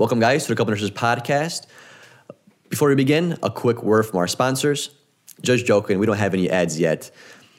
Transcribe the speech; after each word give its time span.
Welcome, 0.00 0.18
guys, 0.18 0.44
to 0.44 0.48
the 0.48 0.56
Couple 0.56 0.70
Nurses 0.70 0.90
podcast. 0.90 1.66
Before 2.70 2.88
we 2.88 2.94
begin, 2.94 3.36
a 3.42 3.50
quick 3.50 3.82
word 3.82 4.04
from 4.04 4.16
our 4.16 4.26
sponsors. 4.26 4.88
Just 5.42 5.66
joking, 5.66 5.98
we 5.98 6.06
don't 6.06 6.16
have 6.16 6.32
any 6.32 6.48
ads 6.48 6.80
yet. 6.80 7.10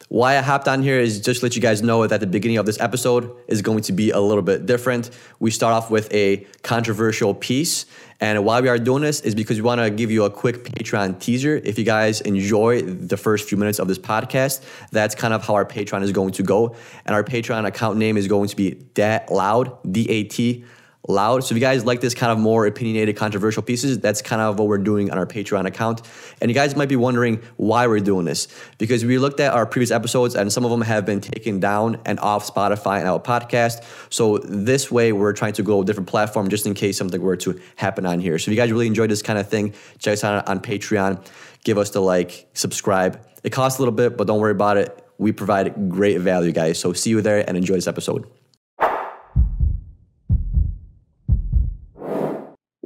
Why 0.10 0.40
I 0.40 0.42
hopped 0.42 0.68
on 0.68 0.82
here 0.82 1.00
is 1.00 1.22
just 1.22 1.42
to 1.42 1.46
let 1.46 1.56
you 1.56 1.62
guys 1.62 1.84
know 1.84 2.08
that 2.08 2.20
the 2.20 2.26
beginning 2.26 2.58
of 2.58 2.66
this 2.66 2.80
episode 2.80 3.32
is 3.48 3.62
going 3.62 3.84
to 3.84 3.92
be 3.92 4.10
a 4.10 4.20
little 4.20 4.42
bit 4.42 4.66
different. 4.66 5.12
We 5.40 5.52
start 5.52 5.76
off 5.76 5.92
with 5.92 6.12
a 6.12 6.48
controversial 6.64 7.36
piece. 7.36 7.86
And 8.20 8.44
why 8.44 8.60
we 8.60 8.70
are 8.70 8.80
doing 8.80 9.04
this 9.04 9.22
is 9.22 9.36
because 9.36 9.58
we 9.58 9.62
want 9.62 9.80
to 9.80 9.92
give 9.92 10.10
you 10.10 10.24
a 10.24 10.32
quick 10.32 10.64
Patreon 10.64 11.20
teaser. 11.20 11.58
If 11.64 11.78
you 11.78 11.86
guys 11.86 12.22
enjoy 12.22 12.82
the 12.82 13.18
first 13.18 13.48
few 13.48 13.60
minutes 13.60 13.78
of 13.78 13.88
this 13.88 14.00
podcast, 14.00 14.64
that's 14.92 15.14
kind 15.14 15.36
of 15.36 15.46
how 15.46 15.54
our 15.54 15.66
Patreon 15.66 16.02
is 16.02 16.12
going 16.12 16.32
to 16.32 16.42
go. 16.42 16.76
And 17.06 17.14
our 17.14 17.24
Patreon 17.24 17.68
account 17.68 18.00
name 18.00 18.18
is 18.18 18.28
going 18.28 18.50
to 18.50 18.56
be 18.56 18.72
Dat 18.96 19.32
Loud, 19.32 19.78
D 19.94 20.10
A 20.10 20.24
T 20.24 20.66
loud. 21.08 21.44
So 21.44 21.54
if 21.54 21.58
you 21.58 21.62
guys 21.62 21.84
like 21.86 22.00
this 22.00 22.14
kind 22.14 22.32
of 22.32 22.38
more 22.38 22.66
opinionated, 22.66 23.16
controversial 23.16 23.64
pieces, 23.64 24.00
that's 24.00 24.22
kind 24.22 24.42
of 24.42 24.60
what 24.60 24.68
we're 24.68 24.78
doing 24.78 25.12
on 25.12 25.18
our 25.18 25.26
Patreon 25.26 25.66
account. 25.66 26.02
And 26.40 26.50
you 26.50 26.56
guys 26.56 26.76
might 26.76 26.90
be 26.90 26.96
wondering 26.96 27.42
why 27.58 27.88
we're 27.88 28.00
doing 28.00 28.26
this. 28.26 28.48
Because 28.78 29.04
we 29.04 29.18
looked 29.18 29.40
at 29.40 29.54
our 29.54 29.66
previous 29.66 29.92
episodes 29.92 30.36
and 30.36 30.52
some 30.54 30.64
of 30.64 30.72
them 30.72 30.82
have 30.82 31.06
been 31.06 31.22
taken 31.22 31.60
down 31.60 32.00
and 32.06 32.20
off 32.20 32.52
Spotify 32.52 33.00
and 33.00 33.08
our 33.08 33.20
podcast. 33.20 33.84
So 34.10 34.38
this 34.40 34.92
way 34.92 35.12
we're 35.12 35.34
trying 35.34 35.54
to 35.54 35.64
go 35.64 35.82
a 35.82 35.86
different 35.86 36.08
platform 36.08 36.50
just 36.50 36.66
in 36.66 36.74
case 36.74 36.98
something 36.98 37.22
were 37.22 37.38
to 37.38 37.60
happen 37.76 38.06
on 38.06 38.20
here. 38.20 38.38
So 38.38 38.52
if 38.52 38.56
you 38.56 38.62
guys 38.62 38.72
really 38.72 38.88
enjoyed 38.88 39.10
this 39.10 39.22
kind 39.22 39.40
of 39.40 39.50
thing, 39.50 39.74
check 39.98 40.14
us 40.14 40.24
out 40.24 40.48
on 40.48 40.60
Patreon. 40.60 41.26
Give 41.64 41.78
us 41.78 41.92
the 41.92 42.02
like, 42.02 42.48
subscribe. 42.54 43.26
It 43.44 43.52
costs 43.52 43.80
a 43.80 43.82
little 43.82 43.94
bit, 43.94 44.18
but 44.18 44.28
don't 44.28 44.40
worry 44.40 44.52
about 44.52 44.78
it. 44.78 45.04
We 45.18 45.32
provide 45.32 45.90
great 45.90 46.20
value, 46.20 46.52
guys. 46.52 46.80
So 46.80 46.94
see 46.94 47.12
you 47.12 47.22
there 47.22 47.48
and 47.48 47.58
enjoy 47.58 47.76
this 47.76 47.88
episode. 47.88 48.28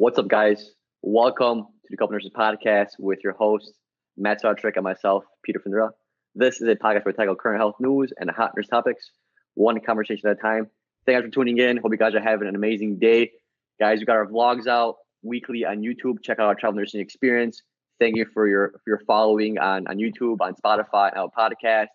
What's 0.06 0.20
up, 0.20 0.28
guys? 0.28 0.70
Welcome 1.02 1.62
to 1.62 1.88
the 1.90 1.98
Couple 1.98 2.14
Nurses 2.14 2.30
Podcast 2.30 2.90
with 3.00 3.24
your 3.24 3.34
hosts, 3.34 3.72
Matt 4.16 4.40
Sartrick 4.40 4.76
and 4.76 4.84
myself, 4.84 5.24
Peter 5.44 5.60
Findra. 5.60 5.90
This 6.36 6.62
is 6.62 6.68
a 6.68 6.76
podcast 6.76 7.06
where 7.06 7.08
we 7.08 7.14
tackle 7.14 7.36
current 7.36 7.60
health 7.60 7.78
news 7.80 8.14
and 8.20 8.30
hot 8.30 8.52
nurse 8.56 8.68
topics, 8.68 9.10
one 9.56 9.80
conversation 9.80 10.30
at 10.30 10.38
a 10.38 10.40
time. 10.40 10.70
Thanks 11.08 11.26
for 11.26 11.32
tuning 11.32 11.58
in. 11.58 11.78
Hope 11.78 11.92
you 11.92 11.98
guys 11.98 12.14
are 12.14 12.22
having 12.22 12.48
an 12.48 12.54
amazing 12.54 13.00
day. 13.00 13.32
Guys, 13.80 13.98
we 13.98 14.06
got 14.06 14.18
our 14.18 14.28
vlogs 14.28 14.68
out 14.68 14.98
weekly 15.24 15.66
on 15.66 15.82
YouTube. 15.82 16.22
Check 16.22 16.38
out 16.38 16.46
our 16.46 16.54
travel 16.54 16.78
nursing 16.78 17.02
experience. 17.02 17.64
Thank 18.00 18.16
you 18.16 18.28
for 18.32 18.48
your 18.48 18.74
for 18.84 18.92
your 18.92 19.02
following 19.08 19.58
on, 19.58 19.88
on 19.88 19.98
YouTube, 19.98 20.38
on 20.40 20.54
Spotify, 20.54 21.14
and 21.14 21.22
our 21.22 21.32
podcast. 21.36 21.88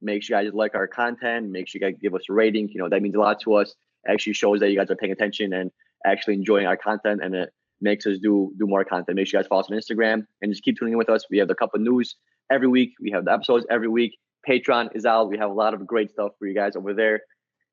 Make 0.00 0.22
sure 0.22 0.40
you 0.40 0.46
guys 0.46 0.54
like 0.54 0.74
our 0.74 0.88
content. 0.88 1.50
Make 1.50 1.68
sure 1.68 1.82
you 1.82 1.86
guys 1.86 1.98
give 2.00 2.14
us 2.14 2.22
a 2.30 2.32
rating. 2.32 2.70
You 2.70 2.80
know, 2.80 2.88
that 2.88 3.02
means 3.02 3.14
a 3.14 3.18
lot 3.18 3.40
to 3.42 3.56
us. 3.56 3.74
It 4.04 4.12
actually 4.12 4.32
shows 4.32 4.60
that 4.60 4.70
you 4.70 4.78
guys 4.78 4.90
are 4.90 4.96
paying 4.96 5.12
attention 5.12 5.52
and 5.52 5.70
actually 6.06 6.34
enjoying 6.34 6.66
our 6.66 6.76
content 6.76 7.20
and 7.22 7.34
it 7.34 7.52
makes 7.80 8.06
us 8.06 8.18
do 8.18 8.52
do 8.58 8.66
more 8.66 8.84
content. 8.84 9.16
Make 9.16 9.28
sure 9.28 9.38
you 9.38 9.42
guys 9.42 9.48
follow 9.48 9.60
us 9.60 9.70
on 9.70 9.76
Instagram 9.76 10.26
and 10.42 10.52
just 10.52 10.62
keep 10.62 10.78
tuning 10.78 10.92
in 10.92 10.98
with 10.98 11.08
us. 11.08 11.24
We 11.30 11.38
have 11.38 11.48
the 11.48 11.54
cup 11.54 11.74
of 11.74 11.80
news 11.80 12.16
every 12.50 12.68
week. 12.68 12.94
We 13.00 13.10
have 13.10 13.24
the 13.24 13.32
episodes 13.32 13.66
every 13.70 13.88
week. 13.88 14.18
Patreon 14.48 14.94
is 14.94 15.04
out. 15.04 15.28
We 15.28 15.38
have 15.38 15.50
a 15.50 15.54
lot 15.54 15.74
of 15.74 15.86
great 15.86 16.10
stuff 16.10 16.32
for 16.38 16.46
you 16.46 16.54
guys 16.54 16.76
over 16.76 16.94
there. 16.94 17.20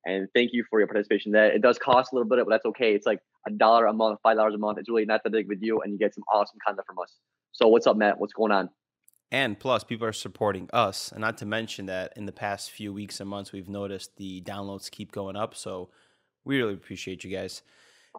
And 0.05 0.27
thank 0.35 0.51
you 0.53 0.63
for 0.69 0.79
your 0.79 0.87
participation 0.87 1.31
there. 1.31 1.51
It 1.51 1.61
does 1.61 1.79
cost 1.79 2.11
a 2.11 2.15
little 2.15 2.29
bit, 2.29 2.39
but 2.45 2.49
that's 2.49 2.65
okay. 2.65 2.93
It's 2.93 3.07
like 3.07 3.19
a 3.47 3.51
dollar 3.51 3.87
a 3.87 3.93
month, 3.93 4.19
five 4.21 4.37
dollars 4.37 4.53
a 4.53 4.57
month. 4.57 4.77
It's 4.77 4.89
really 4.89 5.05
not 5.05 5.21
that 5.23 5.31
big 5.31 5.45
of 5.45 5.51
a 5.51 5.55
deal, 5.55 5.81
and 5.81 5.91
you 5.91 5.97
get 5.97 6.13
some 6.13 6.23
awesome 6.31 6.57
content 6.65 6.85
from 6.85 6.99
us. 6.99 7.13
So 7.51 7.67
what's 7.67 7.87
up, 7.87 7.97
Matt? 7.97 8.19
What's 8.19 8.33
going 8.33 8.51
on? 8.51 8.69
And 9.31 9.59
plus, 9.59 9.83
people 9.83 10.05
are 10.05 10.13
supporting 10.13 10.69
us. 10.71 11.11
And 11.11 11.21
not 11.21 11.37
to 11.39 11.45
mention 11.45 11.87
that 11.87 12.13
in 12.15 12.25
the 12.25 12.31
past 12.31 12.69
few 12.69 12.93
weeks 12.93 13.19
and 13.19 13.29
months, 13.29 13.51
we've 13.51 13.67
noticed 13.67 14.17
the 14.17 14.41
downloads 14.41 14.91
keep 14.91 15.11
going 15.11 15.35
up. 15.35 15.55
So 15.55 15.89
we 16.43 16.57
really 16.57 16.75
appreciate 16.75 17.23
you 17.23 17.35
guys. 17.35 17.63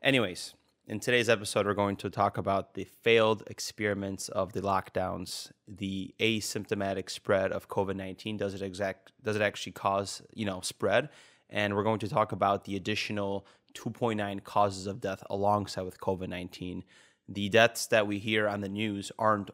Anyways, 0.03 0.55
in 0.89 1.01
today's 1.01 1.29
episode, 1.29 1.67
we're 1.67 1.75
going 1.75 1.97
to 1.97 2.11
talk 2.11 2.39
about 2.39 2.75
the 2.75 2.85
failed 2.85 3.43
experiments 3.49 4.29
of 4.29 4.53
the 4.53 4.61
lockdowns, 4.61 5.51
the 5.67 6.15
asymptomatic 6.21 7.11
spread 7.11 7.51
of 7.51 7.69
COVID 7.69 7.97
nineteen. 7.97 8.37
Does 8.37 8.55
it 8.55 8.63
exact? 8.63 9.13
Does 9.23 9.37
it 9.37 9.43
actually 9.43 9.73
cause 9.73 10.23
you 10.33 10.47
know 10.47 10.61
spread? 10.61 11.09
And 11.51 11.75
we're 11.75 11.83
going 11.83 11.99
to 12.01 12.09
talk 12.09 12.33
about 12.33 12.65
the 12.65 12.75
additional 12.75 13.47
2.9 13.75 14.43
causes 14.43 14.89
of 14.89 15.01
death 15.01 15.23
alongside 15.31 15.83
with 15.83 16.01
COVID 16.01 16.29
nineteen. 16.29 16.85
The 17.29 17.49
deaths 17.49 17.89
that 17.89 18.07
we 18.07 18.19
hear 18.21 18.49
on 18.49 18.61
the 18.61 18.69
news 18.69 19.11
aren't 19.19 19.51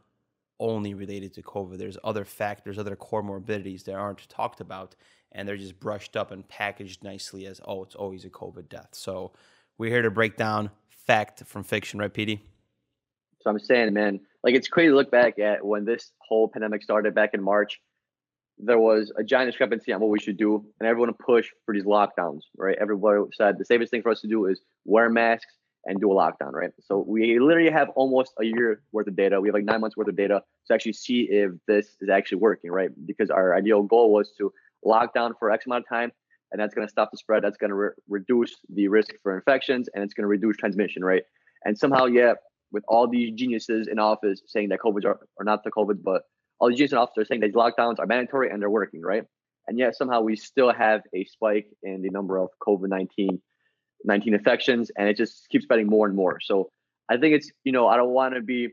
only 0.61 0.93
related 0.93 1.33
to 1.35 1.43
COVID. 1.43 1.79
There's 1.79 1.99
other 2.05 2.27
factors, 2.27 2.79
other 2.79 2.95
comorbidities 2.95 3.85
that 3.85 3.95
aren't 3.95 4.29
talked 4.29 4.61
about, 4.61 4.95
and 5.33 5.49
they're 5.49 5.57
just 5.57 5.81
brushed 5.81 6.15
up 6.15 6.31
and 6.31 6.47
packaged 6.47 7.03
nicely 7.03 7.47
as 7.47 7.59
oh, 7.65 7.85
it's 7.85 7.95
always 7.95 8.27
a 8.27 8.31
COVID 8.31 8.69
death. 8.69 8.91
So 8.93 9.33
we're 9.79 9.91
here 9.91 10.03
to 10.03 10.11
break 10.11 10.37
down 10.37 10.71
fact 11.07 11.43
from 11.47 11.65
fiction, 11.65 11.99
right, 11.99 12.13
PD? 12.13 12.41
So 13.41 13.51
I'm 13.51 13.59
saying, 13.59 13.93
man, 13.93 14.21
like 14.45 14.55
it's 14.55 14.69
crazy 14.69 14.89
to 14.89 14.95
look 14.95 15.11
back 15.11 15.39
at 15.39 15.65
when 15.65 15.85
this 15.85 16.13
whole 16.19 16.49
pandemic 16.49 16.83
started 16.83 17.15
back 17.15 17.31
in 17.35 17.43
March. 17.43 17.81
There 18.59 18.79
was 18.79 19.13
a 19.17 19.25
giant 19.25 19.51
discrepancy 19.51 19.93
on 19.93 20.01
what 20.01 20.11
we 20.11 20.21
should 20.21 20.37
do, 20.37 20.65
and 20.79 20.89
everyone 20.89 21.13
pushed 21.15 21.51
for 21.65 21.75
these 21.75 21.85
lockdowns, 21.85 22.43
right? 22.57 22.77
Everybody 22.81 23.23
said 23.35 23.59
the 23.59 23.65
safest 23.65 23.91
thing 23.91 24.03
for 24.03 24.11
us 24.11 24.21
to 24.21 24.29
do 24.29 24.47
is 24.47 24.61
wear 24.85 25.09
masks 25.09 25.55
and 25.85 26.01
do 26.01 26.13
a 26.13 26.15
lockdown, 26.15 26.53
right? 26.53 26.71
So 26.81 27.05
we 27.07 27.41
literally 27.41 27.71
have 27.71 27.89
almost 27.97 28.33
a 28.41 28.45
year 28.45 28.83
worth 28.93 29.09
of 29.09 29.17
data. 29.17 29.41
We 29.41 29.49
have 29.49 29.55
like 29.55 29.65
nine 29.65 29.81
months 29.81 29.97
worth 29.97 30.09
of 30.09 30.17
data 30.17 30.43
to 30.69 30.75
actually 30.75 30.93
see 30.93 31.23
if 31.23 31.53
this 31.67 31.97
is 32.01 32.09
actually 32.09 32.39
working, 32.39 32.71
right? 32.71 32.91
Because 33.07 33.31
our 33.31 33.57
ideal 33.57 33.83
goal 33.83 34.13
was 34.13 34.33
to 34.39 34.53
lock 34.85 35.13
down 35.15 35.35
for 35.39 35.51
X 35.51 35.67
amount 35.67 35.85
of 35.85 35.89
time, 35.89 36.13
and 36.53 36.61
that's 36.61 36.75
going 36.75 36.87
to 36.87 36.91
stop 36.91 37.11
the 37.11 37.17
spread. 37.17 37.43
That's 37.43 37.57
going 37.57 37.71
to 37.71 37.75
re- 37.75 37.91
reduce 38.09 38.55
the 38.73 38.89
risk 38.89 39.11
for 39.23 39.35
infections, 39.35 39.89
and 39.95 40.05
it's 40.05 40.15
going 40.15 40.25
to 40.25 40.29
reduce 40.29 40.57
transmission, 40.59 41.05
right? 41.05 41.23
And 41.65 41.77
somehow, 41.77 42.07
yeah, 42.07 42.35
with 42.71 42.85
all 42.89 43.09
these 43.09 43.33
geniuses 43.35 43.89
in 43.89 43.99
office 43.99 44.43
saying 44.47 44.69
that 44.71 44.81
COVID 44.81 45.05
are, 45.05 45.21
are 45.39 45.45
not 45.45 45.65
the 45.65 45.71
COVID, 45.71 46.03
but 46.03 46.23
all 46.59 46.69
the 46.69 46.75
geniuses 46.75 46.93
in 46.93 46.99
office 46.99 47.19
are 47.19 47.25
saying 47.25 47.41
that 47.41 47.49
these 47.49 47.57
lockdowns 47.57 47.99
are 47.99 48.07
mandatory 48.07 48.51
and 48.51 48.61
they're 48.61 48.71
working, 48.71 49.03
right? 49.03 49.25
And 49.67 49.79
yet 49.79 49.97
somehow 49.97 50.21
we 50.23 50.37
still 50.37 50.73
have 50.73 51.03
a 51.15 51.25
spike 51.25 51.69
in 51.83 52.03
the 52.03 52.11
number 52.11 52.39
of 52.39 52.49
COVID 52.67 52.89
19 52.89 53.41
19 54.05 54.35
infections, 54.35 54.91
and 54.97 55.09
it 55.09 55.17
just 55.17 55.49
keeps 55.49 55.65
spreading 55.65 55.87
more 55.87 56.07
and 56.07 56.17
more. 56.17 56.39
So 56.41 56.71
I 57.09 57.17
think 57.19 57.35
it's 57.37 57.51
you 57.65 57.73
know 57.73 57.87
I 57.87 57.97
don't 57.97 58.11
want 58.11 58.35
to 58.35 58.41
be 58.41 58.69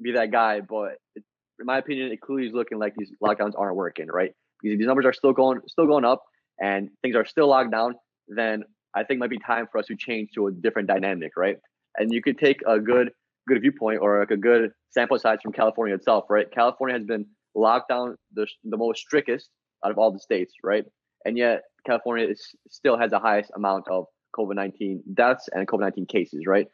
be 0.00 0.12
that 0.12 0.30
guy, 0.30 0.60
but 0.60 0.92
it, 1.14 1.24
in 1.58 1.66
my 1.66 1.78
opinion, 1.78 2.10
it 2.12 2.20
clearly 2.20 2.46
is 2.46 2.54
looking 2.54 2.78
like 2.78 2.94
these 2.96 3.12
lockdowns 3.22 3.52
aren't 3.56 3.76
working, 3.76 4.06
right? 4.06 4.32
Because 4.62 4.78
these 4.78 4.86
numbers 4.86 5.04
are 5.04 5.12
still 5.12 5.32
going 5.32 5.60
still 5.66 5.86
going 5.86 6.04
up, 6.04 6.24
and 6.60 6.90
things 7.02 7.16
are 7.16 7.24
still 7.24 7.48
locked 7.48 7.70
down, 7.70 7.94
then 8.28 8.64
I 8.94 9.04
think 9.04 9.20
might 9.20 9.30
be 9.30 9.38
time 9.38 9.66
for 9.70 9.78
us 9.78 9.86
to 9.86 9.96
change 9.96 10.30
to 10.34 10.48
a 10.48 10.52
different 10.52 10.88
dynamic, 10.88 11.32
right? 11.36 11.56
And 11.96 12.12
you 12.12 12.22
could 12.22 12.38
take 12.38 12.60
a 12.66 12.78
good 12.78 13.10
good 13.48 13.62
viewpoint 13.62 14.00
or 14.00 14.20
like 14.20 14.30
a 14.30 14.36
good 14.36 14.70
sample 14.90 15.18
size 15.18 15.38
from 15.42 15.52
California 15.52 15.94
itself, 15.94 16.24
right? 16.28 16.50
California 16.50 16.96
has 16.96 17.06
been 17.06 17.26
locked 17.54 17.88
down 17.88 18.16
the, 18.34 18.46
the 18.64 18.76
most 18.76 19.00
strictest 19.00 19.48
out 19.84 19.90
of 19.90 19.98
all 19.98 20.12
the 20.12 20.18
states, 20.18 20.54
right? 20.62 20.84
And 21.24 21.36
yet 21.36 21.62
California 21.86 22.28
is, 22.28 22.54
still 22.68 22.98
has 22.98 23.10
the 23.10 23.18
highest 23.18 23.50
amount 23.56 23.88
of 23.88 24.06
COVID 24.36 24.54
19 24.54 25.02
deaths 25.14 25.48
and 25.52 25.66
COVID 25.66 25.80
19 25.80 26.06
cases, 26.06 26.44
right? 26.46 26.66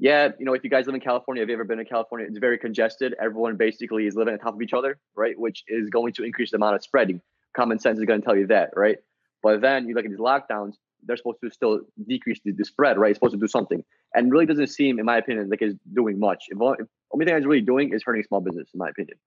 Yeah, 0.00 0.28
you 0.38 0.44
know, 0.44 0.52
if 0.52 0.62
you 0.62 0.70
guys 0.70 0.86
live 0.86 0.94
in 0.94 1.00
California, 1.00 1.42
have 1.42 1.48
you 1.48 1.54
ever 1.56 1.64
been 1.64 1.80
in 1.80 1.86
California? 1.86 2.26
It's 2.28 2.38
very 2.38 2.58
congested. 2.58 3.14
Everyone 3.20 3.56
basically 3.56 4.06
is 4.06 4.14
living 4.14 4.34
on 4.34 4.38
top 4.38 4.54
of 4.54 4.62
each 4.62 4.72
other, 4.72 4.98
right? 5.16 5.36
Which 5.36 5.64
is 5.66 5.90
going 5.90 6.12
to 6.14 6.22
increase 6.22 6.52
the 6.52 6.56
amount 6.56 6.76
of 6.76 6.82
spreading. 6.84 7.20
Common 7.56 7.80
sense 7.80 7.98
is 7.98 8.04
going 8.04 8.20
to 8.20 8.24
tell 8.24 8.36
you 8.36 8.46
that, 8.46 8.70
right? 8.76 8.98
But 9.42 9.60
then 9.60 9.88
you 9.88 9.94
look 9.94 10.04
at 10.04 10.10
these 10.10 10.20
lockdowns, 10.20 10.74
they're 11.04 11.16
supposed 11.16 11.38
to 11.44 11.50
still 11.50 11.80
decrease 12.08 12.40
the, 12.44 12.52
the 12.52 12.64
spread, 12.64 12.98
right? 12.98 13.10
It's 13.10 13.18
supposed 13.18 13.34
to 13.34 13.40
do 13.40 13.46
something. 13.46 13.84
And 14.14 14.32
really 14.32 14.46
doesn't 14.46 14.68
seem, 14.68 14.98
in 14.98 15.04
my 15.04 15.18
opinion, 15.18 15.48
like 15.48 15.62
it's 15.62 15.76
doing 15.94 16.18
much. 16.18 16.46
If, 16.48 16.58
if 16.60 16.86
only 17.12 17.24
thing 17.24 17.36
it's 17.36 17.46
really 17.46 17.60
doing 17.60 17.92
is 17.92 18.02
hurting 18.04 18.24
small 18.24 18.40
business, 18.40 18.68
in 18.74 18.78
my 18.78 18.88
opinion. 18.88 19.18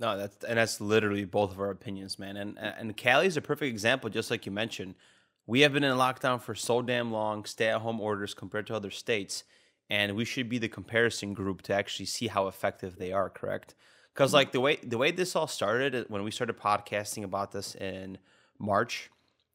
No, 0.00 0.16
that's 0.16 0.44
and 0.44 0.58
that's 0.58 0.80
literally 0.80 1.24
both 1.24 1.50
of 1.52 1.60
our 1.60 1.70
opinions, 1.70 2.18
man. 2.18 2.36
And 2.36 2.58
and 2.58 2.96
Cali 2.96 3.26
is 3.26 3.36
a 3.36 3.40
perfect 3.40 3.68
example, 3.68 4.08
just 4.10 4.30
like 4.30 4.46
you 4.46 4.52
mentioned. 4.52 4.94
We 5.46 5.60
have 5.60 5.72
been 5.72 5.82
in 5.82 5.96
lockdown 5.96 6.40
for 6.40 6.54
so 6.54 6.82
damn 6.82 7.10
long, 7.10 7.44
stay-at-home 7.46 8.00
orders 8.00 8.34
compared 8.34 8.66
to 8.66 8.76
other 8.76 8.90
states, 8.90 9.44
and 9.88 10.14
we 10.14 10.24
should 10.24 10.48
be 10.48 10.58
the 10.58 10.68
comparison 10.68 11.32
group 11.32 11.62
to 11.62 11.74
actually 11.74 12.06
see 12.06 12.28
how 12.28 12.48
effective 12.48 12.96
they 12.96 13.12
are. 13.12 13.30
Correct? 13.30 13.74
Because 14.14 14.30
mm-hmm. 14.30 14.36
like 14.36 14.52
the 14.52 14.60
way 14.60 14.76
the 14.76 14.98
way 14.98 15.10
this 15.10 15.34
all 15.34 15.48
started 15.48 15.94
uh, 15.96 16.04
when 16.08 16.22
we 16.22 16.30
started 16.30 16.58
podcasting 16.58 17.24
about 17.24 17.50
this 17.50 17.74
in 17.74 18.18
March, 18.58 19.10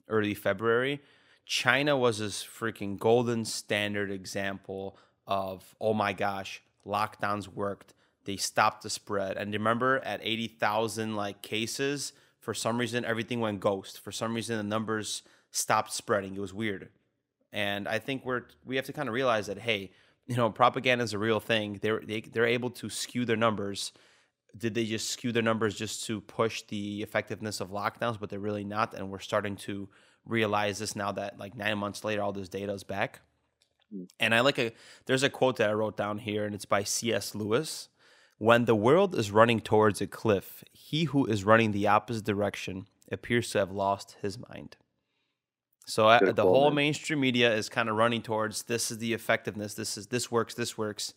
early 0.08 0.34
February, 0.34 1.02
China 1.46 1.98
was 1.98 2.20
this 2.20 2.44
freaking 2.44 2.98
golden 2.98 3.46
standard 3.46 4.12
example 4.12 4.98
of, 5.28 5.76
oh 5.80 5.94
my 5.94 6.14
gosh, 6.14 6.62
lockdowns 6.86 7.48
worked. 7.48 7.94
They 8.26 8.38
stopped 8.38 8.84
the 8.84 8.90
spread. 8.90 9.38
And 9.38 9.52
remember, 9.54 10.00
at 10.00 10.22
80,000 10.24 11.16
like 11.16 11.42
cases, 11.42 12.14
for 12.40 12.54
some 12.54 12.78
reason, 12.78 13.06
everything 13.06 13.40
went 13.40 13.60
ghost. 13.60 14.00
For 14.00 14.12
some 14.12 14.34
reason, 14.34 14.58
the 14.58 14.64
numbers 14.64 15.24
stopped 15.52 15.94
spreading. 15.94 16.36
It 16.36 16.40
was 16.40 16.54
weird. 16.54 16.90
And 17.52 17.88
I 17.88 18.00
think 18.00 18.26
we're 18.26 18.44
we 18.66 18.76
have 18.78 18.86
to 18.86 18.94
kind 18.94 19.08
of 19.08 19.14
realize 19.14 19.48
that 19.48 19.60
hey, 19.60 19.92
you 20.28 20.36
know, 20.36 20.50
propaganda 20.50 21.04
is 21.04 21.14
a 21.14 21.20
real 21.20 21.40
thing. 21.40 21.80
They're 21.82 22.02
they, 22.04 22.22
they're 22.22 22.46
able 22.46 22.72
to 22.72 22.90
skew 22.90 23.26
their 23.26 23.38
numbers. 23.38 23.92
Did 24.58 24.76
they 24.76 24.86
just 24.86 25.10
skew 25.10 25.32
their 25.32 25.44
numbers 25.44 25.76
just 25.76 26.06
to 26.06 26.22
push 26.22 26.62
the 26.64 27.02
effectiveness 27.02 27.60
of 27.60 27.72
lockdowns? 27.72 28.20
But 28.20 28.30
they're 28.30 28.40
really 28.40 28.64
not, 28.64 28.94
and 28.94 29.10
we're 29.10 29.20
starting 29.20 29.56
to 29.58 29.90
realize 30.26 30.80
this 30.80 30.96
now 30.96 31.12
that 31.14 31.40
like 31.40 31.56
nine 31.56 31.78
months 31.78 32.04
later, 32.04 32.22
all 32.22 32.32
this 32.32 32.50
data 32.50 32.74
is 32.74 32.84
back. 32.84 33.22
Mm. 33.94 34.08
And 34.20 34.36
I 34.36 34.42
like 34.42 34.60
a 34.60 34.72
there's 35.06 35.24
a 35.24 35.30
quote 35.30 35.58
that 35.58 35.70
I 35.70 35.74
wrote 35.74 35.98
down 35.98 36.20
here, 36.20 36.46
and 36.46 36.54
it's 36.54 36.66
by 36.66 36.84
C.S. 36.84 37.36
Lewis. 37.36 37.90
When 38.38 38.66
the 38.66 38.76
world 38.76 39.16
is 39.16 39.32
running 39.32 39.62
towards 39.62 40.02
a 40.02 40.08
cliff, 40.08 40.64
he 40.74 41.06
who 41.06 41.26
is 41.26 41.44
running 41.44 41.72
the 41.72 41.88
opposite 41.88 42.26
direction 42.26 42.88
appears 43.12 43.52
to 43.52 43.60
have 43.60 43.72
lost 43.72 44.18
his 44.22 44.38
mind. 44.38 44.76
So 45.86 46.08
uh, 46.08 46.20
Good 46.20 46.36
the 46.36 46.44
whole 46.44 46.72
mainstream 46.72 47.20
media 47.20 47.54
is 47.54 47.70
kind 47.70 47.90
of 47.90 47.96
running 47.96 48.22
towards 48.22 48.64
this 48.64 48.90
is 48.90 49.00
the 49.00 49.14
effectiveness, 49.14 49.74
this 49.74 49.98
is 49.98 50.08
this 50.08 50.32
works, 50.32 50.54
this 50.54 50.78
works. 50.78 51.14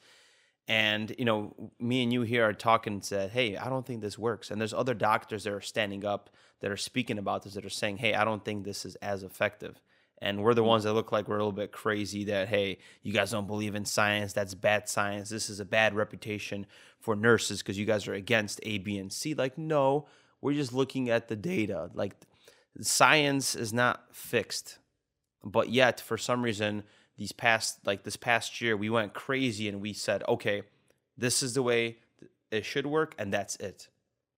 And 0.68 1.14
you 1.18 1.24
know, 1.24 1.54
me 1.78 2.02
and 2.02 2.12
you 2.12 2.22
here 2.22 2.44
are 2.44 2.52
talking 2.52 2.94
and 2.94 3.04
said, 3.04 3.30
"Hey, 3.30 3.56
I 3.56 3.68
don't 3.68 3.86
think 3.86 4.00
this 4.00 4.18
works." 4.18 4.50
And 4.50 4.60
there's 4.60 4.74
other 4.74 4.94
doctors 4.94 5.44
that 5.44 5.52
are 5.52 5.60
standing 5.60 6.04
up 6.04 6.30
that 6.60 6.70
are 6.70 6.76
speaking 6.76 7.18
about 7.18 7.42
this 7.42 7.54
that 7.54 7.64
are 7.64 7.70
saying, 7.70 7.98
"Hey, 7.98 8.14
I 8.14 8.24
don't 8.24 8.44
think 8.44 8.64
this 8.64 8.84
is 8.84 8.96
as 8.96 9.22
effective." 9.22 9.80
And 10.18 10.42
we're 10.42 10.54
the 10.54 10.62
Mm. 10.62 10.68
ones 10.68 10.84
that 10.84 10.94
look 10.94 11.12
like 11.12 11.28
we're 11.28 11.36
a 11.36 11.40
little 11.40 11.52
bit 11.52 11.72
crazy 11.72 12.24
that, 12.24 12.48
"Hey, 12.48 12.78
you 13.02 13.12
guys 13.12 13.30
don't 13.30 13.46
believe 13.46 13.74
in 13.74 13.84
science. 13.84 14.32
That's 14.32 14.54
bad 14.54 14.88
science. 14.88 15.28
This 15.28 15.50
is 15.50 15.60
a 15.60 15.64
bad 15.64 15.94
reputation 15.94 16.66
for 16.98 17.14
nurses 17.14 17.58
because 17.62 17.78
you 17.78 17.84
guys 17.84 18.08
are 18.08 18.14
against 18.14 18.58
A, 18.64 18.78
B, 18.78 18.98
and 18.98 19.12
C." 19.12 19.34
Like, 19.34 19.58
no, 19.58 20.06
we're 20.40 20.54
just 20.54 20.72
looking 20.72 21.10
at 21.10 21.28
the 21.28 21.36
data. 21.36 21.90
Like, 21.94 22.16
science 22.80 23.54
is 23.54 23.72
not 23.72 24.14
fixed, 24.14 24.78
but 25.44 25.68
yet 25.68 26.00
for 26.00 26.18
some 26.18 26.42
reason 26.42 26.82
these 27.16 27.32
past 27.32 27.78
like 27.86 28.02
this 28.02 28.16
past 28.16 28.60
year 28.60 28.76
we 28.76 28.90
went 28.90 29.14
crazy 29.14 29.68
and 29.68 29.80
we 29.80 29.92
said 29.92 30.22
okay 30.28 30.62
this 31.16 31.42
is 31.42 31.54
the 31.54 31.62
way 31.62 31.96
it 32.50 32.64
should 32.64 32.86
work 32.86 33.14
and 33.18 33.32
that's 33.32 33.56
it. 33.56 33.88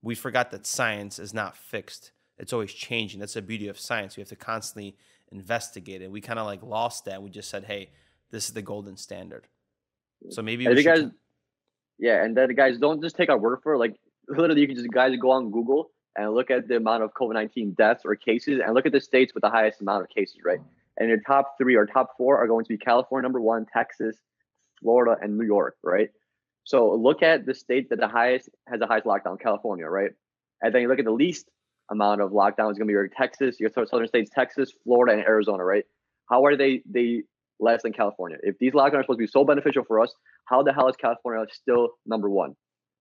We 0.01 0.15
forgot 0.15 0.51
that 0.53 0.65
science 0.65 1.19
is 1.19 1.35
not 1.35 1.57
fixed. 1.57 2.13
It's 2.39 2.53
always 2.53 2.73
changing. 2.73 3.19
That's 3.19 3.35
the 3.35 3.43
beauty 3.43 3.67
of 3.67 3.79
science. 3.81 4.17
We 4.17 4.21
have 4.21 4.29
to 4.29 4.37
constantly 4.37 4.97
investigate 5.33 6.03
it. 6.03 6.11
We 6.11 6.21
kind 6.21 6.39
of 6.39 6.47
like 6.47 6.63
lost 6.63 7.05
that. 7.07 7.23
We 7.23 7.31
just 7.31 7.51
said 7.51 7.65
hey 7.65 7.91
this 8.31 8.47
is 8.47 8.55
the 8.55 8.63
golden 8.63 8.97
standard. 8.97 9.47
So 10.31 10.43
maybe 10.43 10.67
And 10.67 10.75
we 10.75 10.83
the 10.83 10.89
should 10.89 11.03
guys, 11.05 11.13
yeah, 11.99 12.25
and 12.25 12.37
then 12.37 12.55
guys, 12.55 12.79
don't 12.79 13.03
just 13.03 13.17
take 13.17 13.29
our 13.29 13.39
word 13.39 13.61
for 13.63 13.75
it. 13.75 13.79
Like 13.79 13.97
literally, 14.29 14.61
you 14.61 14.67
can 14.67 14.77
just 14.77 14.91
guys 14.91 15.17
go 15.21 15.31
on 15.31 15.51
Google 15.51 15.91
and 16.17 16.33
look 16.33 16.51
at 16.51 16.69
the 16.69 16.77
amount 16.77 17.03
of 17.03 17.13
COVID 17.15 17.35
nineteen 17.35 17.73
deaths 17.73 18.03
or 18.05 18.15
cases, 18.15 18.61
and 18.65 18.75
look 18.75 18.87
at 18.87 18.93
the 18.93 19.01
states 19.01 19.35
with 19.35 19.43
the 19.43 19.51
highest 19.51 19.81
amount 19.81 20.03
of 20.03 20.09
cases, 20.09 20.39
right? 20.45 20.61
And 20.99 21.09
your 21.09 21.21
top 21.21 21.55
three 21.59 21.77
or 21.77 21.87
top 21.87 22.11
four 22.19 22.39
are 22.39 22.47
going 22.47 22.65
to 22.65 22.69
be 22.69 22.79
California 22.79 23.23
number 23.23 23.41
one, 23.41 23.67
Texas, 23.73 24.17
Florida, 24.83 25.17
and 25.23 25.39
New 25.39 25.47
York, 25.47 25.77
right? 25.83 26.09
So 26.65 26.95
look 26.95 27.23
at 27.23 27.47
the 27.47 27.55
state 27.55 27.89
that 27.91 27.99
the 28.01 28.09
highest 28.09 28.51
has 28.67 28.81
the 28.81 28.87
highest 28.87 29.07
lockdown, 29.07 29.41
California, 29.41 29.87
right? 29.87 30.11
And 30.61 30.75
then 30.75 30.83
you 30.83 30.89
look 30.89 30.99
at 30.99 31.05
the 31.05 31.11
least 31.11 31.49
amount 31.91 32.21
of 32.21 32.33
lockdown 32.33 32.71
is 32.71 32.79
going 32.79 32.81
to 32.81 32.87
be 32.87 32.93
your 32.93 33.09
Texas, 33.09 33.59
your 33.59 33.71
southern 33.71 34.09
states, 34.09 34.31
Texas, 34.35 34.73
Florida, 34.85 35.17
and 35.17 35.27
Arizona, 35.27 35.65
right? 35.65 35.85
How 36.29 36.45
are 36.45 36.57
they 36.57 36.83
they 36.91 37.23
less 37.61 37.83
than 37.83 37.93
California? 37.93 38.37
If 38.43 38.59
these 38.59 38.73
lockdowns 38.73 39.01
are 39.01 39.03
supposed 39.05 39.21
to 39.21 39.25
be 39.25 39.27
so 39.29 39.45
beneficial 39.45 39.85
for 39.85 40.01
us, 40.01 40.13
how 40.45 40.63
the 40.63 40.73
hell 40.73 40.89
is 40.89 40.97
California 40.97 41.47
still 41.53 41.91
number 42.07 42.29
one? 42.29 42.55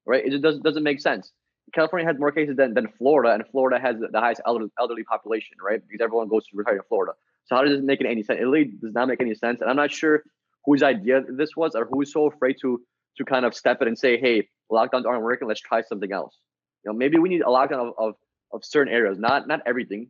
Right? 0.05 0.25
It 0.25 0.31
just 0.31 0.43
doesn't 0.43 0.63
doesn't 0.63 0.83
make 0.83 1.01
sense. 1.01 1.31
California 1.73 2.07
has 2.07 2.17
more 2.17 2.31
cases 2.31 2.55
than, 2.55 2.73
than 2.73 2.88
Florida, 2.97 3.33
and 3.33 3.43
Florida 3.51 3.77
has 3.79 3.97
the 4.00 4.19
highest 4.19 4.41
elderly, 4.45 4.69
elderly 4.79 5.03
population, 5.03 5.57
right? 5.61 5.81
Because 5.85 6.01
everyone 6.01 6.29
goes 6.29 6.47
to 6.47 6.55
retire 6.55 6.77
in 6.77 6.81
Florida. 6.88 7.11
So 7.47 7.55
how 7.55 7.63
does 7.63 7.77
it 7.79 7.83
make 7.83 8.03
any 8.03 8.23
sense? 8.23 8.39
It 8.39 8.44
really 8.44 8.71
does 8.81 8.94
not 8.94 9.07
make 9.07 9.21
any 9.21 9.33
sense. 9.33 9.61
And 9.61 9.69
I'm 9.69 9.75
not 9.75 9.91
sure 9.91 10.23
whose 10.65 10.83
idea 10.83 11.21
this 11.27 11.55
was 11.55 11.75
or 11.75 11.88
who's 11.89 12.11
so 12.11 12.27
afraid 12.27 12.57
to 12.61 12.79
to 13.17 13.25
kind 13.25 13.45
of 13.45 13.55
step 13.55 13.81
in 13.81 13.88
and 13.88 13.97
say, 13.97 14.19
hey, 14.19 14.47
lockdowns 14.71 15.05
aren't 15.05 15.23
working, 15.23 15.47
let's 15.47 15.61
try 15.61 15.81
something 15.81 16.11
else. 16.11 16.38
You 16.83 16.91
know, 16.91 16.97
maybe 16.97 17.17
we 17.17 17.29
need 17.29 17.41
a 17.41 17.45
lockdown 17.45 17.89
of, 17.89 17.94
of, 17.97 18.13
of 18.53 18.63
certain 18.63 18.94
areas, 18.94 19.17
not 19.17 19.47
not 19.47 19.61
everything. 19.65 20.09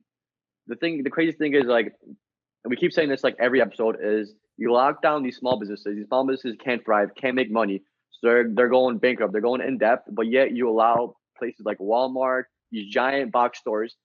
The 0.68 0.76
thing 0.76 1.04
the 1.04 1.10
craziest 1.10 1.38
thing 1.38 1.54
is 1.54 1.66
like 1.66 1.94
and 2.04 2.70
we 2.70 2.76
keep 2.76 2.92
saying 2.92 3.10
this 3.10 3.24
like 3.24 3.36
every 3.40 3.62
episode 3.62 3.98
is 4.02 4.34
you 4.58 4.74
lock 4.74 5.02
down 5.02 5.24
these 5.24 5.38
small 5.38 5.60
businesses. 5.60 5.96
These 5.96 6.08
small 6.08 6.26
businesses 6.26 6.58
can't 6.64 6.84
thrive, 6.84 7.10
can't 7.16 7.36
make 7.36 7.52
money. 7.52 7.84
So 8.12 8.28
they're 8.28 8.50
they're 8.54 8.70
going 8.70 8.98
bankrupt, 8.98 9.32
they're 9.32 9.42
going 9.42 9.62
in 9.62 9.78
debt, 9.78 10.00
but 10.12 10.28
yet 10.28 10.52
you 10.54 10.70
allow 10.70 11.16
places 11.38 11.66
like 11.66 11.78
Walmart, 11.78 12.44
these 12.72 12.92
giant 12.92 13.32
box 13.32 13.60
stores. 13.60 13.96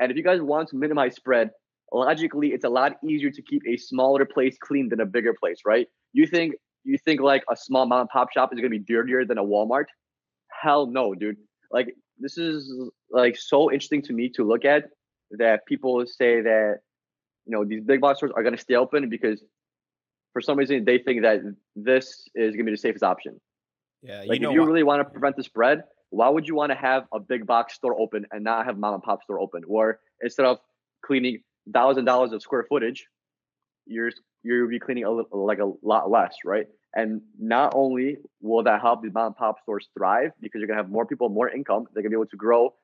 And 0.00 0.12
if 0.12 0.16
you 0.16 0.22
guys 0.22 0.40
want 0.40 0.68
to 0.68 0.76
minimize 0.76 1.16
spread, 1.16 1.50
logically 1.92 2.48
it's 2.48 2.64
a 2.64 2.68
lot 2.68 2.96
easier 3.04 3.30
to 3.30 3.42
keep 3.42 3.62
a 3.66 3.76
smaller 3.76 4.24
place 4.24 4.56
clean 4.60 4.88
than 4.88 5.00
a 5.00 5.06
bigger 5.06 5.34
place, 5.34 5.60
right? 5.66 5.86
You 6.12 6.26
think 6.26 6.54
you 6.84 6.98
think 6.98 7.20
like 7.20 7.44
a 7.50 7.56
small 7.56 7.86
mom 7.86 8.00
and 8.00 8.08
pop 8.08 8.32
shop 8.32 8.52
is 8.52 8.58
gonna 8.60 8.70
be 8.70 8.78
dirtier 8.78 9.24
than 9.24 9.38
a 9.38 9.44
Walmart? 9.44 9.86
Hell 10.62 10.86
no, 10.86 11.14
dude. 11.14 11.36
Like 11.70 11.94
this 12.18 12.38
is 12.38 12.72
like 13.10 13.36
so 13.36 13.70
interesting 13.70 14.02
to 14.02 14.12
me 14.12 14.28
to 14.30 14.44
look 14.44 14.64
at 14.64 14.84
that 15.32 15.66
people 15.66 16.04
say 16.06 16.40
that 16.40 16.78
you 17.46 17.52
know 17.52 17.64
these 17.64 17.82
big 17.82 18.00
box 18.00 18.18
stores 18.18 18.32
are 18.34 18.42
going 18.42 18.54
to 18.54 18.60
stay 18.60 18.74
open 18.74 19.08
because 19.08 19.42
for 20.32 20.40
some 20.42 20.58
reason 20.58 20.84
they 20.84 20.98
think 20.98 21.22
that 21.22 21.40
this 21.76 22.28
is 22.34 22.52
going 22.54 22.58
to 22.58 22.64
be 22.64 22.70
the 22.72 22.76
safest 22.76 23.02
option. 23.04 23.40
yeah 24.02 24.24
Like 24.26 24.40
you 24.40 24.40
know 24.40 24.50
if 24.50 24.52
you 24.52 24.60
what? 24.60 24.66
really 24.66 24.82
want 24.82 25.00
to 25.00 25.04
prevent 25.04 25.36
the 25.36 25.42
spread, 25.42 25.84
why 26.10 26.28
would 26.28 26.46
you 26.46 26.54
want 26.54 26.70
to 26.70 26.76
have 26.76 27.04
a 27.12 27.20
big 27.20 27.46
box 27.46 27.74
store 27.74 27.98
open 27.98 28.26
and 28.32 28.44
not 28.44 28.66
have 28.66 28.78
mom 28.78 28.94
and 28.94 29.02
pop 29.02 29.22
store 29.22 29.40
open? 29.40 29.62
Or 29.68 30.00
instead 30.22 30.46
of 30.46 30.58
cleaning 31.04 31.42
thousand 31.72 32.04
dollars 32.04 32.32
of 32.32 32.42
square 32.42 32.66
footage, 32.68 33.06
you're 33.86 34.10
you'll 34.42 34.68
be 34.68 34.78
cleaning 34.78 35.04
a 35.04 35.10
little, 35.10 35.46
like 35.46 35.58
a 35.58 35.72
lot 35.82 36.10
less, 36.10 36.34
right? 36.44 36.66
And 36.94 37.20
not 37.38 37.72
only 37.74 38.16
will 38.40 38.62
that 38.64 38.80
help 38.80 39.02
the 39.02 39.10
mom 39.10 39.26
and 39.26 39.36
pop 39.36 39.56
stores 39.62 39.88
thrive 39.96 40.30
because 40.40 40.60
you're 40.60 40.68
gonna 40.68 40.80
have 40.80 40.90
more 40.90 41.06
people, 41.06 41.28
more 41.28 41.48
income, 41.48 41.86
they're 41.92 42.02
gonna 42.02 42.10
be 42.10 42.16
able 42.16 42.26
to 42.26 42.36
grow. 42.36 42.74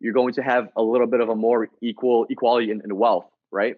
You're 0.00 0.14
going 0.14 0.34
to 0.34 0.42
have 0.42 0.68
a 0.76 0.82
little 0.82 1.06
bit 1.06 1.20
of 1.20 1.28
a 1.28 1.34
more 1.34 1.68
equal 1.82 2.26
equality 2.30 2.70
in, 2.70 2.82
in 2.84 2.96
wealth, 2.96 3.26
right? 3.50 3.76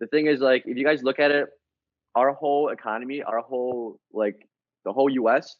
The 0.00 0.06
thing 0.08 0.26
is, 0.26 0.40
like, 0.40 0.64
if 0.66 0.76
you 0.76 0.84
guys 0.84 1.02
look 1.02 1.20
at 1.20 1.30
it, 1.30 1.48
our 2.16 2.32
whole 2.32 2.70
economy, 2.70 3.22
our 3.22 3.40
whole 3.40 4.00
like 4.12 4.48
the 4.84 4.92
whole 4.92 5.10
U.S. 5.10 5.56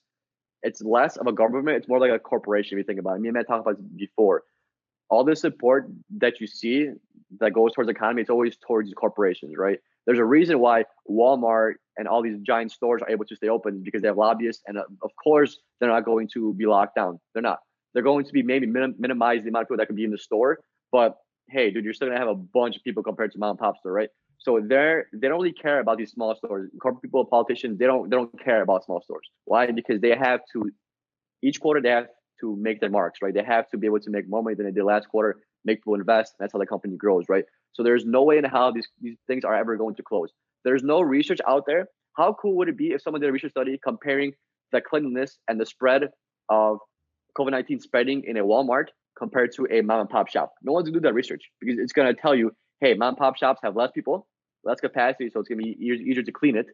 It's 0.62 0.81
less 0.81 1.17
of 1.17 1.26
a 1.26 1.32
government. 1.32 1.76
It's 1.76 1.87
more 1.87 2.00
like 2.00 2.11
a 2.11 2.19
corporation. 2.19 2.76
If 2.76 2.82
you 2.82 2.85
think 2.85 2.99
about 2.99 3.17
it, 3.17 3.20
me 3.20 3.29
and 3.29 3.35
Matt 3.35 3.47
talked 3.47 3.61
about 3.61 3.76
this 3.76 3.87
before. 3.94 4.43
All 5.08 5.25
the 5.25 5.37
support 5.37 5.88
that 6.19 6.41
you 6.41 6.47
see 6.47 6.91
that 7.41 7.53
goes 7.53 7.73
towards 7.73 7.87
the 7.87 7.93
economy, 7.93 8.23
it's 8.23 8.31
always 8.31 8.56
towards 8.56 8.93
corporations, 8.94 9.55
right? 9.56 9.79
There's 10.06 10.19
a 10.19 10.25
reason 10.25 10.58
why 10.61 10.85
Walmart 11.11 11.75
and 11.97 12.06
all 12.06 12.23
these 12.23 12.38
giant 12.41 12.73
stores 12.73 13.03
are 13.03 13.11
able 13.11 13.25
to 13.26 13.37
stay 13.37 13.49
open 13.49 13.82
because 13.82 14.03
they 14.03 14.08
have 14.08 14.17
lobbyists, 14.17 14.62
and 14.67 14.79
uh, 14.79 14.85
of 15.03 15.11
course 15.23 15.58
they're 15.81 15.91
not 15.91 16.05
going 16.05 16.29
to 16.35 16.55
be 16.55 16.67
locked 16.67 16.94
down. 16.94 17.19
They're 17.35 17.43
not. 17.43 17.58
They're 17.93 18.03
going 18.03 18.25
to 18.25 18.32
be 18.32 18.43
maybe 18.43 18.67
minim- 18.67 18.94
minimize 18.99 19.43
the 19.43 19.49
amount 19.49 19.62
of 19.62 19.69
people 19.69 19.79
that 19.79 19.87
can 19.87 19.97
be 19.97 20.05
in 20.05 20.11
the 20.11 20.19
store, 20.19 20.58
but 20.93 21.17
hey, 21.49 21.70
dude, 21.70 21.85
you're 21.85 21.94
still 21.94 22.08
gonna 22.08 22.19
have 22.19 22.29
a 22.29 22.35
bunch 22.35 22.76
of 22.76 22.82
people 22.82 23.03
compared 23.03 23.32
to 23.32 23.38
mom 23.38 23.50
and 23.50 23.58
pop 23.58 23.79
store, 23.79 23.93
right? 23.93 24.11
So 24.38 24.61
they're 24.64 25.06
they 25.12 25.29
don't 25.29 25.41
really 25.41 25.53
care 25.53 25.81
about 25.81 25.99
these 25.99 26.12
small 26.12 26.35
stores. 26.37 26.70
Corporate 26.81 27.03
people, 27.03 27.25
politicians, 27.25 27.79
they 27.79 27.87
don't 27.87 28.11
they 28.11 28.17
don't 28.17 28.44
care 28.44 28.62
about 28.62 28.85
small 28.85 29.00
stores. 29.03 29.29
Why? 29.44 29.70
Because 29.70 30.00
they 30.00 30.14
have 30.17 30.41
to 30.53 30.70
each 31.43 31.60
quarter 31.60 31.81
they 31.81 31.91
have 31.91 32.06
to 32.40 32.56
make 32.56 32.81
their 32.81 32.90
marks, 32.90 33.20
right? 33.22 33.34
They 33.34 33.43
have 33.43 33.69
to 33.70 33.78
be 33.78 33.86
able 33.86 34.00
to 34.00 34.10
make 34.10 34.28
more 34.28 34.43
money 34.43 34.56
than 34.56 34.66
they 34.66 34.72
did 34.72 34.84
last 34.84 35.08
quarter, 35.08 35.40
make 35.64 35.78
people 35.78 35.94
invest. 35.94 36.34
That's 36.38 36.52
how 36.52 36.58
the 36.58 36.66
company 36.66 36.96
grows, 36.96 37.24
right? 37.28 37.44
So 37.72 37.82
there's 37.82 38.05
no 38.05 38.22
way 38.22 38.38
in 38.38 38.44
how 38.44 38.70
these 38.70 38.88
these 39.00 39.16
things 39.26 39.44
are 39.44 39.55
ever 39.55 39.76
going 39.76 39.94
to 39.96 40.02
close. 40.02 40.31
There's 40.64 40.82
no 40.82 41.00
research 41.00 41.40
out 41.46 41.64
there. 41.66 41.88
How 42.16 42.34
cool 42.40 42.56
would 42.56 42.69
it 42.69 42.78
be 42.78 42.88
if 42.93 43.02
someone 43.02 43.20
did 43.20 43.28
a 43.28 43.32
research 43.32 43.50
study 43.50 43.78
comparing 43.82 44.32
the 44.72 44.81
cleanliness 44.81 45.38
and 45.48 45.60
the 45.60 45.66
spread 45.66 46.05
of 46.48 46.78
COVID 47.38 47.50
19 47.50 47.81
spreading 47.81 48.24
in 48.26 48.38
a 48.38 48.44
Walmart 48.44 48.86
compared 49.19 49.52
to 49.56 49.66
a 49.70 49.82
mom 49.82 50.00
and 50.00 50.10
pop 50.10 50.28
shop? 50.28 50.55
No 50.62 50.72
one's 50.72 50.88
gonna 50.88 51.00
do 51.00 51.06
that 51.06 51.14
research 51.14 51.43
because 51.60 51.78
it's 51.78 51.93
gonna 51.93 52.14
tell 52.14 52.34
you 52.34 52.52
hey, 52.81 52.94
mom 52.94 53.08
and 53.08 53.16
pop 53.16 53.36
shops 53.36 53.60
have 53.62 53.76
less 53.76 53.90
people, 53.94 54.26
less 54.64 54.81
capacity, 54.81 55.31
so 55.31 55.40
it's 55.40 55.48
gonna 55.48 55.62
be 55.62 55.76
easier, 55.81 55.94
easier 55.94 56.22
to 56.22 56.32
clean 56.32 56.56
it. 56.56 56.66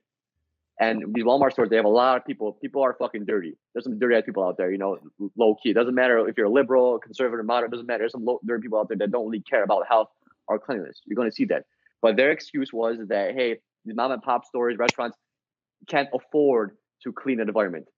And 0.81 1.15
these 1.15 1.25
Walmart 1.25 1.53
stores, 1.53 1.69
they 1.69 1.77
have 1.77 1.85
a 1.85 1.89
lot 1.89 2.17
of 2.17 2.25
people. 2.25 2.53
People 2.55 2.83
are 2.83 2.95
fucking 2.99 3.25
dirty. 3.25 3.57
There's 3.73 3.85
some 3.85 3.99
dirty 3.99 4.17
ass 4.17 4.23
people 4.25 4.43
out 4.43 4.57
there, 4.57 4.73
you 4.73 4.79
know, 4.79 4.99
low 5.37 5.55
key. 5.63 5.71
It 5.71 5.75
doesn't 5.75 5.95
matter 5.95 6.27
if 6.29 6.37
you're 6.37 6.47
a 6.47 6.51
liberal, 6.51 6.99
conservative, 6.99 7.45
moderate. 7.45 7.71
It 7.71 7.73
doesn't 7.73 7.87
matter. 7.87 8.01
There's 8.01 8.13
some 8.13 8.25
low, 8.25 8.41
dirty 8.45 8.63
people 8.63 8.79
out 8.79 8.89
there 8.89 8.97
that 8.99 9.11
don't 9.11 9.27
really 9.27 9.43
care 9.43 9.63
about 9.63 9.87
health 9.87 10.09
or 10.49 10.59
cleanliness. 10.59 11.01
You're 11.05 11.17
going 11.17 11.29
to 11.31 11.35
see 11.35 11.45
that. 11.47 11.67
But 12.01 12.17
their 12.17 12.31
excuse 12.31 12.73
was 12.73 12.99
that 13.09 13.35
hey, 13.35 13.59
these 13.85 13.95
mom 13.95 14.13
and 14.13 14.23
pop 14.23 14.45
stores, 14.45 14.77
restaurants 14.79 15.17
can't 15.89 16.09
afford 16.13 16.77
to 17.03 17.13
clean 17.13 17.41
an 17.41 17.49
environment. 17.49 17.89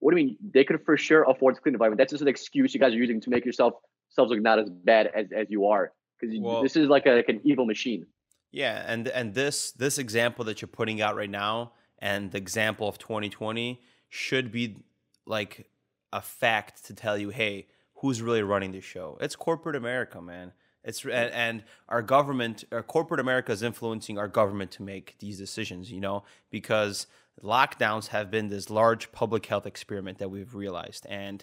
What 0.00 0.14
do 0.14 0.20
you 0.20 0.26
mean? 0.26 0.36
They 0.52 0.64
could 0.64 0.80
for 0.84 0.96
sure 0.96 1.22
afford 1.24 1.54
to 1.56 1.60
clean 1.60 1.72
the 1.72 1.76
environment. 1.76 1.98
That's 1.98 2.10
just 2.10 2.22
an 2.22 2.28
excuse 2.28 2.74
you 2.74 2.80
guys 2.80 2.92
are 2.92 2.98
using 2.98 3.20
to 3.20 3.30
make 3.30 3.44
yourself 3.44 3.74
selves 4.10 4.30
look 4.30 4.40
not 4.40 4.58
as 4.58 4.70
bad 4.70 5.10
as, 5.14 5.26
as 5.34 5.46
you 5.50 5.66
are. 5.66 5.92
Because 6.20 6.36
Well- 6.38 6.62
this 6.62 6.76
is 6.76 6.88
like, 6.88 7.06
a, 7.06 7.10
like 7.10 7.28
an 7.28 7.40
evil 7.44 7.66
machine. 7.66 8.06
Yeah, 8.50 8.84
and 8.86 9.08
and 9.08 9.34
this 9.34 9.72
this 9.72 9.98
example 9.98 10.44
that 10.44 10.62
you're 10.62 10.68
putting 10.68 11.02
out 11.02 11.16
right 11.16 11.28
now 11.28 11.72
and 12.04 12.32
the 12.32 12.38
example 12.38 12.86
of 12.86 12.98
2020 12.98 13.80
should 14.10 14.52
be 14.52 14.76
like 15.24 15.70
a 16.12 16.20
fact 16.20 16.84
to 16.84 16.92
tell 16.92 17.16
you, 17.16 17.30
hey, 17.30 17.66
who's 17.94 18.20
really 18.20 18.42
running 18.42 18.72
the 18.72 18.82
show? 18.82 19.16
It's 19.22 19.34
corporate 19.34 19.74
America, 19.74 20.20
man. 20.20 20.52
It's 20.84 21.02
and, 21.02 21.32
and 21.32 21.62
our 21.88 22.02
government, 22.02 22.64
our 22.70 22.82
corporate 22.82 23.20
America 23.20 23.52
is 23.52 23.62
influencing 23.62 24.18
our 24.18 24.28
government 24.28 24.70
to 24.72 24.82
make 24.82 25.16
these 25.18 25.38
decisions, 25.38 25.90
you 25.90 25.98
know, 25.98 26.24
because 26.50 27.06
lockdowns 27.42 28.08
have 28.08 28.30
been 28.30 28.50
this 28.50 28.68
large 28.68 29.10
public 29.10 29.46
health 29.46 29.64
experiment 29.64 30.18
that 30.18 30.30
we've 30.30 30.54
realized. 30.54 31.06
And 31.08 31.42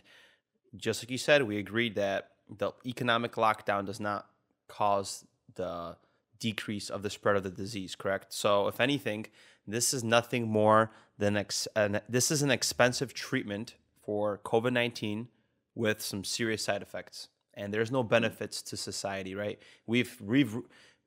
just 0.77 1.01
like 1.01 1.09
you 1.09 1.17
said, 1.17 1.41
we 1.41 1.57
agreed 1.57 1.95
that 1.95 2.29
the 2.55 2.71
economic 2.85 3.33
lockdown 3.33 3.87
does 3.87 3.99
not 3.99 4.27
cause 4.67 5.25
the 5.55 5.97
decrease 6.39 6.91
of 6.91 7.01
the 7.01 7.09
spread 7.09 7.35
of 7.35 7.41
the 7.41 7.49
disease. 7.49 7.95
Correct. 7.95 8.31
So 8.31 8.67
if 8.67 8.79
anything, 8.79 9.25
this 9.71 9.93
is 9.93 10.03
nothing 10.03 10.47
more 10.47 10.91
than 11.17 11.37
ex- 11.37 11.67
an, 11.75 12.01
this 12.09 12.31
is 12.31 12.41
an 12.41 12.51
expensive 12.51 13.13
treatment 13.13 13.75
for 14.01 14.39
COVID 14.43 14.73
nineteen 14.73 15.27
with 15.75 16.01
some 16.01 16.23
serious 16.23 16.63
side 16.63 16.81
effects, 16.81 17.29
and 17.53 17.73
there's 17.73 17.91
no 17.91 18.03
hmm. 18.03 18.09
benefits 18.09 18.61
to 18.63 18.77
society. 18.77 19.35
Right? 19.35 19.59
We've 19.85 20.19
we've 20.21 20.57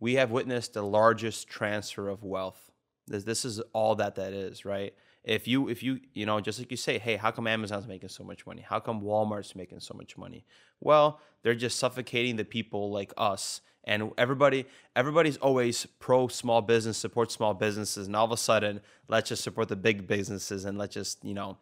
we 0.00 0.14
have 0.14 0.30
witnessed 0.30 0.74
the 0.74 0.82
largest 0.82 1.48
transfer 1.48 2.08
of 2.08 2.22
wealth. 2.22 2.70
This 3.06 3.24
this 3.24 3.44
is 3.44 3.60
all 3.72 3.94
that 3.96 4.16
that 4.16 4.32
is. 4.32 4.64
Right? 4.64 4.94
if 5.24 5.48
you 5.48 5.68
if 5.68 5.82
you 5.82 6.00
you 6.12 6.26
know 6.26 6.40
just 6.40 6.58
like 6.58 6.70
you 6.70 6.76
say 6.76 6.98
hey 6.98 7.16
how 7.16 7.30
come 7.30 7.46
amazon's 7.46 7.86
making 7.86 8.08
so 8.08 8.22
much 8.22 8.46
money 8.46 8.62
how 8.62 8.78
come 8.78 9.00
walmart's 9.00 9.56
making 9.56 9.80
so 9.80 9.94
much 9.94 10.16
money 10.16 10.44
well 10.80 11.20
they're 11.42 11.54
just 11.54 11.78
suffocating 11.78 12.36
the 12.36 12.44
people 12.44 12.90
like 12.90 13.12
us 13.16 13.62
and 13.84 14.10
everybody 14.18 14.66
everybody's 14.96 15.36
always 15.38 15.86
pro 15.98 16.28
small 16.28 16.62
business 16.62 16.98
support 16.98 17.30
small 17.30 17.54
businesses. 17.54 18.06
And 18.06 18.16
all 18.16 18.24
of 18.24 18.32
a 18.32 18.36
sudden 18.36 18.80
let's 19.08 19.28
just 19.28 19.42
support 19.42 19.68
the 19.68 19.76
big 19.76 20.06
businesses 20.06 20.64
and 20.64 20.78
let's 20.78 20.94
just 20.94 21.24
you 21.24 21.34
know 21.34 21.56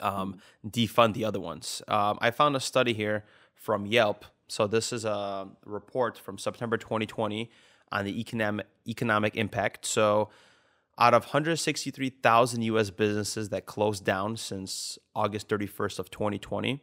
um, 0.00 0.38
defund 0.66 1.14
the 1.14 1.24
other 1.24 1.40
ones. 1.40 1.82
Um, 1.88 2.18
i 2.20 2.30
found 2.30 2.56
a 2.56 2.60
study 2.60 2.94
here 2.94 3.24
from 3.54 3.86
yelp. 3.86 4.24
So 4.48 4.66
this 4.66 4.92
is 4.92 5.04
a 5.04 5.48
report 5.64 6.18
from 6.18 6.38
september 6.38 6.76
2020 6.76 7.50
on 7.90 8.04
the 8.04 8.20
economic 8.20 8.66
economic 8.86 9.36
impact. 9.36 9.86
So 9.86 10.30
out 10.98 11.14
of 11.14 11.24
163,000 11.24 12.62
US 12.62 12.90
businesses 12.90 13.48
that 13.48 13.66
closed 13.66 14.04
down 14.04 14.36
since 14.36 14.98
August 15.14 15.48
31st 15.48 15.98
of 15.98 16.10
2020, 16.10 16.82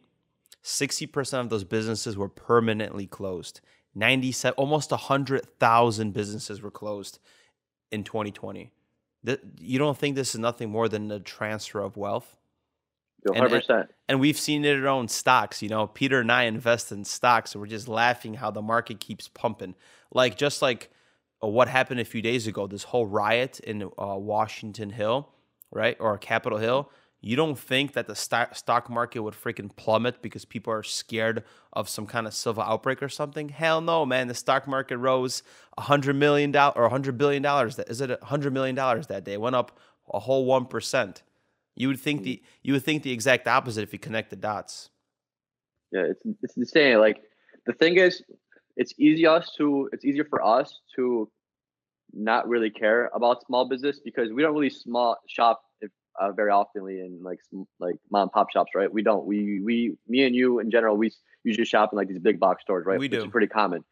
60% 0.63 1.39
of 1.39 1.49
those 1.49 1.63
businesses 1.63 2.17
were 2.17 2.29
permanently 2.29 3.07
closed. 3.07 3.61
97 3.99 4.55
almost 4.57 4.91
100,000 4.91 6.13
businesses 6.13 6.61
were 6.61 6.71
closed 6.71 7.19
in 7.91 8.03
2020. 8.03 8.71
you 9.57 9.79
don't 9.79 9.97
think 9.97 10.15
this 10.15 10.33
is 10.33 10.39
nothing 10.39 10.69
more 10.69 10.87
than 10.87 11.11
a 11.11 11.19
transfer 11.19 11.81
of 11.81 11.97
wealth? 11.97 12.35
100%. 13.27 13.69
And, 13.69 13.87
and, 14.07 14.19
we've 14.19 14.37
seen 14.37 14.63
it 14.63 14.77
in 14.77 14.83
our 14.83 14.87
own 14.87 15.09
stocks. 15.09 15.61
You 15.61 15.69
know, 15.69 15.87
Peter 15.87 16.21
and 16.21 16.31
I 16.31 16.43
invest 16.43 16.91
in 16.91 17.03
stocks, 17.03 17.53
and 17.53 17.61
we're 17.61 17.67
just 17.67 17.87
laughing 17.87 18.35
how 18.35 18.49
the 18.49 18.61
market 18.61 19.01
keeps 19.01 19.27
pumping. 19.27 19.75
Like, 20.13 20.37
just 20.37 20.61
like 20.61 20.89
what 21.39 21.67
happened 21.67 21.99
a 21.99 22.05
few 22.05 22.21
days 22.21 22.47
ago, 22.47 22.67
this 22.67 22.83
whole 22.83 23.05
riot 23.05 23.59
in 23.59 23.83
uh, 23.83 24.15
Washington 24.15 24.89
Hill, 24.89 25.29
right, 25.71 25.97
or 25.99 26.17
Capitol 26.17 26.59
Hill, 26.59 26.89
you 27.21 27.35
don't 27.35 27.59
think 27.59 27.93
that 27.93 28.07
the 28.07 28.15
st- 28.15 28.55
stock 28.55 28.89
market 28.89 29.21
would 29.21 29.33
freaking 29.33 29.75
plummet 29.75 30.21
because 30.21 30.45
people 30.45 30.71
are 30.71 30.83
scared 30.83 31.43
of 31.73 31.89
some 31.89 32.07
kind 32.07 32.25
of 32.25 32.33
civil 32.33 32.63
outbreak 32.63 33.03
or 33.03 33.09
something? 33.09 33.49
Hell 33.49 33.81
no, 33.81 34.05
man. 34.05 34.27
The 34.27 34.33
stock 34.33 34.67
market 34.67 34.97
rose 34.97 35.43
a 35.77 35.81
hundred 35.81 36.15
million 36.15 36.51
dollars 36.51 36.75
or 36.77 36.87
hundred 36.89 37.17
billion 37.17 37.41
dollars. 37.41 37.77
Is 37.79 37.99
it 37.99 38.11
a 38.11 38.19
hundred 38.23 38.53
million 38.53 38.75
dollars 38.75 39.07
that 39.07 39.25
day? 39.25 39.33
It 39.33 39.41
went 39.41 39.55
up 39.55 39.77
a 40.13 40.19
whole 40.19 40.45
one 40.45 40.65
percent. 40.65 41.23
You 41.75 41.89
would 41.89 41.99
think 41.99 42.23
the 42.23 42.41
you 42.63 42.73
would 42.73 42.83
think 42.83 43.03
the 43.03 43.11
exact 43.11 43.47
opposite 43.47 43.83
if 43.83 43.91
you 43.91 43.99
connect 43.99 44.29
the 44.29 44.37
dots. 44.37 44.89
Yeah, 45.91 46.03
it's 46.03 46.21
it's 46.41 46.55
insane. 46.55 46.99
Like 46.99 47.21
the 47.65 47.73
thing 47.73 47.97
is, 47.97 48.23
it's 48.77 48.93
easy 48.97 49.27
us 49.27 49.51
to 49.57 49.89
it's 49.91 50.05
easier 50.05 50.25
for 50.25 50.41
us 50.45 50.79
to 50.95 51.29
not 52.13 52.47
really 52.47 52.69
care 52.69 53.11
about 53.13 53.45
small 53.45 53.67
business 53.67 53.99
because 54.03 54.31
we 54.31 54.41
don't 54.41 54.53
really 54.53 54.69
small 54.69 55.17
shop 55.27 55.61
uh, 56.19 56.31
very 56.31 56.51
oftenly 56.51 56.99
in 57.05 57.19
like 57.23 57.39
like 57.79 57.95
mom 58.11 58.23
and 58.23 58.31
pop 58.31 58.51
shops, 58.51 58.71
right? 58.75 58.91
We 58.91 59.01
don't. 59.01 59.25
We 59.25 59.61
we 59.61 59.95
me 60.07 60.25
and 60.25 60.35
you 60.35 60.59
in 60.59 60.69
general, 60.69 60.97
we 60.97 61.11
usually 61.43 61.65
shop 61.65 61.89
in 61.93 61.97
like 61.97 62.07
these 62.07 62.19
big 62.19 62.39
box 62.39 62.63
stores, 62.63 62.85
right? 62.85 62.99
We 62.99 63.07
do. 63.07 63.17
Which 63.17 63.25
is 63.27 63.31
pretty 63.31 63.47
common. 63.47 63.83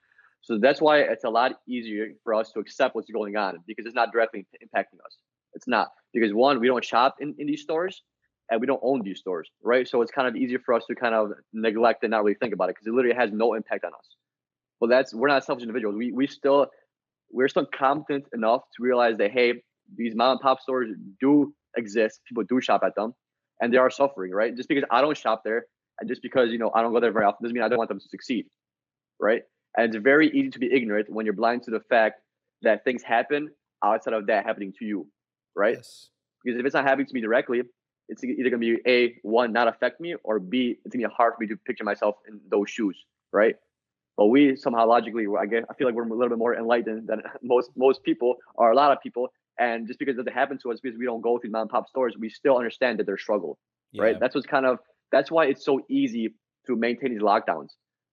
So 0.42 0.58
that's 0.58 0.82
why 0.82 1.00
it's 1.00 1.24
a 1.24 1.30
lot 1.30 1.54
easier 1.68 2.10
for 2.24 2.34
us 2.34 2.52
to 2.54 2.60
accept 2.60 2.96
what's 2.96 3.10
going 3.10 3.36
on 3.36 3.58
because 3.68 3.86
it's 3.86 3.96
not 3.96 4.12
directly 4.12 4.46
impacting 4.64 5.00
us. 5.06 5.18
It's 5.54 5.68
not 5.68 5.90
because 6.14 6.34
one, 6.34 6.60
we 6.60 6.68
don't 6.68 6.86
shop 6.86 7.16
in, 7.20 7.36
in 7.38 7.48
these 7.48 7.62
stores 7.62 8.04
and 8.50 8.62
we 8.62 8.68
don't 8.68 8.80
own 8.84 9.02
these 9.02 9.20
stores, 9.20 9.50
right? 9.64 9.88
So 9.88 10.02
it's 10.02 10.12
kind 10.12 10.28
of 10.28 10.36
easier 10.36 10.60
for 10.60 10.74
us 10.74 10.86
to 10.86 10.96
kind 10.96 11.14
of 11.16 11.32
neglect 11.54 12.04
and 12.04 12.12
not 12.12 12.24
really 12.24 12.36
think 12.36 12.54
about 12.54 12.70
it 12.70 12.76
because 12.76 12.88
it 12.88 12.94
literally 12.94 13.18
has 13.18 13.32
no 13.34 13.56
impact 13.56 13.84
on 13.84 13.94
us. 13.94 14.16
Well, 14.80 14.90
that's 14.90 15.14
we're 15.14 15.28
not 15.28 15.44
selfish 15.44 15.64
individuals. 15.64 15.98
We 15.98 16.12
we 16.12 16.28
still 16.28 16.68
we're 17.32 17.50
still 17.50 17.66
competent 17.66 18.26
enough 18.34 18.62
to 18.78 18.84
realize 18.84 19.18
that 19.18 19.32
hey, 19.32 19.56
these 19.96 20.16
mom 20.16 20.34
and 20.34 20.40
pop 20.40 20.62
stores 20.62 20.90
do 21.20 21.54
exist. 21.76 22.22
People 22.28 22.44
do 22.44 22.62
shop 22.62 22.82
at 22.86 22.96
them, 22.96 23.14
and 23.62 23.74
they 23.74 23.78
are 23.78 23.90
suffering. 23.90 24.32
Right? 24.32 24.56
Just 24.56 24.70
because 24.70 24.84
I 24.92 25.02
don't 25.02 25.18
shop 25.18 25.42
there, 25.44 25.66
and 26.00 26.10
just 26.10 26.22
because 26.22 26.52
you 26.52 26.58
know 26.58 26.72
I 26.74 26.82
don't 26.82 26.94
go 26.94 27.00
there 27.00 27.12
very 27.12 27.26
often, 27.26 27.44
doesn't 27.44 27.54
mean 27.54 27.64
I 27.64 27.70
don't 27.70 27.78
want 27.78 27.90
them 27.90 28.00
to 28.00 28.10
succeed. 28.10 28.46
Right? 29.20 29.44
And 29.78 29.94
it's 29.94 30.04
very 30.04 30.30
easy 30.30 30.50
to 30.50 30.60
be 30.60 30.72
ignorant 30.72 31.10
when 31.10 31.26
you're 31.26 31.34
blind 31.34 31.64
to 31.64 31.72
the 31.72 31.82
fact 31.82 32.22
that 32.64 32.84
things 32.84 33.04
happen 33.04 33.50
outside 33.84 34.14
of 34.14 34.26
that 34.28 34.46
happening 34.46 34.74
to 34.80 34.86
you. 34.86 35.08
Right? 35.56 35.76
Yes. 35.76 36.10
Because 36.44 36.60
if 36.60 36.66
it's 36.66 36.74
not 36.74 36.84
happening 36.86 37.08
to 37.08 37.14
me 37.14 37.22
directly, 37.22 37.62
it's 38.10 38.24
either 38.24 38.50
gonna 38.50 38.58
be 38.58 38.78
a 38.88 39.16
one 39.24 39.52
not 39.52 39.68
affect 39.68 40.00
me, 40.00 40.16
or 40.24 40.40
b 40.40 40.78
it's 40.86 40.96
gonna 40.96 41.08
be 41.08 41.14
hard 41.14 41.34
for 41.36 41.42
me 41.42 41.48
to 41.48 41.58
picture 41.58 41.84
myself 41.84 42.16
in 42.28 42.40
those 42.50 42.70
shoes. 42.70 42.98
Right? 43.34 43.56
but 44.18 44.26
we 44.26 44.56
somehow 44.56 44.88
logically, 44.88 45.28
I 45.40 45.46
guess, 45.46 45.64
I 45.70 45.76
feel 45.76 45.88
like 45.88 45.96
we're 45.96 46.08
a 46.08 46.10
little 46.10 46.30
bit 46.30 46.40
more 46.40 46.56
enlightened 46.56 47.08
than 47.08 47.22
most 47.42 47.70
most 47.78 48.04
people 48.04 48.36
or 48.56 48.72
a 48.72 48.76
lot 48.76 48.92
of 48.92 49.02
people. 49.02 49.30
And 49.60 49.88
just 49.88 50.00
because 50.00 50.16
it 50.16 50.18
doesn't 50.18 50.34
happen 50.34 50.58
to 50.60 50.72
us 50.72 50.80
because 50.82 50.98
we 50.98 51.06
don't 51.06 51.22
go 51.22 51.38
through 51.38 51.52
mom 51.52 51.64
and 51.64 51.70
pop 51.70 51.88
stores, 51.88 52.16
we 52.20 52.30
still 52.30 52.58
understand 52.58 53.00
that 53.00 53.06
there's 53.06 53.22
struggle, 53.22 53.58
yeah. 53.92 54.04
right? 54.04 54.20
That's 54.20 54.36
what's 54.36 54.48
kind 54.48 54.66
of 54.66 54.80
that's 55.12 55.32
why 55.32 55.46
it's 55.46 55.64
so 55.64 55.82
easy 55.90 56.36
to 56.68 56.76
maintain 56.76 57.12
these 57.12 57.22
lockdowns 57.22 57.70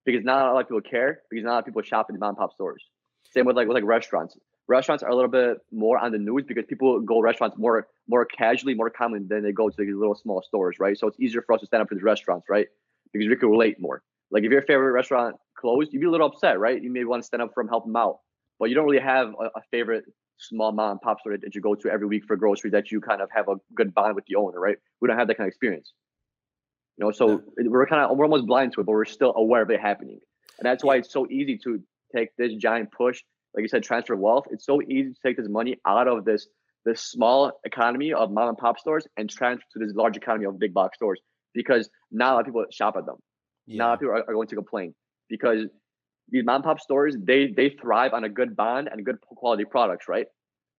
because 0.06 0.24
not 0.24 0.48
a 0.48 0.52
lot 0.52 0.60
of 0.60 0.68
people 0.68 0.80
care 0.80 1.22
because 1.30 1.44
not 1.44 1.50
a 1.50 1.54
lot 1.54 1.58
of 1.60 1.64
people 1.66 1.82
shop 1.82 2.08
in 2.10 2.18
mom 2.18 2.30
and 2.30 2.38
pop 2.38 2.52
stores. 2.52 2.84
Same 3.32 3.46
with 3.46 3.56
like 3.56 3.68
with 3.68 3.74
like 3.74 3.84
restaurants. 3.84 4.36
Restaurants 4.66 5.02
are 5.02 5.10
a 5.10 5.14
little 5.14 5.30
bit 5.30 5.58
more 5.70 5.98
on 5.98 6.12
the 6.12 6.18
news 6.18 6.44
because 6.46 6.64
people 6.66 7.00
go 7.00 7.20
restaurants 7.20 7.58
more 7.58 7.86
more 8.08 8.24
casually, 8.24 8.74
more 8.74 8.90
commonly 8.90 9.26
than 9.28 9.42
they 9.42 9.52
go 9.52 9.68
to 9.68 9.76
these 9.76 9.94
little 9.94 10.14
small 10.14 10.42
stores, 10.42 10.76
right? 10.78 10.96
So 10.96 11.08
it's 11.08 11.20
easier 11.20 11.42
for 11.42 11.54
us 11.54 11.60
to 11.60 11.66
stand 11.66 11.82
up 11.82 11.88
for 11.88 11.94
these 11.94 12.04
restaurants, 12.04 12.48
right? 12.48 12.68
Because 13.12 13.28
we 13.28 13.36
can 13.36 13.50
relate 13.50 13.78
more. 13.80 14.02
Like 14.30 14.44
if 14.44 14.50
your 14.50 14.62
favorite 14.62 14.92
restaurant 14.92 15.36
closed, 15.58 15.92
you'd 15.92 16.00
be 16.00 16.06
a 16.06 16.10
little 16.10 16.26
upset, 16.26 16.58
right? 16.58 16.82
You 16.82 16.90
may 16.90 17.04
want 17.04 17.22
to 17.22 17.26
stand 17.26 17.42
up 17.42 17.50
for 17.54 17.62
them, 17.62 17.68
help 17.68 17.84
them 17.84 17.96
out, 17.96 18.20
but 18.58 18.68
you 18.68 18.74
don't 18.74 18.86
really 18.86 19.02
have 19.02 19.28
a, 19.40 19.44
a 19.44 19.62
favorite 19.70 20.04
small 20.38 20.72
mom 20.72 20.92
and 20.92 21.00
pop 21.00 21.20
store 21.20 21.36
that 21.36 21.54
you 21.54 21.60
go 21.60 21.74
to 21.74 21.90
every 21.90 22.06
week 22.06 22.24
for 22.26 22.36
groceries 22.36 22.72
that 22.72 22.90
you 22.90 23.00
kind 23.00 23.20
of 23.20 23.30
have 23.34 23.48
a 23.48 23.56
good 23.74 23.94
bond 23.94 24.14
with 24.14 24.24
the 24.26 24.36
owner, 24.36 24.58
right? 24.58 24.78
We 25.00 25.08
don't 25.08 25.18
have 25.18 25.28
that 25.28 25.36
kind 25.36 25.46
of 25.46 25.48
experience. 25.48 25.92
You 26.96 27.04
know, 27.04 27.12
so 27.12 27.42
yeah. 27.58 27.68
we're 27.68 27.86
kind 27.86 28.02
of 28.02 28.16
we're 28.16 28.24
almost 28.24 28.46
blind 28.46 28.72
to 28.74 28.80
it, 28.80 28.86
but 28.86 28.92
we're 28.92 29.04
still 29.04 29.32
aware 29.36 29.62
of 29.62 29.70
it 29.70 29.80
happening, 29.80 30.20
and 30.58 30.66
that's 30.66 30.84
why 30.84 30.96
it's 30.96 31.12
so 31.12 31.26
easy 31.28 31.58
to 31.64 31.82
take 32.14 32.28
this 32.36 32.54
giant 32.54 32.92
push, 32.92 33.22
like 33.54 33.62
you 33.62 33.68
said, 33.68 33.82
transfer 33.82 34.14
wealth. 34.14 34.46
It's 34.50 34.64
so 34.64 34.80
easy 34.82 35.12
to 35.12 35.16
take 35.24 35.36
this 35.36 35.48
money 35.48 35.80
out 35.86 36.06
of 36.06 36.24
this 36.24 36.46
this 36.84 37.00
small 37.00 37.52
economy 37.64 38.12
of 38.12 38.30
mom 38.30 38.50
and 38.50 38.58
pop 38.58 38.78
stores 38.78 39.06
and 39.16 39.28
transfer 39.28 39.64
to 39.72 39.78
this 39.78 39.94
large 39.94 40.16
economy 40.16 40.44
of 40.44 40.58
big 40.58 40.74
box 40.74 40.96
stores 40.96 41.20
because 41.54 41.88
now 42.10 42.32
a 42.32 42.34
lot 42.34 42.40
of 42.40 42.46
people 42.46 42.64
shop 42.70 42.96
at 42.96 43.06
them. 43.06 43.16
Yeah. 43.66 43.78
Now 43.78 43.96
people 43.96 44.10
are, 44.10 44.28
are 44.28 44.34
going 44.34 44.48
to 44.48 44.54
complain 44.54 44.94
because 45.28 45.66
these 46.28 46.44
mom 46.44 46.62
pop 46.62 46.80
stores 46.80 47.16
they 47.18 47.48
they 47.48 47.70
thrive 47.70 48.12
on 48.12 48.24
a 48.24 48.28
good 48.28 48.56
bond 48.56 48.88
and 48.90 49.04
good 49.04 49.20
quality 49.20 49.64
products, 49.64 50.08
right? 50.08 50.26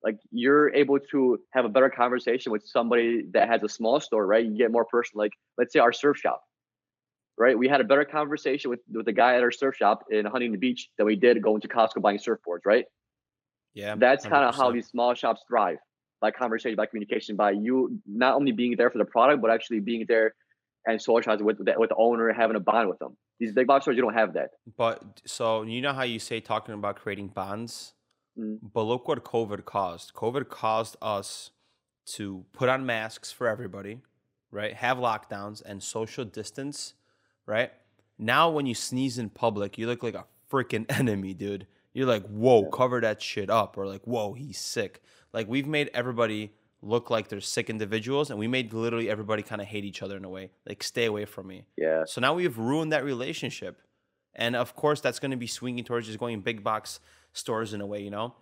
Like 0.04 0.18
you're 0.32 0.74
able 0.74 1.00
to 1.12 1.40
have 1.52 1.66
a 1.66 1.70
better 1.70 1.90
conversation 1.90 2.52
with 2.52 2.64
somebody 2.66 3.26
that 3.34 3.50
has 3.50 3.64
a 3.64 3.70
small 3.70 4.00
store, 4.00 4.26
right? 4.26 4.46
You 4.46 4.56
get 4.56 4.72
more 4.72 4.86
personal. 4.86 5.24
Like 5.24 5.34
let's 5.58 5.74
say 5.74 5.80
our 5.80 5.94
surf 5.94 6.18
shop, 6.18 6.44
right? 7.38 7.58
We 7.58 7.68
had 7.68 7.82
a 7.82 7.84
better 7.84 8.06
conversation 8.06 8.70
with 8.70 8.82
with 8.92 9.06
the 9.06 9.14
guy 9.14 9.36
at 9.36 9.42
our 9.42 9.52
surf 9.52 9.76
shop 9.76 10.06
in 10.12 10.26
Huntington 10.26 10.60
Beach 10.60 10.90
than 10.98 11.06
we 11.06 11.16
did 11.16 11.42
going 11.42 11.62
to 11.62 11.68
Costco 11.68 12.02
buying 12.02 12.20
surfboards, 12.20 12.66
right? 12.66 12.86
Yeah, 13.74 13.96
that's 13.96 14.26
kind 14.26 14.46
of 14.46 14.56
how 14.56 14.72
these 14.72 14.88
small 14.88 15.14
shops 15.16 15.44
thrive 15.48 15.78
by 16.22 16.32
conversation, 16.32 16.76
by 16.76 16.86
communication, 16.86 17.36
by 17.36 17.52
you 17.52 18.00
not 18.08 18.36
only 18.36 18.52
being 18.52 18.76
there 18.78 18.90
for 18.90 18.98
the 18.98 19.06
product, 19.06 19.42
but 19.42 19.52
actually 19.52 19.80
being 19.82 20.06
there 20.08 20.34
and 20.86 21.02
socializing 21.02 21.46
with 21.46 21.64
the, 21.64 21.74
with 21.78 21.90
the 21.90 21.96
owner, 21.96 22.32
having 22.34 22.56
a 22.56 22.60
bond 22.60 22.90
with 22.90 23.00
them. 23.00 23.18
These 23.40 23.54
big 23.54 23.68
box 23.68 23.84
stores, 23.86 23.98
you 23.98 24.04
don't 24.04 24.14
have 24.14 24.34
that. 24.34 24.52
But 24.78 25.22
so 25.26 25.64
you 25.64 25.82
know 25.82 25.94
how 25.94 26.04
you 26.04 26.20
say 26.20 26.40
talking 26.40 26.74
about 26.74 26.98
creating 26.98 27.30
bonds, 27.30 27.94
mm. 28.38 28.60
but 28.62 28.84
look 28.84 29.08
what 29.08 29.24
COVID 29.24 29.66
caused. 29.66 30.14
COVID 30.14 30.50
caused 30.50 30.96
us 31.02 31.52
to 32.06 32.46
put 32.54 32.70
on 32.70 32.86
masks 32.86 33.32
for 33.32 33.48
everybody, 33.48 34.02
right? 34.52 34.74
Have 34.74 34.98
lockdowns 34.98 35.62
and 35.66 35.82
social 35.82 36.24
distance, 36.24 36.94
right? 37.46 37.72
Now 38.18 38.50
when 38.50 38.66
you 38.66 38.76
sneeze 38.76 39.18
in 39.18 39.30
public, 39.30 39.78
you 39.78 39.88
look 39.88 40.04
like 40.04 40.16
a 40.16 40.26
freaking 40.52 40.86
enemy, 40.90 41.34
dude. 41.34 41.68
You're 41.94 42.08
like, 42.08 42.26
whoa, 42.28 42.64
yeah. 42.64 42.70
cover 42.74 43.02
that 43.02 43.22
shit 43.22 43.50
up, 43.50 43.78
or 43.78 43.88
like, 43.88 44.04
whoa, 44.04 44.34
he's 44.34 44.60
sick. 44.60 45.02
Like 45.34 45.48
we've 45.48 45.68
made 45.68 45.90
everybody 45.94 46.54
look 46.86 47.10
like 47.10 47.28
they're 47.28 47.42
sick 47.42 47.70
individuals 47.70 48.30
and 48.30 48.40
we 48.40 48.48
made 48.48 48.74
literally 48.74 49.10
everybody 49.10 49.42
kind 49.44 49.62
of 49.62 49.68
hate 49.68 49.84
each 49.84 50.02
other 50.02 50.18
in 50.18 50.24
a 50.24 50.30
way 50.30 50.52
like 50.68 50.84
stay 50.84 51.06
away 51.06 51.26
from 51.26 51.48
me. 51.48 51.66
Yeah. 51.78 52.04
So 52.06 52.22
now 52.22 52.34
we've 52.34 52.58
ruined 52.58 52.92
that 52.92 53.04
relationship. 53.04 53.82
And 54.34 54.56
of 54.56 54.76
course 54.76 55.02
that's 55.02 55.20
going 55.20 55.32
to 55.32 55.38
be 55.38 55.48
swinging 55.48 55.84
towards 55.84 56.08
just 56.08 56.20
going 56.20 56.42
big 56.42 56.64
box 56.64 57.00
stores 57.34 57.74
in 57.74 57.82
a 57.82 57.86
way 57.86 58.02
you 58.02 58.12
know? 58.12 58.36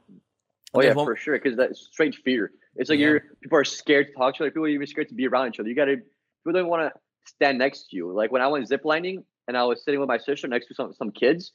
Oh 0.73 0.81
yeah 0.81 0.93
for 0.93 1.15
sure 1.15 1.39
because 1.39 1.57
that's 1.57 1.87
strange 1.91 2.21
fear. 2.23 2.51
It's 2.75 2.89
like 2.89 2.99
yeah. 2.99 3.07
you're 3.07 3.23
people 3.41 3.57
are 3.57 3.65
scared 3.65 4.07
to 4.07 4.13
talk 4.13 4.35
to 4.37 4.43
other 4.43 4.51
people 4.51 4.67
even 4.67 4.87
scared 4.87 5.09
to 5.09 5.15
be 5.15 5.27
around 5.27 5.49
each 5.49 5.59
other. 5.59 5.69
You 5.69 5.75
gotta 5.75 5.97
people 5.97 6.59
don't 6.59 6.67
want 6.67 6.81
to 6.81 6.99
stand 7.25 7.57
next 7.57 7.89
to 7.89 7.95
you. 7.95 8.11
Like 8.11 8.31
when 8.31 8.41
i 8.41 8.47
went 8.47 8.67
ziplining 8.67 9.23
and 9.47 9.55
i 9.55 9.63
was 9.63 9.83
sitting 9.83 9.99
with 9.99 10.09
my 10.09 10.17
sister 10.17 10.47
next 10.47 10.67
to 10.67 10.73
some 10.73 10.93
some 10.93 11.11
kids 11.11 11.51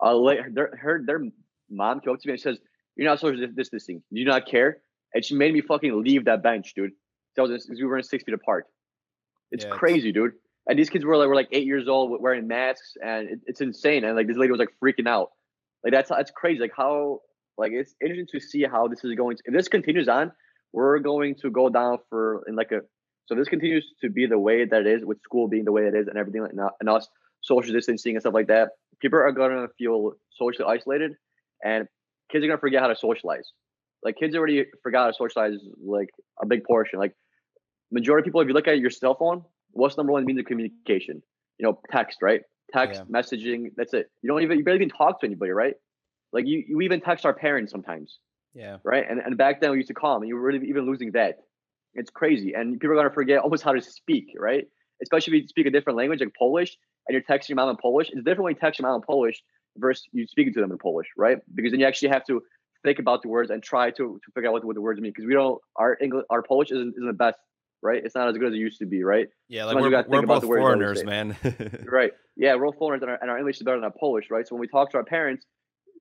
uh, 0.00 0.18
their 0.52 0.76
her 0.76 1.02
their 1.04 1.22
mom 1.70 2.00
came 2.00 2.12
up 2.12 2.20
to 2.20 2.28
me 2.28 2.32
and 2.32 2.40
says, 2.40 2.58
"You're 2.96 3.08
not 3.08 3.20
social 3.20 3.46
distancing. 3.54 4.02
You 4.10 4.16
do 4.16 4.20
you 4.20 4.26
not 4.26 4.46
care?" 4.46 4.78
And 5.14 5.24
she 5.24 5.34
made 5.34 5.54
me 5.54 5.60
fucking 5.60 6.02
leave 6.02 6.24
that 6.24 6.42
bench, 6.42 6.74
dude. 6.74 6.92
So 7.36 7.42
was, 7.42 7.68
we 7.68 7.84
were 7.84 7.98
in 7.98 8.04
six 8.04 8.24
feet 8.24 8.34
apart. 8.34 8.66
It's 9.50 9.64
yeah, 9.64 9.70
crazy, 9.70 10.08
it's... 10.08 10.14
dude. 10.14 10.32
And 10.66 10.78
these 10.78 10.90
kids 10.90 11.04
were 11.04 11.16
like 11.16 11.28
were 11.28 11.34
like 11.34 11.48
eight 11.52 11.66
years 11.66 11.88
old 11.88 12.20
wearing 12.20 12.48
masks, 12.48 12.94
and 13.02 13.28
it, 13.28 13.40
it's 13.46 13.60
insane. 13.60 14.04
And 14.04 14.16
like 14.16 14.26
this 14.26 14.36
lady 14.36 14.50
was 14.50 14.58
like 14.58 14.74
freaking 14.82 15.06
out. 15.06 15.30
Like 15.82 15.92
that's 15.92 16.08
that's 16.08 16.30
crazy. 16.30 16.60
Like 16.60 16.72
how 16.76 17.20
like 17.58 17.72
it's 17.72 17.94
interesting 18.00 18.26
to 18.32 18.40
see 18.40 18.64
how 18.64 18.88
this 18.88 19.04
is 19.04 19.14
going. 19.14 19.36
To, 19.36 19.42
if 19.46 19.54
this 19.54 19.68
continues 19.68 20.08
on, 20.08 20.32
we're 20.72 20.98
going 20.98 21.36
to 21.42 21.50
go 21.50 21.68
down 21.68 21.98
for 22.08 22.44
in 22.48 22.56
like 22.56 22.72
a. 22.72 22.80
So 23.26 23.34
this 23.34 23.48
continues 23.48 23.86
to 24.02 24.10
be 24.10 24.26
the 24.26 24.38
way 24.38 24.64
that 24.64 24.80
it 24.82 24.86
is 24.86 25.04
with 25.04 25.20
school 25.22 25.48
being 25.48 25.64
the 25.64 25.72
way 25.72 25.82
it 25.82 25.94
is 25.94 26.08
and 26.08 26.18
everything 26.18 26.42
like 26.42 26.52
and 26.80 26.88
us 26.88 27.08
social 27.42 27.72
distancing 27.72 28.16
and 28.16 28.22
stuff 28.22 28.34
like 28.34 28.48
that. 28.48 28.70
People 29.00 29.18
are 29.18 29.32
gonna 29.32 29.68
feel 29.78 30.12
socially 30.38 30.66
isolated, 30.66 31.12
and 31.62 31.88
kids 32.30 32.44
are 32.44 32.48
gonna 32.48 32.58
forget 32.58 32.80
how 32.80 32.88
to 32.88 32.96
socialize. 32.96 33.52
Like 34.04 34.16
kids 34.16 34.36
already 34.36 34.66
forgot 34.82 35.00
how 35.00 35.06
to 35.08 35.14
socialize 35.14 35.58
like 35.82 36.10
a 36.40 36.46
big 36.46 36.64
portion. 36.64 36.98
Like 36.98 37.14
majority 37.90 38.22
of 38.22 38.24
people, 38.26 38.40
if 38.40 38.48
you 38.48 38.54
look 38.54 38.68
at 38.68 38.78
your 38.78 38.90
cell 38.90 39.14
phone, 39.14 39.44
what's 39.70 39.96
number 39.96 40.12
one 40.12 40.24
means 40.24 40.38
of 40.38 40.44
communication? 40.44 41.22
You 41.58 41.66
know, 41.66 41.80
text, 41.90 42.18
right? 42.20 42.42
Text, 42.72 43.02
yeah. 43.02 43.20
messaging. 43.20 43.70
That's 43.76 43.94
it. 43.94 44.10
You 44.22 44.28
don't 44.28 44.42
even 44.42 44.58
you 44.58 44.64
barely 44.64 44.80
even 44.80 44.90
talk 44.90 45.20
to 45.20 45.26
anybody, 45.26 45.52
right? 45.52 45.74
Like 46.32 46.46
you, 46.46 46.64
you 46.66 46.80
even 46.82 47.00
text 47.00 47.24
our 47.24 47.34
parents 47.34 47.72
sometimes. 47.72 48.18
Yeah. 48.54 48.78
Right. 48.84 49.04
And 49.08 49.20
and 49.20 49.36
back 49.36 49.60
then 49.60 49.70
we 49.70 49.78
used 49.78 49.88
to 49.88 49.94
call 49.94 50.14
them, 50.14 50.22
and 50.22 50.28
you 50.28 50.36
were 50.36 50.42
really 50.42 50.68
even 50.68 50.86
losing 50.86 51.12
that. 51.12 51.38
It's 51.94 52.10
crazy, 52.10 52.54
and 52.54 52.78
people 52.80 52.94
are 52.94 52.96
gonna 52.96 53.14
forget 53.14 53.38
almost 53.38 53.62
how 53.62 53.72
to 53.72 53.80
speak, 53.80 54.34
right? 54.38 54.64
Especially 55.02 55.36
if 55.36 55.42
you 55.42 55.48
speak 55.48 55.66
a 55.66 55.70
different 55.70 55.96
language 55.96 56.20
like 56.20 56.34
Polish, 56.38 56.76
and 57.06 57.14
you're 57.14 57.22
texting 57.22 57.50
your 57.50 57.56
mom 57.56 57.70
in 57.70 57.76
Polish. 57.76 58.08
It's 58.08 58.18
different 58.18 58.42
when 58.42 58.54
you 58.54 58.60
text 58.60 58.80
your 58.80 58.88
mom 58.88 58.96
in 58.96 59.06
Polish 59.06 59.42
versus 59.76 60.04
you 60.12 60.26
speaking 60.26 60.52
to 60.54 60.60
them 60.60 60.72
in 60.72 60.78
Polish, 60.78 61.08
right? 61.16 61.38
Because 61.54 61.72
then 61.72 61.80
you 61.80 61.86
actually 61.86 62.08
have 62.08 62.24
to 62.26 62.42
think 62.84 62.98
about 62.98 63.22
the 63.22 63.28
words 63.28 63.50
and 63.50 63.62
try 63.62 63.90
to, 63.90 63.96
to 63.96 64.32
figure 64.34 64.48
out 64.48 64.52
what, 64.52 64.64
what 64.64 64.74
the 64.74 64.80
words 64.80 65.00
mean. 65.00 65.10
Because 65.10 65.26
we 65.26 65.34
don't 65.34 65.60
our 65.76 65.96
English 66.00 66.24
our 66.30 66.42
Polish 66.42 66.70
isn't 66.70 66.94
isn't 66.96 67.06
the 67.06 67.12
best 67.12 67.38
right? 67.84 68.02
It's 68.02 68.14
not 68.14 68.28
as 68.28 68.36
good 68.38 68.48
as 68.48 68.54
it 68.54 68.58
used 68.58 68.78
to 68.78 68.86
be, 68.86 69.04
right? 69.04 69.28
Yeah, 69.46 69.66
like 69.66 69.76
we're, 69.76 70.04
we're 70.08 70.22
both 70.22 70.42
foreigners, 70.42 71.04
man. 71.04 71.36
right. 71.84 72.12
Yeah, 72.34 72.54
we're 72.54 72.66
all 72.66 72.72
foreigners, 72.72 73.02
and 73.02 73.10
our, 73.10 73.18
and 73.20 73.30
our 73.30 73.36
English 73.36 73.58
is 73.58 73.62
better 73.62 73.76
than 73.76 73.84
our 73.84 73.92
Polish, 73.92 74.30
right? 74.30 74.48
So 74.48 74.54
when 74.54 74.60
we 74.60 74.68
talk 74.68 74.90
to 74.92 74.96
our 74.96 75.04
parents, 75.04 75.44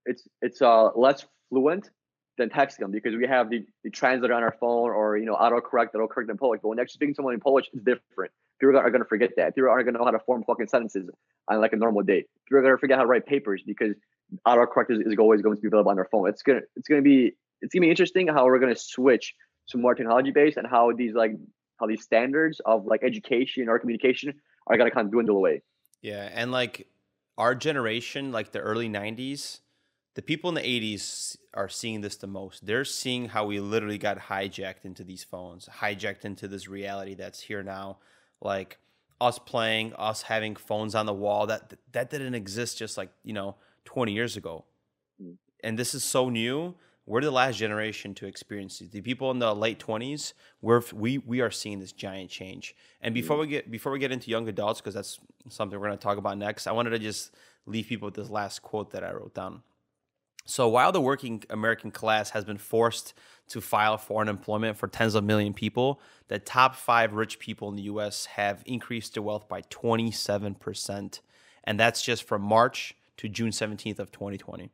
it's 0.06 0.24
it's 0.42 0.62
uh 0.62 0.90
less 0.96 1.26
fluent 1.50 1.90
than 2.38 2.50
texting 2.50 2.80
them 2.80 2.92
because 2.92 3.16
we 3.16 3.28
have 3.28 3.50
the, 3.50 3.64
the 3.84 3.92
translator 3.92 4.34
on 4.34 4.42
our 4.42 4.56
phone 4.60 4.90
or 4.90 5.18
you 5.18 5.26
know 5.26 5.36
autocorrect 5.36 5.92
that'll 5.94 6.08
correct 6.08 6.32
in 6.32 6.38
Polish. 6.38 6.62
But 6.64 6.70
when 6.70 6.80
actually 6.80 6.94
speaking 6.94 7.14
to 7.14 7.18
someone 7.18 7.34
in 7.34 7.40
Polish, 7.40 7.66
it's 7.74 7.84
different. 7.84 8.32
People 8.60 8.78
are 8.78 8.90
going 8.90 9.04
to 9.04 9.08
forget 9.08 9.32
that. 9.38 9.56
People 9.56 9.70
aren't 9.70 9.86
going 9.86 9.94
to 9.94 10.00
know 10.00 10.06
how 10.06 10.12
to 10.12 10.20
form 10.20 10.44
fucking 10.46 10.68
sentences 10.68 11.10
on 11.50 11.60
like 11.60 11.74
a 11.74 11.76
normal 11.76 12.02
day. 12.02 12.26
People 12.48 12.60
are 12.60 12.62
going 12.62 12.74
to 12.74 12.80
forget 12.80 12.98
how 12.98 13.04
to 13.04 13.10
write 13.10 13.26
papers 13.26 13.62
because 13.66 13.94
autocorrect 14.48 14.90
is, 14.90 15.00
is 15.00 15.16
always 15.20 15.42
going 15.42 15.56
to 15.56 15.62
be 15.62 15.68
available 15.68 15.92
on 15.92 15.96
their 15.96 16.08
phone. 16.12 16.28
It's 16.30 16.42
gonna 16.42 16.62
it's 16.76 16.88
gonna 16.88 17.02
be 17.02 17.34
it's 17.62 17.74
gonna 17.74 17.86
be 17.86 17.90
interesting 17.90 18.28
how 18.28 18.46
we're 18.46 18.60
gonna 18.60 18.76
switch 18.76 19.34
to 19.70 19.78
more 19.78 19.96
technology 19.96 20.32
based 20.32 20.58
and 20.58 20.68
how 20.68 20.92
these 20.92 21.14
like 21.14 21.32
how 21.80 21.88
these 21.88 22.04
standards 22.04 22.62
of 22.66 22.86
like 22.86 23.04
education 23.04 23.70
or 23.70 23.80
communication 23.80 24.34
are 24.68 24.78
gonna 24.78 24.92
kind 24.92 25.06
of 25.06 25.12
dwindle 25.12 25.38
away. 25.38 25.62
Yeah, 26.02 26.30
and 26.34 26.52
like 26.52 26.88
our 27.38 27.56
generation, 27.56 28.32
like 28.32 28.52
the 28.52 28.60
early 28.60 28.90
'90s, 28.90 29.60
the 30.16 30.22
people 30.22 30.50
in 30.50 30.56
the 30.56 30.62
80s 30.62 31.38
are 31.54 31.70
seeing 31.70 32.02
this 32.02 32.16
the 32.18 32.28
most. 32.28 32.66
They're 32.66 32.86
seeing 32.86 33.30
how 33.30 33.46
we 33.46 33.60
literally 33.60 33.98
got 33.98 34.18
hijacked 34.20 34.86
into 34.86 35.04
these 35.04 35.24
phones, 35.24 35.68
hijacked 35.80 36.26
into 36.26 36.48
this 36.48 36.68
reality 36.68 37.16
that's 37.16 37.40
here 37.42 37.64
now. 37.64 37.98
Like 38.42 38.78
us 39.20 39.40
playing, 39.40 39.94
us 39.94 40.24
having 40.24 40.56
phones 40.56 40.94
on 40.96 41.06
the 41.06 41.14
wall 41.14 41.48
that 41.48 41.74
that 41.94 42.10
didn't 42.10 42.36
exist 42.36 42.78
just 42.78 42.98
like, 42.98 43.10
you 43.24 43.34
know, 43.34 43.56
20 43.86 44.12
years 44.12 44.38
ago. 44.38 44.66
Mm. 45.22 45.38
And 45.64 45.80
this 45.80 45.94
is 45.94 46.04
so 46.04 46.30
new. 46.30 46.76
We're 47.06 47.22
the 47.22 47.32
last 47.32 47.58
generation 47.58 48.14
to 48.16 48.28
experience 48.28 48.80
it. 48.80 48.92
The 48.92 49.02
people 49.02 49.30
in 49.32 49.40
the 49.40 49.54
late 49.54 49.80
20s, 49.80 50.34
we're 50.62 50.82
we 50.94 51.18
we 51.18 51.42
are 51.42 51.52
seeing 51.52 51.80
this 51.80 51.92
giant 51.92 52.30
change. 52.30 52.76
And 53.02 53.14
before 53.14 53.38
mm. 53.38 53.42
we 53.42 53.48
get 53.48 53.70
before 53.70 53.92
we 53.92 54.00
get 54.00 54.12
into 54.12 54.30
young 54.30 54.48
adults 54.48 54.80
because 54.80 54.94
that's 54.94 55.20
something 55.50 55.78
we're 55.78 55.88
going 55.88 55.98
to 55.98 56.04
talk 56.04 56.18
about 56.18 56.38
next, 56.38 56.66
I 56.66 56.72
wanted 56.72 56.92
to 56.92 57.00
just 57.00 57.36
leave 57.66 57.88
people 57.88 58.06
with 58.06 58.16
this 58.16 58.30
last 58.30 58.62
quote 58.62 58.92
that 58.92 59.04
I 59.04 59.12
wrote 59.12 59.34
down. 59.34 59.64
So 60.46 60.68
while 60.68 60.92
the 60.92 61.02
working 61.02 61.44
American 61.50 61.92
class 61.92 62.32
has 62.32 62.44
been 62.44 62.58
forced 62.58 63.14
to 63.50 63.62
file 63.62 63.98
for 63.98 64.22
unemployment 64.22 64.78
for 64.78 64.88
tens 64.88 65.16
of 65.16 65.24
million 65.24 65.54
people, 65.54 66.02
the 66.28 66.40
top 66.40 66.76
five 66.76 67.14
rich 67.14 67.40
people 67.40 67.70
in 67.70 67.76
the 67.76 67.84
US 67.84 68.26
have 68.26 68.62
increased 68.66 69.14
their 69.14 69.24
wealth 69.24 69.48
by 69.48 69.62
27%. 69.64 71.20
And 71.64 71.80
that's 71.80 72.02
just 72.02 72.24
from 72.24 72.42
March 72.42 72.94
to 73.18 73.30
June 73.30 73.52
17th 73.52 74.00
of 74.00 74.12
2020. 74.12 74.72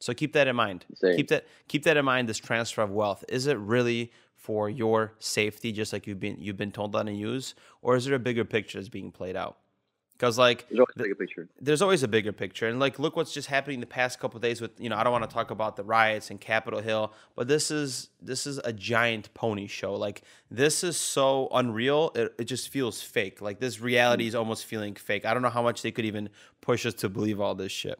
So 0.00 0.14
keep 0.14 0.32
that 0.32 0.48
in 0.48 0.56
mind. 0.56 0.86
Same. 0.94 1.16
Keep 1.16 1.28
that 1.28 1.46
keep 1.68 1.84
that 1.84 1.96
in 1.96 2.04
mind. 2.04 2.28
This 2.28 2.38
transfer 2.38 2.82
of 2.82 2.90
wealth 2.90 3.24
is 3.28 3.46
it 3.46 3.58
really 3.58 4.12
for 4.34 4.70
your 4.70 5.12
safety, 5.18 5.72
just 5.72 5.92
like 5.92 6.06
you've 6.06 6.20
been 6.20 6.36
you've 6.38 6.56
been 6.56 6.72
told 6.72 6.94
how 6.94 7.02
to 7.02 7.12
use, 7.12 7.54
or 7.82 7.96
is 7.96 8.06
there 8.06 8.14
a 8.14 8.18
bigger 8.18 8.44
picture 8.44 8.78
that's 8.78 8.88
being 8.88 9.12
played 9.12 9.36
out? 9.36 9.58
Because 10.20 10.36
like 10.36 10.68
there's 10.68 10.80
always 10.80 10.92
a 10.92 10.98
bigger 10.98 11.14
picture. 11.14 11.48
There's 11.60 11.82
always 11.82 12.02
a 12.02 12.08
bigger 12.08 12.32
picture, 12.32 12.68
and 12.68 12.78
like 12.78 12.98
look 12.98 13.16
what's 13.16 13.32
just 13.32 13.48
happening 13.48 13.80
the 13.80 13.86
past 13.86 14.20
couple 14.20 14.38
days 14.38 14.60
with 14.60 14.78
you 14.78 14.90
know 14.90 14.96
I 14.96 15.02
don't 15.02 15.12
want 15.12 15.28
to 15.28 15.34
talk 15.34 15.50
about 15.50 15.76
the 15.76 15.82
riots 15.82 16.30
in 16.30 16.36
Capitol 16.36 16.80
Hill, 16.80 17.14
but 17.34 17.48
this 17.48 17.70
is 17.70 18.10
this 18.20 18.46
is 18.46 18.58
a 18.58 18.72
giant 18.72 19.32
pony 19.32 19.66
show. 19.66 19.94
Like 19.94 20.22
this 20.50 20.84
is 20.84 20.98
so 20.98 21.48
unreal, 21.52 22.12
it, 22.14 22.34
it 22.38 22.44
just 22.44 22.68
feels 22.68 23.00
fake. 23.00 23.40
Like 23.40 23.60
this 23.60 23.80
reality 23.80 24.26
is 24.26 24.34
almost 24.34 24.66
feeling 24.66 24.94
fake. 24.94 25.24
I 25.24 25.32
don't 25.32 25.42
know 25.42 25.48
how 25.48 25.62
much 25.62 25.80
they 25.80 25.90
could 25.90 26.04
even 26.04 26.28
push 26.60 26.84
us 26.84 26.92
to 26.94 27.08
believe 27.08 27.40
all 27.40 27.54
this 27.54 27.72
shit. 27.72 27.98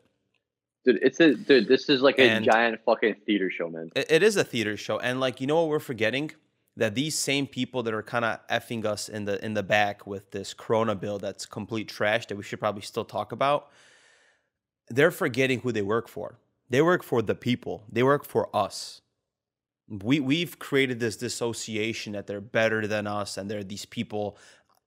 Dude, 0.84 0.98
it's 1.02 1.20
a 1.20 1.34
dude. 1.34 1.68
This 1.68 1.88
is 1.88 2.02
like 2.02 2.18
a 2.18 2.22
and 2.22 2.44
giant 2.44 2.80
fucking 2.84 3.16
theater 3.24 3.50
show, 3.50 3.70
man. 3.70 3.90
It, 3.96 4.10
it 4.10 4.22
is 4.22 4.36
a 4.36 4.44
theater 4.44 4.76
show, 4.76 4.98
and 4.98 5.20
like 5.20 5.40
you 5.40 5.46
know 5.46 5.56
what 5.56 5.68
we're 5.68 5.78
forgetting 5.78 6.32
that 6.80 6.94
these 6.94 7.16
same 7.16 7.46
people 7.46 7.82
that 7.84 7.94
are 7.94 8.02
kind 8.02 8.24
of 8.24 8.38
effing 8.48 8.84
us 8.84 9.08
in 9.08 9.24
the 9.24 9.42
in 9.44 9.54
the 9.54 9.62
back 9.62 10.06
with 10.06 10.30
this 10.32 10.52
corona 10.52 10.94
bill 10.94 11.18
that's 11.18 11.46
complete 11.46 11.88
trash 11.88 12.26
that 12.26 12.36
we 12.36 12.42
should 12.42 12.58
probably 12.58 12.82
still 12.82 13.04
talk 13.04 13.32
about 13.32 13.70
they're 14.90 15.12
forgetting 15.12 15.60
who 15.60 15.72
they 15.72 15.82
work 15.82 16.08
for. 16.08 16.38
They 16.68 16.82
work 16.82 17.02
for 17.02 17.22
the 17.22 17.34
people. 17.34 17.84
They 17.90 18.02
work 18.02 18.24
for 18.24 18.54
us. 18.54 19.00
We 19.88 20.20
we've 20.20 20.58
created 20.58 21.00
this 21.00 21.16
dissociation 21.16 22.12
that 22.12 22.26
they're 22.26 22.40
better 22.40 22.86
than 22.86 23.06
us 23.06 23.36
and 23.36 23.50
they're 23.50 23.64
these 23.64 23.86
people 23.86 24.36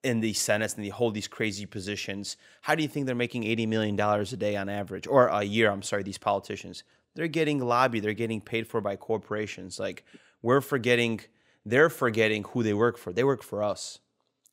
in 0.04 0.20
the 0.20 0.34
Senate 0.34 0.76
and 0.76 0.86
they 0.86 0.90
hold 0.90 1.14
these 1.14 1.28
crazy 1.28 1.66
positions. 1.66 2.38
How 2.62 2.76
do 2.76 2.84
you 2.84 2.90
think 2.90 3.06
they're 3.06 3.16
making 3.16 3.46
80 3.46 3.66
million 3.66 3.96
dollars 3.96 4.32
a 4.34 4.38
day 4.38 4.56
on 4.56 4.70
average? 4.70 5.08
Or 5.08 5.28
a 5.28 5.44
year 5.44 5.72
i'm 5.72 5.82
sorry 5.82 6.04
these 6.04 6.18
politicians. 6.18 6.84
They're 7.16 7.28
getting 7.28 7.60
lobbied. 7.60 8.04
They're 8.04 8.14
getting 8.14 8.42
paid 8.42 8.68
for 8.68 8.82
by 8.82 8.96
corporations. 8.96 9.80
Like 9.80 10.04
we're 10.42 10.62
forgetting 10.62 11.22
they're 11.66 11.90
forgetting 11.90 12.44
who 12.50 12.64
they 12.64 12.74
work 12.74 12.98
for. 12.98 13.14
They 13.14 13.24
work 13.24 13.44
for 13.44 13.64
us. 13.64 14.00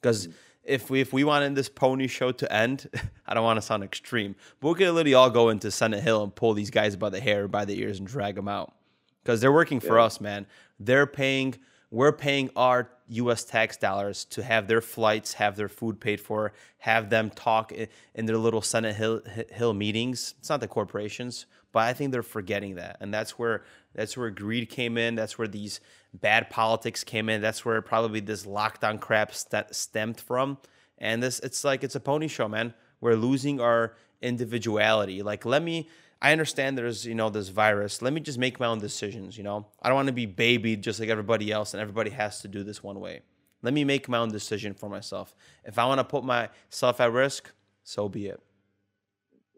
Because 0.00 0.28
mm. 0.28 0.32
if 0.64 0.90
we 0.90 1.00
if 1.00 1.12
we 1.12 1.24
wanted 1.24 1.54
this 1.54 1.68
pony 1.68 2.06
show 2.06 2.32
to 2.32 2.52
end, 2.52 2.88
I 3.26 3.34
don't 3.34 3.44
want 3.44 3.58
to 3.58 3.62
sound 3.62 3.82
extreme, 3.82 4.36
but 4.60 4.68
we 4.68 4.74
could 4.74 4.92
literally 4.92 5.14
all 5.14 5.30
go 5.30 5.48
into 5.48 5.70
Senate 5.70 6.02
Hill 6.02 6.22
and 6.22 6.34
pull 6.34 6.54
these 6.54 6.70
guys 6.70 6.96
by 6.96 7.10
the 7.10 7.20
hair, 7.20 7.48
by 7.48 7.64
the 7.64 7.78
ears, 7.80 7.98
and 7.98 8.08
drag 8.08 8.34
them 8.36 8.48
out. 8.48 8.74
Because 9.22 9.40
they're 9.40 9.52
working 9.52 9.80
for 9.80 9.98
yeah. 9.98 10.04
us, 10.04 10.20
man. 10.20 10.46
They're 10.78 11.06
paying. 11.06 11.56
We're 11.92 12.12
paying 12.12 12.50
our 12.54 12.88
U.S. 13.08 13.42
tax 13.42 13.76
dollars 13.76 14.24
to 14.26 14.44
have 14.44 14.68
their 14.68 14.80
flights, 14.80 15.32
have 15.34 15.56
their 15.56 15.68
food 15.68 15.98
paid 15.98 16.20
for, 16.20 16.52
have 16.78 17.10
them 17.10 17.30
talk 17.30 17.72
in 17.72 18.26
their 18.26 18.36
little 18.36 18.62
Senate 18.62 18.94
Hill, 18.94 19.22
Hill 19.50 19.74
meetings. 19.74 20.34
It's 20.38 20.48
not 20.48 20.60
the 20.60 20.68
corporations, 20.68 21.46
but 21.72 21.80
I 21.80 21.92
think 21.92 22.12
they're 22.12 22.22
forgetting 22.22 22.76
that, 22.76 22.98
and 23.00 23.12
that's 23.12 23.38
where 23.40 23.64
that's 23.94 24.16
where 24.16 24.30
greed 24.30 24.68
came 24.68 24.96
in. 24.96 25.14
That's 25.14 25.38
where 25.38 25.48
these 25.48 25.80
bad 26.14 26.50
politics 26.50 27.04
came 27.04 27.28
in. 27.28 27.40
That's 27.40 27.64
where 27.64 27.80
probably 27.82 28.20
this 28.20 28.46
lockdown 28.46 29.00
crap 29.00 29.34
st- 29.34 29.74
stemmed 29.74 30.20
from. 30.20 30.58
And 30.98 31.22
this, 31.22 31.40
it's 31.40 31.64
like 31.64 31.82
it's 31.82 31.94
a 31.94 32.00
pony 32.00 32.28
show, 32.28 32.48
man. 32.48 32.74
We're 33.00 33.14
losing 33.14 33.60
our 33.60 33.94
individuality. 34.20 35.22
Like, 35.22 35.44
let 35.44 35.62
me. 35.62 35.88
I 36.22 36.32
understand 36.32 36.76
there's 36.76 37.06
you 37.06 37.14
know 37.14 37.30
this 37.30 37.48
virus. 37.48 38.02
Let 38.02 38.12
me 38.12 38.20
just 38.20 38.38
make 38.38 38.60
my 38.60 38.66
own 38.66 38.78
decisions. 38.78 39.38
You 39.38 39.44
know, 39.44 39.66
I 39.80 39.88
don't 39.88 39.96
want 39.96 40.08
to 40.08 40.12
be 40.12 40.26
babied 40.26 40.82
just 40.82 41.00
like 41.00 41.08
everybody 41.08 41.50
else, 41.50 41.72
and 41.72 41.80
everybody 41.80 42.10
has 42.10 42.42
to 42.42 42.48
do 42.48 42.62
this 42.62 42.82
one 42.82 43.00
way. 43.00 43.22
Let 43.62 43.74
me 43.74 43.84
make 43.84 44.08
my 44.08 44.18
own 44.18 44.30
decision 44.30 44.74
for 44.74 44.88
myself. 44.88 45.34
If 45.64 45.78
I 45.78 45.86
want 45.86 45.98
to 45.98 46.04
put 46.04 46.24
myself 46.24 47.00
at 47.00 47.12
risk, 47.12 47.50
so 47.84 48.08
be 48.08 48.26
it. 48.26 48.40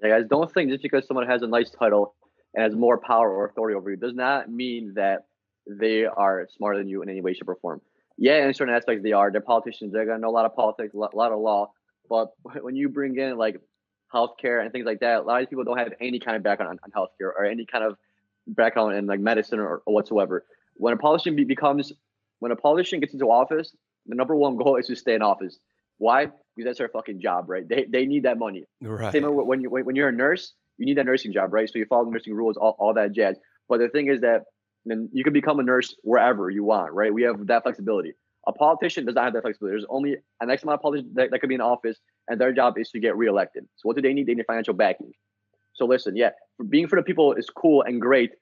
Yeah, 0.03 0.11
guys, 0.11 0.25
don't 0.29 0.53
think 0.53 0.71
just 0.71 0.83
because 0.83 1.07
someone 1.07 1.27
has 1.27 1.42
a 1.42 1.47
nice 1.47 1.71
title 1.71 2.14
and 2.55 2.65
has 2.65 2.75
more 2.75 2.99
power 2.99 3.31
or 3.31 3.47
authority 3.47 3.77
over 3.77 3.91
you 3.91 3.97
does 3.97 4.15
not 4.15 4.51
mean 4.51 4.95
that 4.95 5.27
they 5.67 6.05
are 6.05 6.49
smarter 6.57 6.79
than 6.79 6.88
you 6.88 7.03
in 7.03 7.09
any 7.09 7.21
way, 7.21 7.35
shape, 7.35 7.49
or 7.49 7.57
form. 7.57 7.81
Yeah, 8.19 8.47
in 8.47 8.55
certain 8.55 8.75
aspects 8.75 9.03
they 9.03 9.12
are. 9.12 9.31
They're 9.31 9.41
politicians. 9.41 9.93
They're 9.93 10.07
gonna 10.07 10.19
know 10.19 10.29
a 10.29 10.31
lot 10.31 10.45
of 10.45 10.55
politics, 10.55 10.95
a 10.95 10.99
lot 10.99 11.33
of 11.33 11.41
law. 11.41 11.73
But 12.09 12.33
when 12.62 12.77
you 12.77 12.88
bring 12.88 13.17
in 13.17 13.37
like 13.37 13.61
healthcare 14.12 14.62
and 14.62 14.71
things 14.73 14.87
like 14.87 15.01
that, 15.01 15.21
a 15.21 15.23
lot 15.23 15.43
of 15.43 15.49
people 15.49 15.65
don't 15.65 15.79
have 15.79 15.93
any 16.01 16.19
kind 16.19 16.37
of 16.37 16.43
background 16.43 16.79
on, 16.79 16.79
on 16.85 16.91
healthcare 16.91 17.29
or 17.29 17.45
any 17.45 17.65
kind 17.65 17.85
of 17.85 17.97
background 18.47 18.97
in 18.97 19.07
like 19.07 19.21
medicine 19.21 19.59
or, 19.59 19.83
or 19.87 19.95
whatsoever. 19.95 20.45
When 20.75 20.93
a 20.93 20.97
politician 20.97 21.37
be, 21.37 21.45
becomes, 21.45 21.93
when 22.41 22.53
a 22.53 22.57
politician 22.57 23.01
gets 23.01 23.12
into 23.12 23.27
office, 23.27 23.75
the 24.07 24.15
number 24.15 24.35
one 24.35 24.57
goal 24.57 24.77
is 24.77 24.87
to 24.88 24.97
stay 24.97 25.15
in 25.15 25.23
office. 25.23 25.59
Why? 25.99 26.27
Because 26.27 26.69
that's 26.69 26.79
their 26.79 26.88
fucking 26.88 27.21
job, 27.21 27.49
right? 27.49 27.67
They, 27.67 27.87
they 27.88 28.07
need 28.07 28.25
that 28.25 28.38
money. 28.38 28.65
Right. 28.81 29.12
Same 29.12 29.25
when 29.25 29.61
you 29.61 29.71
when 29.71 29.95
you're 29.95 30.09
a 30.09 30.12
nurse, 30.12 30.55
you 30.79 30.87
need 30.87 30.97
that 30.99 31.07
nursing 31.07 31.33
job, 31.33 31.53
right? 31.53 31.69
So 31.69 31.79
you 31.79 31.87
follow 31.87 32.05
the 32.05 32.11
nursing 32.11 32.35
rules, 32.35 32.57
all, 32.57 32.77
all 32.79 32.95
that 32.95 33.13
jazz. 33.13 33.37
But 33.69 33.79
the 33.79 33.89
thing 33.89 34.09
is 34.09 34.21
that 34.23 34.45
then 34.85 35.09
you 35.13 35.25
can 35.25 35.33
become 35.33 35.61
a 35.61 35.63
nurse 35.63 35.95
wherever 36.03 36.51
you 36.51 36.65
want, 36.65 36.93
right? 36.93 37.13
We 37.13 37.23
have 37.23 37.47
that 37.47 37.63
flexibility. 37.63 38.15
A 38.47 38.53
politician 38.53 39.07
does 39.07 39.15
not 39.15 39.25
have 39.25 39.35
that 39.35 39.43
flexibility. 39.43 39.75
There's 39.75 39.87
only 39.89 40.17
an 40.41 40.51
X 40.51 40.65
amount 40.65 40.77
of 40.77 40.83
politicians 40.83 41.15
that, 41.15 41.31
that 41.31 41.41
could 41.41 41.49
be 41.49 41.55
in 41.55 41.61
office, 41.61 41.99
and 42.29 42.41
their 42.41 42.53
job 42.53 42.77
is 42.79 42.91
to 42.91 42.99
get 42.99 43.17
reelected. 43.17 43.65
So 43.77 43.87
what 43.87 43.97
do 43.97 44.03
they 44.03 44.13
need? 44.13 44.27
They 44.27 44.35
need 44.35 44.47
financial 44.47 44.75
backing. 44.75 45.13
So 45.75 45.87
listen, 45.87 46.17
yeah, 46.17 46.31
being 46.69 46.89
for 46.89 46.97
the 46.97 47.03
people 47.03 47.33
is 47.35 47.49
cool 47.49 47.83
and 47.83 48.01
great, 48.01 48.33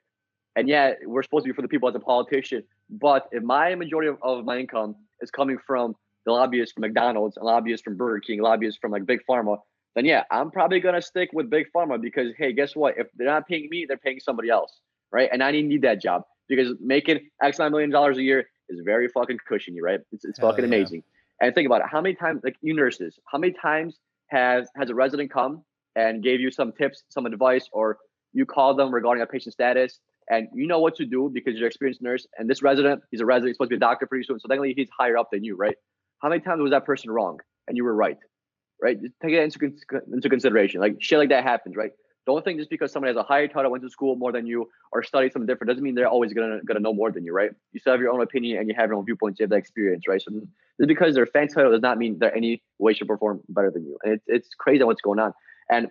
and 0.56 0.68
yeah, 0.68 0.94
we're 1.04 1.22
supposed 1.22 1.44
to 1.44 1.50
be 1.50 1.54
for 1.54 1.62
the 1.62 1.68
people 1.68 1.88
as 1.88 1.94
a 1.94 2.00
politician. 2.00 2.64
But 2.88 3.28
if 3.30 3.42
my 3.42 3.74
majority 3.74 4.08
of, 4.08 4.16
of 4.22 4.44
my 4.44 4.58
income 4.58 4.96
is 5.20 5.30
coming 5.30 5.58
from 5.64 5.94
the 6.26 6.32
lobbyists 6.32 6.72
from 6.72 6.82
McDonald's, 6.82 7.38
lobbyists 7.40 7.84
from 7.84 7.96
Burger 7.96 8.20
King, 8.20 8.40
lobbyists 8.40 8.78
from 8.80 8.90
like 8.90 9.06
Big 9.06 9.20
Pharma, 9.28 9.58
then 9.94 10.04
yeah, 10.04 10.24
I'm 10.30 10.50
probably 10.50 10.80
gonna 10.80 11.02
stick 11.02 11.30
with 11.32 11.50
Big 11.50 11.66
Pharma 11.74 12.00
because 12.00 12.32
hey, 12.36 12.52
guess 12.52 12.76
what? 12.76 12.94
If 12.98 13.08
they're 13.16 13.26
not 13.26 13.48
paying 13.48 13.68
me, 13.70 13.86
they're 13.86 13.96
paying 13.96 14.20
somebody 14.20 14.48
else, 14.48 14.80
right? 15.12 15.28
And 15.32 15.42
I 15.42 15.50
need 15.50 15.82
that 15.82 16.00
job 16.00 16.22
because 16.48 16.74
making 16.80 17.28
X 17.42 17.58
nine 17.58 17.72
million 17.72 17.90
dollars 17.90 18.18
a 18.18 18.22
year 18.22 18.48
is 18.68 18.80
very 18.84 19.08
fucking 19.08 19.38
cushiony, 19.46 19.80
right? 19.80 20.00
It's, 20.12 20.24
it's 20.24 20.38
fucking 20.38 20.64
yeah. 20.64 20.68
amazing. 20.76 21.02
And 21.40 21.54
think 21.54 21.66
about 21.66 21.80
it. 21.80 21.86
How 21.90 22.00
many 22.00 22.14
times, 22.14 22.42
like 22.44 22.56
you 22.60 22.74
nurses, 22.74 23.18
how 23.26 23.38
many 23.38 23.52
times 23.52 23.98
has 24.28 24.68
has 24.76 24.90
a 24.90 24.94
resident 24.94 25.32
come 25.32 25.64
and 25.96 26.22
gave 26.22 26.40
you 26.40 26.50
some 26.50 26.72
tips, 26.72 27.02
some 27.08 27.26
advice, 27.26 27.68
or 27.72 27.98
you 28.32 28.46
call 28.46 28.74
them 28.74 28.94
regarding 28.94 29.22
a 29.22 29.26
patient 29.26 29.52
status, 29.52 29.98
and 30.30 30.48
you 30.54 30.66
know 30.66 30.78
what 30.78 30.94
to 30.96 31.04
do 31.04 31.30
because 31.32 31.54
you're 31.54 31.64
an 31.64 31.68
experienced 31.68 32.02
nurse. 32.02 32.26
And 32.38 32.48
this 32.48 32.62
resident, 32.62 33.02
he's 33.10 33.20
a 33.20 33.26
resident, 33.26 33.48
he's 33.48 33.56
supposed 33.56 33.70
to 33.70 33.76
be 33.76 33.76
a 33.76 33.80
doctor 33.80 34.06
pretty 34.06 34.24
soon, 34.24 34.38
so 34.38 34.46
technically 34.48 34.74
he's 34.76 34.88
higher 34.96 35.16
up 35.16 35.30
than 35.32 35.42
you, 35.42 35.56
right? 35.56 35.74
How 36.20 36.28
many 36.28 36.40
times 36.40 36.60
was 36.60 36.70
that 36.70 36.84
person 36.84 37.10
wrong 37.10 37.38
and 37.66 37.76
you 37.76 37.84
were 37.84 37.94
right? 37.94 38.18
Right? 38.82 39.00
Just 39.00 39.14
take 39.22 39.32
it 39.32 39.42
into, 39.42 39.72
into 40.12 40.28
consideration. 40.28 40.80
Like 40.80 40.96
shit 41.00 41.18
like 41.18 41.28
that 41.30 41.44
happens, 41.44 41.76
right? 41.76 41.92
Don't 42.26 42.44
think 42.44 42.58
just 42.58 42.70
because 42.70 42.92
somebody 42.92 43.10
has 43.10 43.16
a 43.16 43.22
higher 43.22 43.48
title, 43.48 43.70
went 43.70 43.82
to 43.82 43.90
school 43.90 44.14
more 44.14 44.30
than 44.30 44.46
you, 44.46 44.68
or 44.92 45.02
studied 45.02 45.32
something 45.32 45.46
different 45.46 45.68
doesn't 45.68 45.82
mean 45.82 45.94
they're 45.94 46.08
always 46.08 46.32
gonna 46.32 46.60
gonna 46.66 46.80
know 46.80 46.92
more 46.92 47.10
than 47.10 47.24
you, 47.24 47.32
right? 47.32 47.50
You 47.72 47.80
still 47.80 47.92
have 47.92 48.00
your 48.00 48.12
own 48.12 48.20
opinion 48.20 48.58
and 48.58 48.68
you 48.68 48.74
have 48.76 48.88
your 48.88 48.98
own 48.98 49.04
viewpoints, 49.04 49.40
you 49.40 49.44
have 49.44 49.50
that 49.50 49.56
experience, 49.56 50.04
right? 50.06 50.20
So 50.20 50.30
just 50.32 50.86
because 50.86 51.14
they're 51.14 51.26
fan 51.26 51.48
title 51.48 51.72
does 51.72 51.80
not 51.80 51.98
mean 51.98 52.18
they're 52.18 52.34
any 52.34 52.62
way, 52.78 52.92
should 52.92 53.08
perform 53.08 53.40
better 53.48 53.70
than 53.70 53.84
you. 53.84 53.98
And 54.04 54.14
it's 54.14 54.24
it's 54.26 54.48
crazy 54.58 54.84
what's 54.84 55.00
going 55.00 55.18
on. 55.18 55.32
And 55.70 55.88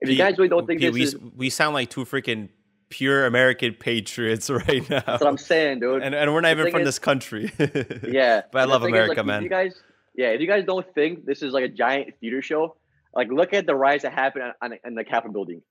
if 0.00 0.08
you 0.08 0.16
guys 0.16 0.38
really 0.38 0.48
don't 0.48 0.64
oh, 0.64 0.66
think 0.66 0.80
Pete, 0.80 0.92
this 0.92 0.94
we, 0.94 1.02
is, 1.02 1.16
we 1.36 1.50
sound 1.50 1.74
like 1.74 1.90
two 1.90 2.04
freaking 2.04 2.48
pure 2.88 3.26
American 3.26 3.74
patriots 3.74 4.48
right 4.68 4.88
now. 4.88 5.02
That's 5.06 5.22
what 5.22 5.28
I'm 5.28 5.38
saying, 5.38 5.80
dude. 5.80 6.02
And, 6.02 6.14
and 6.14 6.32
we're 6.32 6.40
not 6.40 6.54
the 6.54 6.60
even 6.60 6.72
from 6.72 6.82
is, 6.82 6.88
this 6.88 6.98
country. 6.98 7.52
yeah, 8.08 8.42
but 8.50 8.60
I 8.60 8.64
love 8.64 8.82
America, 8.82 9.12
is, 9.12 9.16
like, 9.18 9.26
man. 9.26 9.42
You 9.42 9.48
guys, 9.48 9.74
yeah, 10.16 10.28
if 10.28 10.40
you 10.40 10.46
guys 10.46 10.64
don't 10.64 10.86
think 10.94 11.24
this 11.24 11.42
is 11.42 11.52
like 11.52 11.64
a 11.64 11.68
giant 11.68 12.14
theater 12.20 12.42
show, 12.42 12.76
like 13.14 13.28
look 13.30 13.52
at 13.52 13.66
the 13.66 13.74
riots 13.74 14.02
that 14.02 14.12
happened 14.12 14.52
on, 14.62 14.72
on, 14.84 14.94
the 14.94 15.04
Capitol 15.04 15.32
building. 15.32 15.62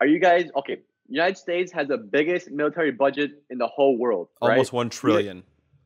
Are 0.00 0.06
you 0.06 0.18
guys 0.18 0.48
okay? 0.56 0.78
United 1.08 1.38
States 1.38 1.72
has 1.72 1.88
the 1.88 1.98
biggest 1.98 2.50
military 2.50 2.90
budget 2.90 3.30
in 3.50 3.58
the 3.58 3.66
whole 3.66 3.96
world. 3.96 4.28
Almost 4.40 4.72
right? 4.72 4.76
one 4.76 4.90
trillion. 4.90 5.42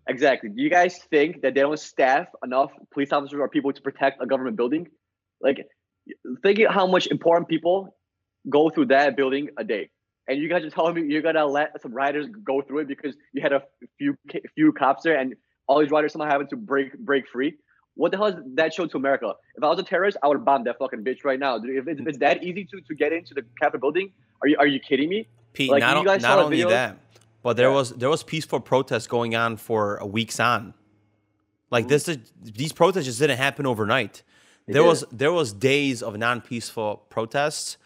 Exactly. 0.09 0.49
Do 0.49 0.61
you 0.63 0.71
guys 0.71 0.99
think 1.11 1.43
that 1.43 1.55
they 1.55 1.61
don't 1.61 1.79
staff 1.79 2.27
enough 2.43 2.71
police 2.93 3.13
officers 3.13 3.39
or 3.39 3.49
people 3.49 3.73
to 3.73 3.83
protect 3.83 4.23
a 4.23 4.27
government 4.27 4.57
building? 4.57 4.89
Like, 5.41 5.67
think 6.43 6.59
how 6.69 6.87
much 6.87 7.07
important 7.09 7.49
people 7.49 7.95
go 8.49 8.71
through 8.71 8.87
that 8.87 9.17
building 9.17 9.51
a 9.59 9.65
day. 9.65 9.91
And 10.27 10.41
you 10.41 10.49
guys 10.49 10.65
are 10.65 10.71
telling 10.71 10.95
me 10.95 11.03
you're 11.13 11.23
gonna 11.23 11.47
let 11.47 11.81
some 11.83 11.93
riders 11.93 12.27
go 12.45 12.63
through 12.63 12.81
it 12.81 12.89
because 12.89 13.15
you 13.33 13.43
had 13.43 13.53
a 13.53 13.63
few 13.99 14.17
few 14.55 14.73
cops 14.73 15.03
there, 15.03 15.19
and 15.19 15.35
all 15.67 15.81
these 15.81 15.91
riders 15.91 16.13
somehow 16.13 16.31
having 16.31 16.47
to 16.49 16.57
break 16.57 16.97
break 16.99 17.29
free. 17.29 17.57
What 18.01 18.13
the 18.13 18.17
hell 18.17 18.29
is 18.29 18.37
that 18.55 18.73
show 18.73 18.87
to 18.87 18.97
America? 18.97 19.35
If 19.57 19.63
I 19.63 19.69
was 19.69 19.79
a 19.79 19.83
terrorist, 19.83 20.17
I 20.23 20.29
would 20.29 20.43
bomb 20.43 20.65
that 20.65 20.79
fucking 20.79 21.05
bitch 21.05 21.23
right 21.23 21.39
now. 21.39 21.59
Dude, 21.59 21.77
if, 21.77 21.87
it's, 21.87 22.01
if 22.01 22.07
it's 22.07 22.19
that 22.19 22.43
easy 22.43 22.65
to, 22.65 22.81
to 22.81 22.95
get 22.95 23.13
into 23.13 23.35
the 23.35 23.43
Capitol 23.61 23.81
building, 23.81 24.11
are 24.41 24.49
you 24.49 24.57
are 24.59 24.67
you 24.67 24.81
kidding 24.81 25.11
me? 25.11 25.29
Pete, 25.53 25.71
like, 25.71 25.83
not, 25.83 26.23
not 26.23 26.39
only 26.39 26.63
that, 26.65 26.97
but 27.43 27.59
there 27.59 27.69
yeah. 27.69 27.75
was 27.75 27.91
there 27.91 28.09
was 28.09 28.23
peaceful 28.23 28.59
protests 28.59 29.07
going 29.07 29.35
on 29.35 29.59
for 29.59 30.03
weeks 30.07 30.41
on. 30.41 30.73
Like 31.71 31.85
mm-hmm. 31.85 31.91
this, 31.91 32.09
is, 32.09 32.19
these 32.43 32.73
protests 32.73 33.05
just 33.05 33.19
didn't 33.19 33.37
happen 33.37 33.67
overnight. 33.67 34.23
There 34.67 34.81
did. 34.81 34.89
was 34.89 35.05
there 35.13 35.33
was 35.33 35.53
days 35.53 36.03
of 36.03 36.17
non 36.17 36.41
peaceful 36.41 37.05
protests. 37.11 37.77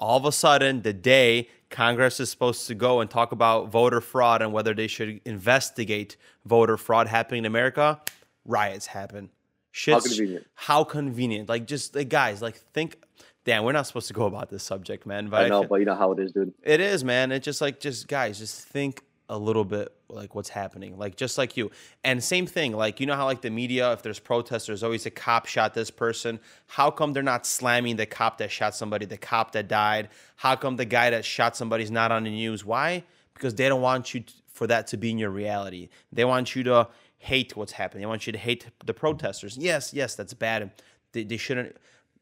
All 0.00 0.16
of 0.16 0.24
a 0.24 0.32
sudden, 0.32 0.82
the 0.82 0.92
day 0.92 1.48
Congress 1.68 2.18
is 2.18 2.28
supposed 2.28 2.66
to 2.66 2.74
go 2.74 3.00
and 3.00 3.08
talk 3.08 3.30
about 3.30 3.68
voter 3.68 4.00
fraud 4.00 4.42
and 4.42 4.52
whether 4.52 4.74
they 4.74 4.88
should 4.88 5.20
investigate 5.24 6.16
voter 6.44 6.76
fraud 6.76 7.06
happening 7.06 7.40
in 7.40 7.46
America, 7.46 8.00
riots 8.44 8.86
happen. 8.86 9.30
How 9.72 10.00
convenient. 10.00 10.46
How 10.54 10.84
convenient. 10.84 11.48
Like 11.48 11.66
just 11.66 11.94
like 11.94 12.08
guys, 12.08 12.42
like 12.42 12.56
think 12.56 12.96
damn, 13.44 13.64
we're 13.64 13.72
not 13.72 13.86
supposed 13.86 14.08
to 14.08 14.14
go 14.14 14.26
about 14.26 14.50
this 14.50 14.62
subject, 14.62 15.06
man. 15.06 15.28
But 15.28 15.44
I 15.44 15.48
know, 15.48 15.62
I 15.62 15.66
but 15.66 15.76
you 15.76 15.86
know 15.86 15.94
how 15.94 16.12
it 16.12 16.18
is, 16.18 16.32
dude. 16.32 16.52
It 16.62 16.80
is, 16.80 17.04
man. 17.04 17.32
It's 17.32 17.44
just 17.44 17.60
like 17.60 17.80
just 17.80 18.08
guys, 18.08 18.38
just 18.38 18.66
think 18.66 19.02
a 19.30 19.38
little 19.38 19.64
bit 19.64 19.94
like 20.08 20.34
what's 20.34 20.48
happening 20.48 20.98
like 20.98 21.14
just 21.14 21.38
like 21.38 21.56
you 21.56 21.70
and 22.02 22.22
same 22.22 22.46
thing 22.46 22.72
like 22.72 22.98
you 22.98 23.06
know 23.06 23.14
how 23.14 23.24
like 23.24 23.40
the 23.42 23.48
media 23.48 23.92
if 23.92 24.02
there's 24.02 24.18
protests 24.18 24.66
there's 24.66 24.82
always 24.82 25.06
a 25.06 25.10
cop 25.10 25.46
shot 25.46 25.72
this 25.72 25.88
person 25.88 26.40
how 26.66 26.90
come 26.90 27.12
they're 27.12 27.22
not 27.22 27.46
slamming 27.46 27.94
the 27.94 28.04
cop 28.04 28.38
that 28.38 28.50
shot 28.50 28.74
somebody 28.74 29.06
the 29.06 29.16
cop 29.16 29.52
that 29.52 29.68
died 29.68 30.08
how 30.34 30.56
come 30.56 30.74
the 30.74 30.84
guy 30.84 31.10
that 31.10 31.24
shot 31.24 31.56
somebody's 31.56 31.92
not 31.92 32.10
on 32.10 32.24
the 32.24 32.30
news 32.30 32.64
why 32.64 33.04
because 33.32 33.54
they 33.54 33.68
don't 33.68 33.80
want 33.80 34.12
you 34.12 34.18
to, 34.18 34.34
for 34.52 34.66
that 34.66 34.88
to 34.88 34.96
be 34.96 35.12
in 35.12 35.18
your 35.18 35.30
reality 35.30 35.88
they 36.12 36.24
want 36.24 36.56
you 36.56 36.64
to 36.64 36.88
hate 37.20 37.56
what's 37.56 37.72
happening. 37.72 38.00
They 38.00 38.06
want 38.06 38.26
you 38.26 38.32
to 38.32 38.38
hate 38.38 38.66
the 38.84 38.92
mm-hmm. 38.92 38.98
protesters. 38.98 39.56
Yes 39.56 39.94
yes 39.94 40.14
that's 40.14 40.34
bad 40.34 40.72
they, 41.12 41.22
they 41.22 41.36
shouldn't 41.36 41.76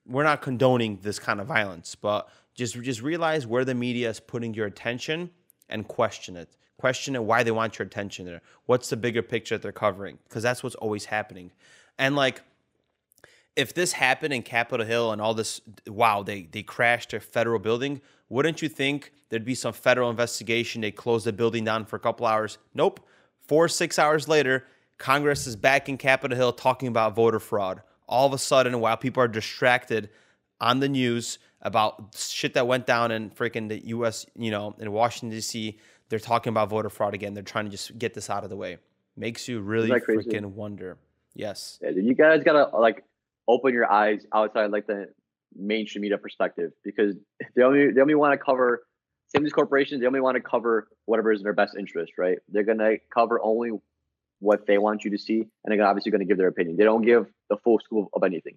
we're 0.06 0.24
not 0.24 0.42
condoning 0.42 0.98
this 1.02 1.18
kind 1.18 1.40
of 1.40 1.46
violence 1.46 1.94
but 1.94 2.28
just 2.54 2.74
just 2.82 3.00
realize 3.00 3.46
where 3.46 3.64
the 3.64 3.74
media 3.74 4.10
is 4.10 4.20
putting 4.20 4.52
your 4.52 4.66
attention 4.66 5.30
and 5.68 5.86
question 5.86 6.36
it. 6.36 6.56
Question 6.78 7.14
it 7.14 7.22
why 7.22 7.42
they 7.42 7.50
want 7.50 7.78
your 7.78 7.86
attention 7.86 8.26
there. 8.26 8.42
What's 8.66 8.90
the 8.90 8.96
bigger 8.96 9.22
picture 9.22 9.56
that 9.56 9.62
they're 9.62 9.72
covering? 9.72 10.18
Because 10.24 10.42
that's 10.42 10.62
what's 10.62 10.74
always 10.76 11.06
happening. 11.06 11.52
And 11.98 12.16
like 12.16 12.42
if 13.54 13.74
this 13.74 13.92
happened 13.92 14.32
in 14.32 14.42
capitol 14.42 14.86
hill 14.86 15.12
and 15.12 15.20
all 15.22 15.34
this 15.34 15.60
wow 15.86 16.22
they 16.22 16.42
they 16.50 16.62
crashed 16.62 17.12
a 17.14 17.20
federal 17.20 17.58
building 17.58 18.00
wouldn't 18.28 18.60
you 18.60 18.68
think 18.68 19.12
there'd 19.28 19.44
be 19.44 19.54
some 19.54 19.72
federal 19.72 20.10
investigation? 20.10 20.80
They 20.80 20.90
close 20.90 21.24
the 21.24 21.32
building 21.32 21.64
down 21.64 21.84
for 21.86 21.96
a 21.96 22.00
couple 22.00 22.26
hours? 22.26 22.58
Nope. 22.74 23.00
Four 23.46 23.68
six 23.68 23.98
hours 23.98 24.28
later 24.28 24.66
congress 24.98 25.46
is 25.46 25.56
back 25.56 25.88
in 25.88 25.96
capitol 25.96 26.36
hill 26.36 26.52
talking 26.52 26.88
about 26.88 27.14
voter 27.14 27.40
fraud 27.40 27.82
all 28.08 28.26
of 28.26 28.32
a 28.32 28.38
sudden 28.38 28.80
while 28.80 28.96
people 28.96 29.22
are 29.22 29.28
distracted 29.28 30.10
on 30.60 30.80
the 30.80 30.88
news 30.88 31.38
about 31.62 32.14
shit 32.16 32.54
that 32.54 32.66
went 32.66 32.86
down 32.86 33.10
in 33.10 33.30
freaking 33.30 33.68
the 33.68 33.80
us 33.80 34.26
you 34.36 34.50
know 34.50 34.74
in 34.78 34.92
washington 34.92 35.30
d.c 35.30 35.78
they're 36.08 36.18
talking 36.18 36.50
about 36.50 36.70
voter 36.70 36.90
fraud 36.90 37.14
again. 37.14 37.34
They're 37.34 37.42
trying 37.42 37.66
to 37.66 37.70
just 37.70 37.98
get 37.98 38.14
this 38.14 38.30
out 38.30 38.44
of 38.44 38.50
the 38.50 38.56
way. 38.56 38.78
Makes 39.16 39.48
you 39.48 39.60
really 39.60 39.90
freaking 39.90 40.46
wonder. 40.52 40.96
Yes. 41.34 41.78
Yeah, 41.82 41.90
you 41.90 42.14
guys 42.14 42.42
gotta 42.44 42.74
like 42.76 43.04
open 43.46 43.72
your 43.72 43.90
eyes 43.90 44.26
outside 44.32 44.70
like 44.70 44.86
the 44.86 45.08
mainstream 45.56 46.02
media 46.02 46.18
perspective 46.18 46.72
because 46.84 47.14
they 47.54 47.62
only 47.62 47.90
they 47.92 48.00
only 48.00 48.14
want 48.14 48.32
to 48.32 48.38
cover 48.38 48.84
same 49.34 49.44
as 49.44 49.52
corporations. 49.52 50.00
They 50.00 50.06
only 50.06 50.20
want 50.20 50.36
to 50.36 50.40
cover 50.40 50.88
whatever 51.04 51.32
is 51.32 51.40
in 51.40 51.44
their 51.44 51.52
best 51.52 51.76
interest, 51.76 52.12
right? 52.16 52.38
They're 52.48 52.64
gonna 52.64 52.94
cover 53.12 53.40
only 53.42 53.72
what 54.40 54.66
they 54.66 54.78
want 54.78 55.04
you 55.04 55.10
to 55.10 55.18
see, 55.18 55.46
and 55.64 55.78
they're 55.78 55.86
obviously 55.86 56.12
gonna 56.12 56.24
give 56.24 56.38
their 56.38 56.48
opinion. 56.48 56.76
They 56.76 56.84
don't 56.84 57.02
give 57.02 57.26
the 57.50 57.56
full 57.58 57.78
scope 57.80 58.10
of 58.12 58.22
anything. 58.22 58.56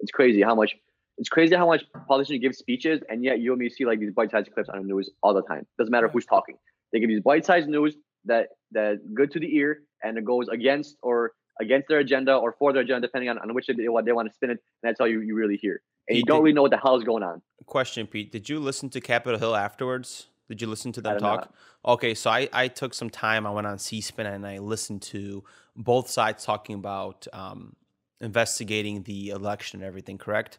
It's 0.00 0.12
crazy 0.12 0.42
how 0.42 0.54
much 0.54 0.76
it's 1.18 1.28
crazy 1.28 1.56
how 1.56 1.66
much 1.66 1.82
politicians 2.06 2.40
give 2.40 2.54
speeches, 2.54 3.02
and 3.08 3.24
yet 3.24 3.40
you 3.40 3.52
and 3.52 3.60
me 3.60 3.68
see 3.68 3.84
like 3.84 3.98
these 3.98 4.12
bite-sized 4.12 4.52
clips 4.52 4.68
on 4.68 4.78
the 4.78 4.84
news 4.84 5.10
all 5.22 5.34
the 5.34 5.42
time. 5.42 5.66
Doesn't 5.76 5.90
matter 5.90 6.08
who's 6.08 6.26
talking. 6.26 6.56
They 6.92 7.00
give 7.00 7.10
you 7.10 7.20
bite-sized 7.20 7.68
news 7.68 7.96
that 8.24 8.50
that 8.72 9.00
good 9.14 9.32
to 9.32 9.40
the 9.40 9.56
ear 9.56 9.82
and 10.02 10.16
it 10.16 10.24
goes 10.24 10.48
against 10.48 10.96
or 11.02 11.32
against 11.60 11.88
their 11.88 11.98
agenda 11.98 12.36
or 12.36 12.54
for 12.58 12.72
their 12.72 12.82
agenda, 12.82 13.06
depending 13.06 13.28
on, 13.28 13.38
on 13.38 13.52
which 13.54 13.66
they, 13.66 13.88
what 13.88 14.04
they 14.04 14.12
want 14.12 14.28
to 14.28 14.34
spin 14.34 14.50
it. 14.50 14.62
And 14.82 14.90
that's 14.90 15.00
all 15.00 15.08
you, 15.08 15.20
you 15.20 15.34
really 15.34 15.56
hear. 15.56 15.82
And 16.08 16.14
Pete, 16.14 16.18
you 16.18 16.24
don't 16.24 16.42
really 16.42 16.54
know 16.54 16.62
what 16.62 16.70
the 16.70 16.78
hell 16.78 16.96
is 16.96 17.04
going 17.04 17.22
on. 17.22 17.42
Question, 17.66 18.06
Pete. 18.06 18.30
Did 18.30 18.48
you 18.48 18.60
listen 18.60 18.88
to 18.90 19.00
Capitol 19.00 19.38
Hill 19.38 19.56
afterwards? 19.56 20.28
Did 20.48 20.60
you 20.62 20.66
listen 20.66 20.92
to 20.92 21.00
them 21.00 21.18
talk? 21.18 21.52
Okay, 21.84 22.14
so 22.14 22.30
I, 22.30 22.48
I 22.52 22.68
took 22.68 22.94
some 22.94 23.10
time. 23.10 23.46
I 23.46 23.50
went 23.50 23.66
on 23.66 23.78
C-SPAN 23.78 24.26
and 24.26 24.46
I 24.46 24.58
listened 24.58 25.02
to 25.02 25.44
both 25.76 26.08
sides 26.08 26.44
talking 26.44 26.74
about 26.74 27.26
um, 27.32 27.76
investigating 28.20 29.02
the 29.02 29.28
election 29.28 29.80
and 29.80 29.86
everything. 29.86 30.18
Correct? 30.18 30.58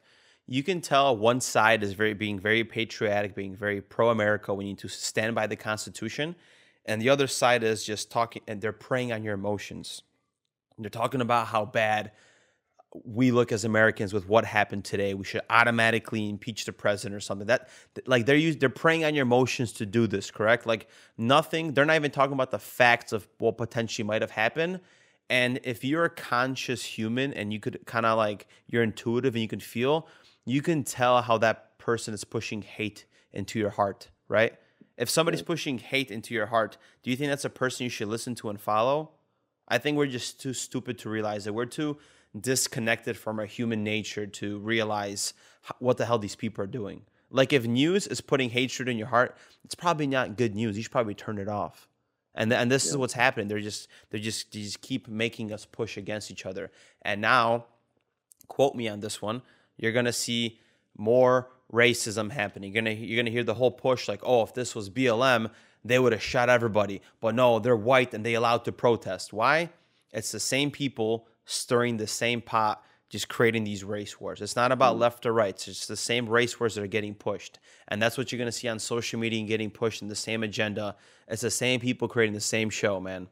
you 0.51 0.63
can 0.63 0.81
tell 0.81 1.15
one 1.15 1.39
side 1.39 1.83
is 1.83 1.93
very 1.93 2.15
being 2.15 2.39
very 2.39 2.63
patriotic, 2.63 3.35
being 3.35 3.55
very 3.55 3.81
pro-America. 3.81 4.51
We 4.51 4.63
need 4.63 4.79
to 4.79 4.87
stand 4.87 5.35
by 5.35 5.45
the 5.45 5.55
Constitution, 5.55 6.35
and 6.85 6.99
the 6.99 7.09
other 7.09 7.27
side 7.27 7.63
is 7.63 7.85
just 7.85 8.09
talking 8.09 8.41
and 8.47 8.59
they're 8.59 8.73
preying 8.73 9.13
on 9.13 9.23
your 9.23 9.35
emotions. 9.35 10.01
They're 10.79 10.89
talking 10.89 11.21
about 11.21 11.47
how 11.47 11.65
bad 11.65 12.11
we 13.05 13.31
look 13.31 13.51
as 13.51 13.65
Americans 13.65 14.13
with 14.13 14.27
what 14.27 14.45
happened 14.45 14.83
today. 14.83 15.13
We 15.13 15.23
should 15.23 15.41
automatically 15.49 16.27
impeach 16.27 16.65
the 16.65 16.73
president 16.73 17.15
or 17.15 17.19
something. 17.19 17.47
That 17.47 17.69
like 18.05 18.25
they're 18.25 18.35
used, 18.35 18.59
they're 18.59 18.69
preying 18.69 19.05
on 19.05 19.13
your 19.13 19.23
emotions 19.23 19.73
to 19.73 19.85
do 19.85 20.07
this, 20.07 20.31
correct? 20.31 20.65
Like 20.65 20.87
nothing. 21.17 21.73
They're 21.73 21.85
not 21.85 21.95
even 21.95 22.11
talking 22.11 22.33
about 22.33 22.51
the 22.51 22.59
facts 22.59 23.13
of 23.13 23.27
what 23.37 23.57
potentially 23.57 24.05
might 24.05 24.21
have 24.21 24.31
happened. 24.31 24.79
And 25.29 25.59
if 25.63 25.83
you're 25.83 26.05
a 26.05 26.09
conscious 26.09 26.83
human 26.83 27.33
and 27.33 27.53
you 27.53 27.59
could 27.59 27.85
kind 27.85 28.05
of 28.05 28.17
like 28.17 28.47
you're 28.65 28.81
intuitive 28.81 29.35
and 29.35 29.41
you 29.43 29.47
can 29.47 29.59
feel, 29.59 30.07
you 30.45 30.63
can 30.63 30.83
tell 30.83 31.21
how 31.21 31.37
that 31.37 31.77
person 31.77 32.13
is 32.15 32.23
pushing 32.23 32.63
hate 32.63 33.05
into 33.31 33.59
your 33.59 33.69
heart, 33.69 34.09
right? 34.27 34.55
If 34.97 35.09
somebody's 35.09 35.43
pushing 35.43 35.77
hate 35.77 36.09
into 36.09 36.33
your 36.33 36.47
heart, 36.47 36.77
do 37.03 37.11
you 37.11 37.15
think 37.15 37.29
that's 37.29 37.45
a 37.45 37.49
person 37.49 37.83
you 37.83 37.89
should 37.89 38.07
listen 38.07 38.33
to 38.35 38.49
and 38.49 38.59
follow? 38.59 39.11
I 39.67 39.77
think 39.77 39.97
we're 39.97 40.07
just 40.07 40.41
too 40.41 40.53
stupid 40.53 40.97
to 40.99 41.09
realize 41.09 41.45
it. 41.45 41.53
We're 41.53 41.65
too 41.65 41.99
disconnected 42.41 43.17
from 43.17 43.39
our 43.39 43.45
human 43.45 43.83
nature 43.83 44.27
to 44.27 44.59
realize 44.59 45.33
what 45.79 45.97
the 45.97 46.05
hell 46.05 46.19
these 46.19 46.35
people 46.35 46.63
are 46.63 46.67
doing. 46.67 47.01
Like 47.31 47.53
if 47.53 47.65
news 47.65 48.07
is 48.07 48.21
putting 48.21 48.49
hatred 48.49 48.89
in 48.89 48.97
your 48.97 49.07
heart, 49.07 49.37
it's 49.63 49.75
probably 49.75 50.07
not 50.07 50.37
good 50.37 50.55
news. 50.55 50.77
You 50.77 50.83
should 50.83 50.91
probably 50.91 51.13
turn 51.13 51.37
it 51.37 51.47
off. 51.47 51.87
And 52.33 52.51
and 52.53 52.71
this 52.71 52.85
yeah. 52.85 52.91
is 52.91 52.97
what's 52.97 53.13
happening. 53.13 53.47
They're 53.47 53.59
just 53.59 53.87
they're 54.09 54.19
just 54.19 54.51
they 54.51 54.61
just 54.61 54.81
keep 54.81 55.07
making 55.07 55.51
us 55.51 55.65
push 55.65 55.97
against 55.97 56.31
each 56.31 56.45
other. 56.45 56.71
And 57.01 57.21
now, 57.21 57.65
quote 58.47 58.75
me 58.75 58.87
on 58.87 58.99
this 58.99 59.21
one, 59.21 59.41
you're 59.77 59.91
gonna 59.91 60.13
see 60.13 60.59
more 60.97 61.49
racism 61.71 62.31
happening. 62.31 62.73
You're 62.73 62.81
gonna 62.81 62.95
you're 62.95 63.21
gonna 63.21 63.31
hear 63.31 63.43
the 63.43 63.55
whole 63.55 63.71
push 63.71 64.07
like, 64.07 64.21
oh, 64.23 64.43
if 64.43 64.53
this 64.53 64.73
was 64.73 64.89
BLM, 64.89 65.51
they 65.83 65.99
would 65.99 66.13
have 66.13 66.21
shot 66.23 66.49
everybody. 66.49 67.01
But 67.19 67.35
no, 67.35 67.59
they're 67.59 67.75
white 67.75 68.13
and 68.13 68.25
they 68.25 68.35
allowed 68.35 68.65
to 68.65 68.71
protest. 68.71 69.33
Why? 69.33 69.69
It's 70.11 70.31
the 70.31 70.39
same 70.39 70.71
people 70.71 71.27
stirring 71.49 71.97
the 71.97 72.07
same 72.07 72.41
pot 72.41 72.83
just 73.09 73.27
creating 73.27 73.63
these 73.63 73.83
race 73.83 74.19
wars. 74.21 74.39
It's 74.39 74.55
not 74.55 74.71
about 74.71 74.95
mm. 74.95 74.99
left 74.99 75.25
or 75.25 75.33
right. 75.33 75.49
It's 75.49 75.65
just 75.65 75.87
the 75.87 75.97
same 75.97 76.29
race 76.29 76.59
wars 76.59 76.75
that 76.75 76.83
are 76.83 76.87
getting 76.87 77.15
pushed. 77.15 77.59
And 77.87 77.99
that's 77.99 78.17
what 78.17 78.31
you're 78.31 78.37
going 78.37 78.51
to 78.51 78.51
see 78.51 78.67
on 78.67 78.77
social 78.77 79.19
media 79.19 79.39
and 79.39 79.47
getting 79.47 79.71
pushed 79.71 80.03
in 80.03 80.07
the 80.07 80.15
same 80.15 80.43
agenda. 80.43 80.95
It's 81.27 81.41
the 81.41 81.49
same 81.49 81.79
people 81.79 82.07
creating 82.07 82.35
the 82.35 82.39
same 82.39 82.69
show, 82.69 82.99
man. 82.99 83.27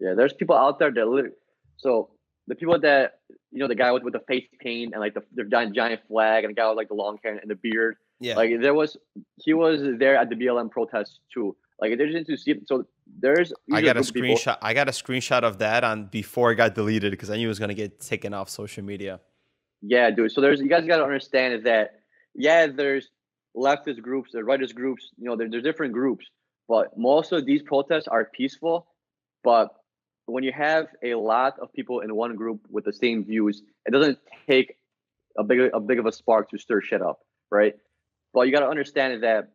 Yeah, 0.00 0.14
there's 0.14 0.32
people 0.32 0.56
out 0.56 0.80
there 0.80 0.90
that 0.90 1.06
literally, 1.06 1.36
so 1.76 2.10
the 2.48 2.56
people 2.56 2.80
that, 2.80 3.20
you 3.52 3.60
know, 3.60 3.68
the 3.68 3.76
guy 3.76 3.92
with, 3.92 4.02
with 4.02 4.12
the 4.12 4.22
face 4.26 4.46
paint 4.58 4.92
and 4.92 5.00
like 5.00 5.14
the, 5.14 5.22
the 5.34 5.44
giant, 5.44 5.74
giant 5.74 6.00
flag 6.08 6.42
and 6.44 6.50
the 6.50 6.60
guy 6.60 6.68
with 6.68 6.76
like 6.76 6.88
the 6.88 6.94
long 6.94 7.18
hair 7.22 7.36
and 7.36 7.48
the 7.50 7.54
beard. 7.54 7.96
Yeah. 8.18 8.34
Like 8.34 8.50
there 8.60 8.74
was, 8.74 8.96
he 9.36 9.54
was 9.54 9.80
there 9.98 10.16
at 10.16 10.30
the 10.30 10.34
BLM 10.34 10.70
protest 10.70 11.20
too. 11.32 11.54
Like 11.80 11.92
it's 11.92 12.00
interesting 12.00 12.36
to 12.36 12.36
see. 12.36 12.60
So 12.66 12.86
there's. 13.18 13.52
I 13.72 13.80
got 13.80 13.96
a 13.96 14.00
screenshot. 14.00 14.58
I 14.60 14.74
got 14.74 14.88
a 14.88 14.92
screenshot 14.92 15.42
of 15.42 15.58
that 15.58 15.82
on 15.82 16.06
before 16.06 16.52
it 16.52 16.56
got 16.56 16.74
deleted 16.74 17.10
because 17.12 17.30
I 17.30 17.36
knew 17.36 17.46
it 17.46 17.48
was 17.48 17.58
gonna 17.58 17.74
get 17.74 18.00
taken 18.00 18.34
off 18.34 18.50
social 18.50 18.84
media. 18.84 19.20
Yeah, 19.82 20.10
dude. 20.10 20.30
So 20.32 20.40
there's 20.40 20.60
you 20.60 20.68
guys 20.68 20.84
got 20.86 20.98
to 20.98 21.04
understand 21.04 21.54
is 21.54 21.62
that 21.64 22.00
yeah, 22.34 22.66
there's 22.66 23.08
leftist 23.56 24.02
groups, 24.02 24.30
there's 24.32 24.46
rightist 24.46 24.74
groups. 24.74 25.10
You 25.16 25.24
know, 25.24 25.36
there, 25.36 25.48
there's 25.48 25.62
different 25.62 25.92
groups, 25.92 26.26
but 26.68 26.96
most 26.98 27.32
of 27.32 27.46
these 27.46 27.62
protests 27.62 28.06
are 28.08 28.26
peaceful. 28.26 28.86
But 29.42 29.68
when 30.26 30.44
you 30.44 30.52
have 30.52 30.88
a 31.02 31.14
lot 31.14 31.58
of 31.60 31.72
people 31.72 32.00
in 32.00 32.14
one 32.14 32.36
group 32.36 32.60
with 32.68 32.84
the 32.84 32.92
same 32.92 33.24
views, 33.24 33.62
it 33.86 33.92
doesn't 33.92 34.18
take 34.48 34.76
a 35.38 35.44
big 35.44 35.70
a 35.72 35.80
big 35.80 35.98
of 35.98 36.06
a 36.06 36.12
spark 36.12 36.50
to 36.50 36.58
stir 36.58 36.82
shit 36.82 37.00
up, 37.00 37.20
right? 37.50 37.74
But 38.34 38.42
you 38.42 38.52
got 38.52 38.60
to 38.60 38.68
understand 38.68 39.22
that 39.22 39.52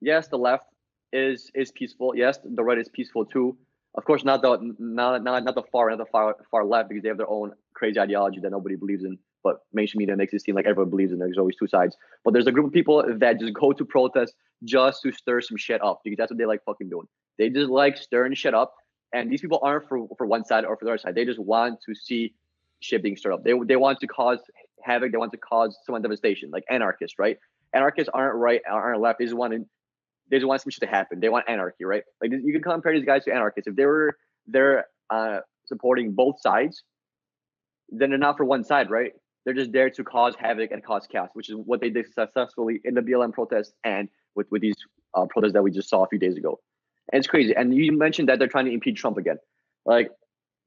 yes, 0.00 0.28
the 0.28 0.38
left 0.38 0.64
is 1.12 1.50
is 1.54 1.70
peaceful. 1.72 2.14
Yes, 2.14 2.38
the 2.44 2.62
right 2.62 2.78
is 2.78 2.88
peaceful 2.88 3.24
too. 3.24 3.56
Of 3.96 4.04
course, 4.04 4.24
not 4.24 4.42
the 4.42 4.74
not 4.78 5.22
not, 5.22 5.44
not 5.44 5.54
the 5.54 5.62
far 5.72 5.90
not 5.90 5.98
the 5.98 6.06
far 6.06 6.36
far 6.50 6.64
left 6.64 6.88
because 6.88 7.02
they 7.02 7.08
have 7.08 7.18
their 7.18 7.30
own 7.30 7.52
crazy 7.74 7.98
ideology 7.98 8.40
that 8.40 8.50
nobody 8.50 8.76
believes 8.76 9.04
in. 9.04 9.18
But 9.42 9.58
mainstream 9.72 9.98
media 9.98 10.16
makes 10.16 10.34
it 10.34 10.42
seem 10.42 10.54
like 10.54 10.66
everyone 10.66 10.90
believes 10.90 11.12
in. 11.12 11.18
There's 11.18 11.38
always 11.38 11.56
two 11.56 11.68
sides. 11.68 11.96
But 12.24 12.32
there's 12.32 12.46
a 12.46 12.52
group 12.52 12.66
of 12.66 12.72
people 12.72 13.04
that 13.18 13.40
just 13.40 13.54
go 13.54 13.72
to 13.72 13.84
protest 13.84 14.34
just 14.64 15.02
to 15.02 15.12
stir 15.12 15.40
some 15.40 15.56
shit 15.56 15.82
up 15.82 16.00
because 16.04 16.16
that's 16.16 16.30
what 16.30 16.38
they 16.38 16.44
like 16.44 16.64
fucking 16.64 16.88
doing. 16.88 17.06
They 17.38 17.48
just 17.48 17.70
like 17.70 17.96
stirring 17.96 18.34
shit 18.34 18.54
up. 18.54 18.74
And 19.12 19.30
these 19.32 19.40
people 19.40 19.60
aren't 19.62 19.88
for 19.88 20.06
for 20.18 20.26
one 20.26 20.44
side 20.44 20.64
or 20.64 20.76
for 20.76 20.84
the 20.84 20.90
other 20.90 20.98
side. 20.98 21.14
They 21.14 21.24
just 21.24 21.38
want 21.38 21.80
to 21.86 21.94
see 21.94 22.34
shit 22.80 23.02
being 23.02 23.16
stirred 23.16 23.32
up. 23.32 23.44
They 23.44 23.54
they 23.66 23.76
want 23.76 24.00
to 24.00 24.06
cause 24.06 24.38
havoc. 24.82 25.12
They 25.12 25.18
want 25.18 25.32
to 25.32 25.38
cause 25.38 25.78
someone 25.86 26.02
devastation, 26.02 26.50
like 26.50 26.64
anarchists, 26.68 27.18
right? 27.18 27.38
Anarchists 27.72 28.10
aren't 28.12 28.36
right, 28.36 28.60
aren't 28.68 29.00
left. 29.00 29.18
They 29.18 29.24
just 29.24 29.36
want 29.36 29.54
to 29.54 29.64
they 30.30 30.36
just 30.36 30.46
want 30.46 30.60
some 30.60 30.70
shit 30.70 30.82
to 30.82 30.86
happen. 30.86 31.20
They 31.20 31.28
want 31.28 31.46
anarchy, 31.48 31.84
right? 31.84 32.02
Like 32.20 32.32
you 32.32 32.52
can 32.52 32.62
compare 32.62 32.92
these 32.92 33.06
guys 33.06 33.24
to 33.24 33.32
anarchists. 33.32 33.68
If 33.68 33.76
they 33.76 33.86
were 33.86 34.16
they're 34.46 34.86
uh, 35.10 35.40
supporting 35.66 36.12
both 36.12 36.40
sides, 36.40 36.82
then 37.88 38.10
they're 38.10 38.18
not 38.18 38.36
for 38.36 38.44
one 38.44 38.64
side, 38.64 38.90
right? 38.90 39.12
They're 39.44 39.54
just 39.54 39.72
there 39.72 39.90
to 39.90 40.04
cause 40.04 40.34
havoc 40.38 40.70
and 40.72 40.84
cause 40.84 41.06
chaos, 41.10 41.30
which 41.32 41.48
is 41.48 41.56
what 41.56 41.80
they 41.80 41.90
did 41.90 42.12
successfully 42.12 42.80
in 42.84 42.94
the 42.94 43.00
BLM 43.00 43.32
protests 43.32 43.72
and 43.84 44.08
with 44.34 44.46
with 44.50 44.62
these 44.62 44.76
uh, 45.14 45.26
protests 45.26 45.52
that 45.54 45.62
we 45.62 45.70
just 45.70 45.88
saw 45.88 46.04
a 46.04 46.08
few 46.08 46.18
days 46.18 46.36
ago. 46.36 46.60
And 47.12 47.18
it's 47.18 47.28
crazy. 47.28 47.54
And 47.54 47.74
you 47.74 47.96
mentioned 47.96 48.28
that 48.28 48.38
they're 48.38 48.48
trying 48.48 48.66
to 48.66 48.72
impeach 48.72 49.00
Trump 49.00 49.16
again. 49.16 49.38
Like, 49.86 50.10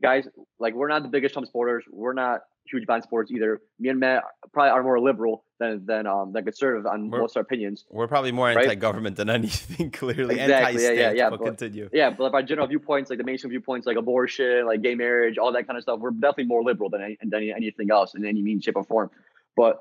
guys, 0.01 0.27
like 0.59 0.73
we're 0.73 0.87
not 0.87 1.03
the 1.03 1.09
biggest 1.09 1.33
Trump 1.33 1.45
supporters. 1.45 1.83
We're 1.91 2.13
not 2.13 2.41
huge 2.69 2.85
fan 2.85 3.01
sports 3.01 3.31
either. 3.31 3.61
Me 3.79 3.89
and 3.89 3.99
Matt 3.99 4.23
probably 4.53 4.71
are 4.71 4.83
more 4.83 4.99
liberal 4.99 5.45
than 5.59 5.85
than 5.85 6.07
um 6.07 6.31
than 6.33 6.43
conservative 6.43 6.85
on 6.85 7.09
we're, 7.09 7.19
most 7.19 7.33
of 7.33 7.37
our 7.37 7.41
opinions. 7.43 7.85
We're 7.89 8.07
probably 8.07 8.31
more 8.31 8.47
right? 8.47 8.57
anti-government 8.57 9.15
than 9.15 9.29
anything. 9.29 9.91
Clearly, 10.01 10.39
exactly. 10.39 10.83
Yeah, 10.83 10.91
yeah, 10.91 11.11
yeah. 11.11 11.29
But, 11.29 11.43
continue. 11.43 11.89
Yeah, 11.93 12.09
but 12.11 12.23
like 12.23 12.33
our 12.33 12.43
general 12.43 12.67
viewpoints, 12.67 13.09
like 13.09 13.19
the 13.19 13.25
mainstream 13.25 13.51
viewpoints, 13.51 13.87
like 13.87 13.97
abortion, 13.97 14.65
like 14.65 14.81
gay 14.81 14.95
marriage, 14.95 15.37
all 15.37 15.51
that 15.53 15.67
kind 15.67 15.77
of 15.77 15.83
stuff, 15.83 15.99
we're 15.99 16.11
definitely 16.11 16.45
more 16.45 16.63
liberal 16.63 16.89
than 16.89 17.01
any, 17.01 17.17
than 17.21 17.51
anything 17.55 17.91
else 17.91 18.13
in 18.15 18.25
any 18.25 18.41
means, 18.41 18.63
shape, 18.63 18.75
or 18.75 18.83
form. 18.83 19.09
But 19.55 19.79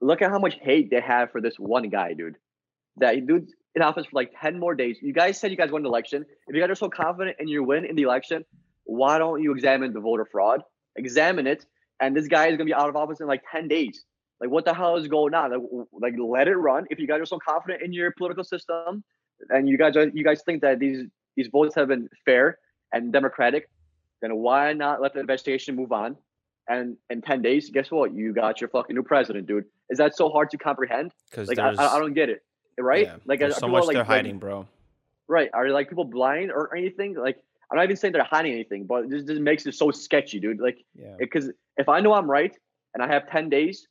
look 0.00 0.22
at 0.22 0.30
how 0.30 0.38
much 0.38 0.56
hate 0.60 0.90
they 0.90 1.00
have 1.00 1.30
for 1.30 1.40
this 1.40 1.58
one 1.58 1.88
guy, 1.88 2.14
dude. 2.14 2.36
That 2.98 3.26
dude's 3.26 3.52
in 3.74 3.82
office 3.82 4.06
for 4.06 4.16
like 4.16 4.32
ten 4.40 4.58
more 4.58 4.74
days. 4.74 4.98
You 5.00 5.12
guys 5.12 5.40
said 5.40 5.50
you 5.50 5.56
guys 5.56 5.70
won 5.70 5.82
the 5.82 5.88
election. 5.88 6.26
If 6.46 6.54
you 6.54 6.60
guys 6.60 6.70
are 6.70 6.74
so 6.74 6.90
confident 6.90 7.36
in 7.40 7.48
your 7.48 7.62
win 7.62 7.84
in 7.84 7.96
the 7.96 8.02
election, 8.02 8.44
why 8.84 9.18
don't 9.18 9.42
you 9.42 9.52
examine 9.52 9.92
the 9.92 10.00
voter 10.00 10.26
fraud? 10.30 10.62
Examine 10.96 11.46
it 11.46 11.66
and 12.02 12.16
this 12.16 12.26
guy 12.26 12.48
is 12.48 12.56
gonna 12.56 12.66
be 12.66 12.74
out 12.74 12.88
of 12.88 12.96
office 12.96 13.20
in 13.20 13.26
like 13.26 13.42
10 13.50 13.68
days. 13.68 14.04
Like, 14.40 14.50
what 14.50 14.64
the 14.64 14.74
hell 14.74 14.96
is 14.96 15.06
going 15.06 15.34
on? 15.34 15.52
Like, 15.52 15.60
like, 15.92 16.14
let 16.18 16.48
it 16.48 16.56
run. 16.56 16.84
If 16.90 16.98
you 16.98 17.06
guys 17.06 17.20
are 17.20 17.26
so 17.26 17.38
confident 17.38 17.80
in 17.80 17.92
your 17.92 18.10
political 18.10 18.42
system, 18.42 19.04
and 19.50 19.68
you 19.68 19.78
guys 19.78 19.96
are, 19.96 20.08
you 20.08 20.24
guys 20.24 20.42
think 20.44 20.62
that 20.62 20.80
these 20.80 21.06
these 21.36 21.46
votes 21.46 21.74
have 21.76 21.88
been 21.88 22.08
fair 22.24 22.58
and 22.92 23.12
democratic, 23.12 23.70
then 24.20 24.36
why 24.36 24.72
not 24.72 25.00
let 25.00 25.14
the 25.14 25.20
investigation 25.20 25.76
move 25.76 25.92
on? 25.92 26.16
And 26.68 26.96
in 27.08 27.22
10 27.22 27.42
days, 27.42 27.70
guess 27.70 27.90
what? 27.90 28.12
You 28.12 28.32
got 28.32 28.60
your 28.60 28.68
fucking 28.68 28.94
new 28.94 29.02
president, 29.02 29.46
dude. 29.46 29.64
Is 29.88 29.98
that 29.98 30.16
so 30.16 30.28
hard 30.28 30.50
to 30.50 30.58
comprehend? 30.58 31.12
Because 31.30 31.48
like, 31.48 31.58
I, 31.58 31.70
I, 31.70 31.98
don't 31.98 32.14
get 32.14 32.28
it. 32.28 32.44
Right? 32.78 33.06
Yeah, 33.06 33.16
like, 33.24 33.40
so 33.52 33.66
much 33.66 33.86
like, 33.86 33.94
they're 33.94 34.04
hiding, 34.04 34.38
bro. 34.38 34.68
Right? 35.26 35.50
Are 35.52 35.68
like 35.70 35.88
people 35.88 36.04
blind 36.04 36.52
or 36.52 36.76
anything? 36.76 37.14
Like, 37.14 37.42
I'm 37.72 37.76
not 37.76 37.84
even 37.84 37.96
saying 37.96 38.12
they're 38.12 38.22
hiding 38.22 38.52
anything, 38.52 38.84
but 38.84 39.08
this 39.08 39.24
just 39.24 39.40
makes 39.40 39.64
it 39.64 39.74
so 39.74 39.90
sketchy, 39.90 40.38
dude. 40.38 40.60
Like, 40.60 40.84
because 41.18 41.50
if 41.78 41.88
I 41.88 42.00
know 42.00 42.12
I'm 42.12 42.30
right 42.30 42.54
and 42.92 43.02
I 43.02 43.08
have 43.08 43.30
10 43.30 43.48
days 43.48 43.88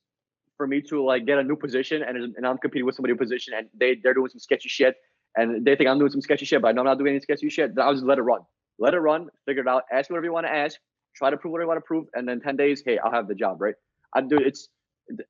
for 0.56 0.68
me 0.68 0.82
to 0.84 1.04
like 1.04 1.26
get 1.26 1.40
a 1.40 1.44
new 1.44 1.56
position 1.56 2.04
and, 2.04 2.36
and 2.38 2.46
I'm 2.46 2.60
competing 2.60 2.86
with 2.86 2.94
somebody 2.96 3.14
in 3.14 3.18
position 3.18 3.56
and 3.58 3.68
they, 3.80 3.96
they're 3.96 4.14
doing 4.14 4.30
some 4.30 4.40
sketchy 4.40 4.70
shit 4.70 4.98
and 5.36 5.66
they 5.66 5.76
think 5.76 5.90
I'm 5.90 5.98
doing 5.98 6.12
some 6.12 6.22
sketchy 6.22 6.46
shit, 6.46 6.62
but 6.62 6.68
I 6.68 6.72
know 6.74 6.82
I'm 6.82 6.86
not 6.86 7.00
doing 7.00 7.14
any 7.14 7.22
sketchy 7.22 7.50
shit, 7.50 7.74
then 7.74 7.84
I'll 7.84 7.94
just 7.94 8.06
let 8.06 8.20
it 8.20 8.22
run. 8.22 8.42
Let 8.78 8.94
it 8.94 9.00
run, 9.00 9.30
figure 9.48 9.64
it 9.64 9.68
out, 9.68 9.84
ask 9.92 10.12
whatever 10.12 10.26
you 10.26 10.34
want 10.34 10.46
to 10.46 10.54
ask, 10.54 10.78
try 11.16 11.32
to 11.32 11.38
prove 11.38 11.54
whatever 11.54 11.64
you 11.64 11.70
want 11.70 11.78
to 11.80 11.88
prove, 11.88 12.06
and 12.14 12.30
then 12.30 12.40
10 12.40 12.58
days, 12.58 12.84
hey, 12.86 13.00
I'll 13.00 13.12
have 13.12 13.28
the 13.28 13.36
job, 13.36 13.62
right? 13.62 13.74
I 14.14 14.22
do 14.22 14.38
it's 14.38 14.70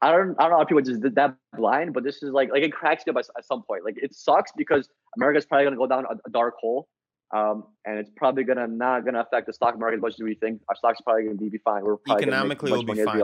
I 0.02 0.12
don't 0.12 0.36
I 0.40 0.44
don't 0.44 0.52
know 0.52 0.58
how 0.58 0.66
people 0.66 0.82
just 0.82 1.02
did 1.02 1.16
that 1.16 1.36
blind, 1.56 1.94
but 1.94 2.04
this 2.04 2.22
is 2.22 2.32
like 2.32 2.52
like 2.52 2.64
it 2.64 2.74
cracks 2.74 3.06
me 3.06 3.12
up 3.12 3.18
at, 3.18 3.26
at 3.38 3.46
some 3.46 3.64
point. 3.64 3.86
Like 3.86 3.96
it 3.98 4.14
sucks 4.14 4.52
because 4.56 4.90
America's 5.18 5.46
probably 5.46 5.66
gonna 5.66 5.78
go 5.78 5.88
down 5.88 6.06
a, 6.10 6.16
a 6.26 6.30
dark 6.30 6.56
hole 6.60 6.88
um, 7.34 7.64
and 7.86 7.98
it's 7.98 8.10
probably 8.16 8.44
gonna 8.44 8.68
not 8.68 9.06
gonna 9.06 9.22
affect 9.22 9.48
the 9.48 9.54
stock 9.54 9.78
market 9.80 9.98
as 9.98 10.02
much 10.02 10.14
as 10.14 10.20
we 10.20 10.36
think. 10.36 10.62
Our 10.68 10.76
stocks 10.76 11.00
are 11.00 11.04
probably 11.04 11.24
gonna 11.24 11.36
be, 11.36 11.50
be 11.50 11.58
fine. 11.60 11.84
We're 11.84 11.98
probably 11.98 12.24
economically 12.24 12.72
will 12.72 12.84
be 12.84 13.04
fine. 13.04 13.22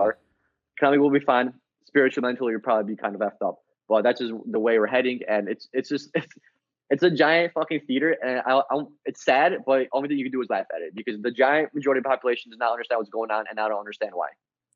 Economically 0.78 0.98
will 1.00 1.10
be 1.10 1.20
fine. 1.20 1.54
Spiritually, 1.86 2.28
mentally, 2.28 2.52
you'll 2.52 2.62
probably 2.62 2.96
be 2.96 3.02
kind 3.02 3.15
of 3.15 3.22
effed 3.22 3.46
up. 3.46 3.60
But 3.89 4.04
that's 4.04 4.20
just 4.20 4.34
the 4.46 4.60
way 4.60 4.80
we're 4.80 4.88
heading, 4.88 5.22
and 5.28 5.50
it's 5.50 5.67
it's 5.74 5.89
just 5.89 6.10
it's 6.15 6.34
it's 6.89 7.04
a 7.04 7.12
giant 7.12 7.54
fucking 7.54 7.82
theater, 7.82 8.15
and 8.24 8.41
I, 8.46 8.62
I 8.72 8.84
it's 9.06 9.26
sad, 9.26 9.58
but 9.65 9.88
only 9.91 10.08
thing 10.08 10.17
you 10.17 10.26
can 10.26 10.32
do 10.32 10.41
is 10.41 10.50
laugh 10.50 10.67
at 10.74 10.82
it 10.82 10.96
because 10.96 11.22
the 11.22 11.32
giant 11.32 11.76
majority 11.76 12.00
of 12.00 12.04
the 12.04 12.10
population 12.10 12.52
does 12.52 12.60
not 12.60 12.72
understand 12.72 13.00
what's 13.00 13.10
going 13.10 13.32
on, 13.32 13.46
and 13.50 13.60
I 13.60 13.67
don't 13.67 13.80
understand 13.80 14.12
why. 14.13 14.30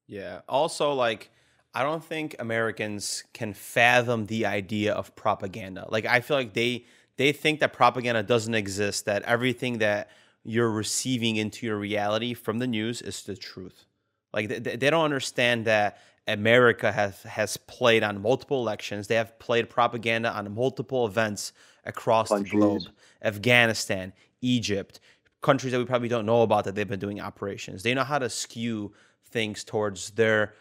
Yeah. 0.07 0.41
Also, 0.47 0.93
like. 0.93 1.31
I 1.73 1.83
don't 1.83 2.03
think 2.03 2.35
Americans 2.37 3.23
can 3.31 3.53
fathom 3.53 4.25
the 4.25 4.45
idea 4.45 4.91
of 4.91 5.15
propaganda. 5.15 5.87
Like 5.89 6.05
I 6.05 6.19
feel 6.19 6.35
like 6.35 6.53
they 6.53 6.83
they 7.21 7.31
think 7.31 7.59
that 7.59 7.71
propaganda 7.71 8.23
doesn't 8.23 8.55
exist, 8.55 9.05
that 9.05 9.21
everything 9.23 9.77
that 9.77 10.09
you're 10.43 10.71
receiving 10.71 11.35
into 11.35 11.67
your 11.67 11.77
reality 11.77 12.33
from 12.33 12.57
the 12.57 12.65
news 12.65 12.99
is 13.01 13.21
the 13.23 13.37
truth. 13.37 13.85
Like 14.33 14.47
they, 14.49 14.75
they 14.75 14.89
don't 14.89 15.05
understand 15.05 15.65
that 15.65 15.99
America 16.27 16.91
has 16.91 17.21
has 17.23 17.57
played 17.57 18.01
on 18.01 18.21
multiple 18.21 18.59
elections. 18.59 19.07
They 19.07 19.19
have 19.23 19.37
played 19.37 19.69
propaganda 19.69 20.31
on 20.31 20.51
multiple 20.55 21.05
events 21.05 21.53
across 21.85 22.29
Countries. 22.29 22.51
the 22.51 22.57
globe. 22.57 22.81
Afghanistan, 23.23 24.13
Egypt, 24.41 24.99
countries 25.41 25.71
that 25.73 25.79
we 25.79 25.85
probably 25.85 26.07
don't 26.15 26.25
know 26.25 26.41
about 26.41 26.63
that 26.65 26.73
they've 26.73 26.87
been 26.95 26.99
doing 27.07 27.19
operations. 27.21 27.83
They 27.83 27.93
know 27.93 28.03
how 28.03 28.17
to 28.17 28.29
skew 28.29 28.93
things 29.25 29.63
towards 29.63 30.11
their 30.11 30.55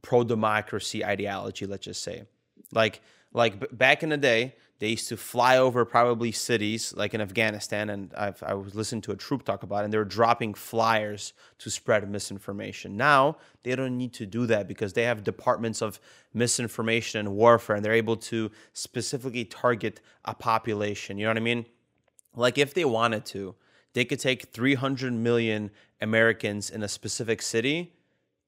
pro 0.00 0.24
democracy 0.24 1.04
ideology, 1.04 1.66
let's 1.66 1.84
just 1.84 2.02
say. 2.02 2.22
Like 2.72 3.02
Like 3.32 3.76
back 3.76 4.02
in 4.02 4.08
the 4.08 4.16
day, 4.16 4.54
they 4.80 4.90
used 4.90 5.08
to 5.08 5.16
fly 5.16 5.58
over 5.58 5.84
probably 5.84 6.30
cities 6.30 6.94
like 6.96 7.12
in 7.12 7.20
Afghanistan, 7.20 7.90
and 7.90 8.14
I've, 8.14 8.40
I 8.42 8.54
was 8.54 8.74
listening 8.74 9.00
to 9.02 9.12
a 9.12 9.16
troop 9.16 9.44
talk 9.44 9.64
about 9.64 9.80
it, 9.80 9.84
and 9.84 9.92
they 9.92 9.98
were 9.98 10.04
dropping 10.04 10.54
flyers 10.54 11.32
to 11.58 11.70
spread 11.70 12.08
misinformation. 12.08 12.96
Now 12.96 13.38
they 13.64 13.74
don't 13.74 13.98
need 13.98 14.12
to 14.14 14.26
do 14.26 14.46
that 14.46 14.68
because 14.68 14.92
they 14.92 15.02
have 15.02 15.24
departments 15.24 15.82
of 15.82 15.98
misinformation 16.32 17.18
and 17.18 17.34
warfare, 17.34 17.76
and 17.76 17.84
they're 17.84 17.92
able 17.92 18.16
to 18.16 18.50
specifically 18.72 19.44
target 19.44 20.00
a 20.24 20.34
population. 20.34 21.18
You 21.18 21.24
know 21.24 21.30
what 21.30 21.38
I 21.38 21.40
mean? 21.40 21.66
Like 22.36 22.56
if 22.56 22.72
they 22.72 22.84
wanted 22.84 23.24
to, 23.26 23.56
they 23.94 24.04
could 24.04 24.20
take 24.20 24.52
300 24.52 25.12
million 25.12 25.70
Americans 26.00 26.70
in 26.70 26.84
a 26.84 26.88
specific 26.88 27.42
city, 27.42 27.94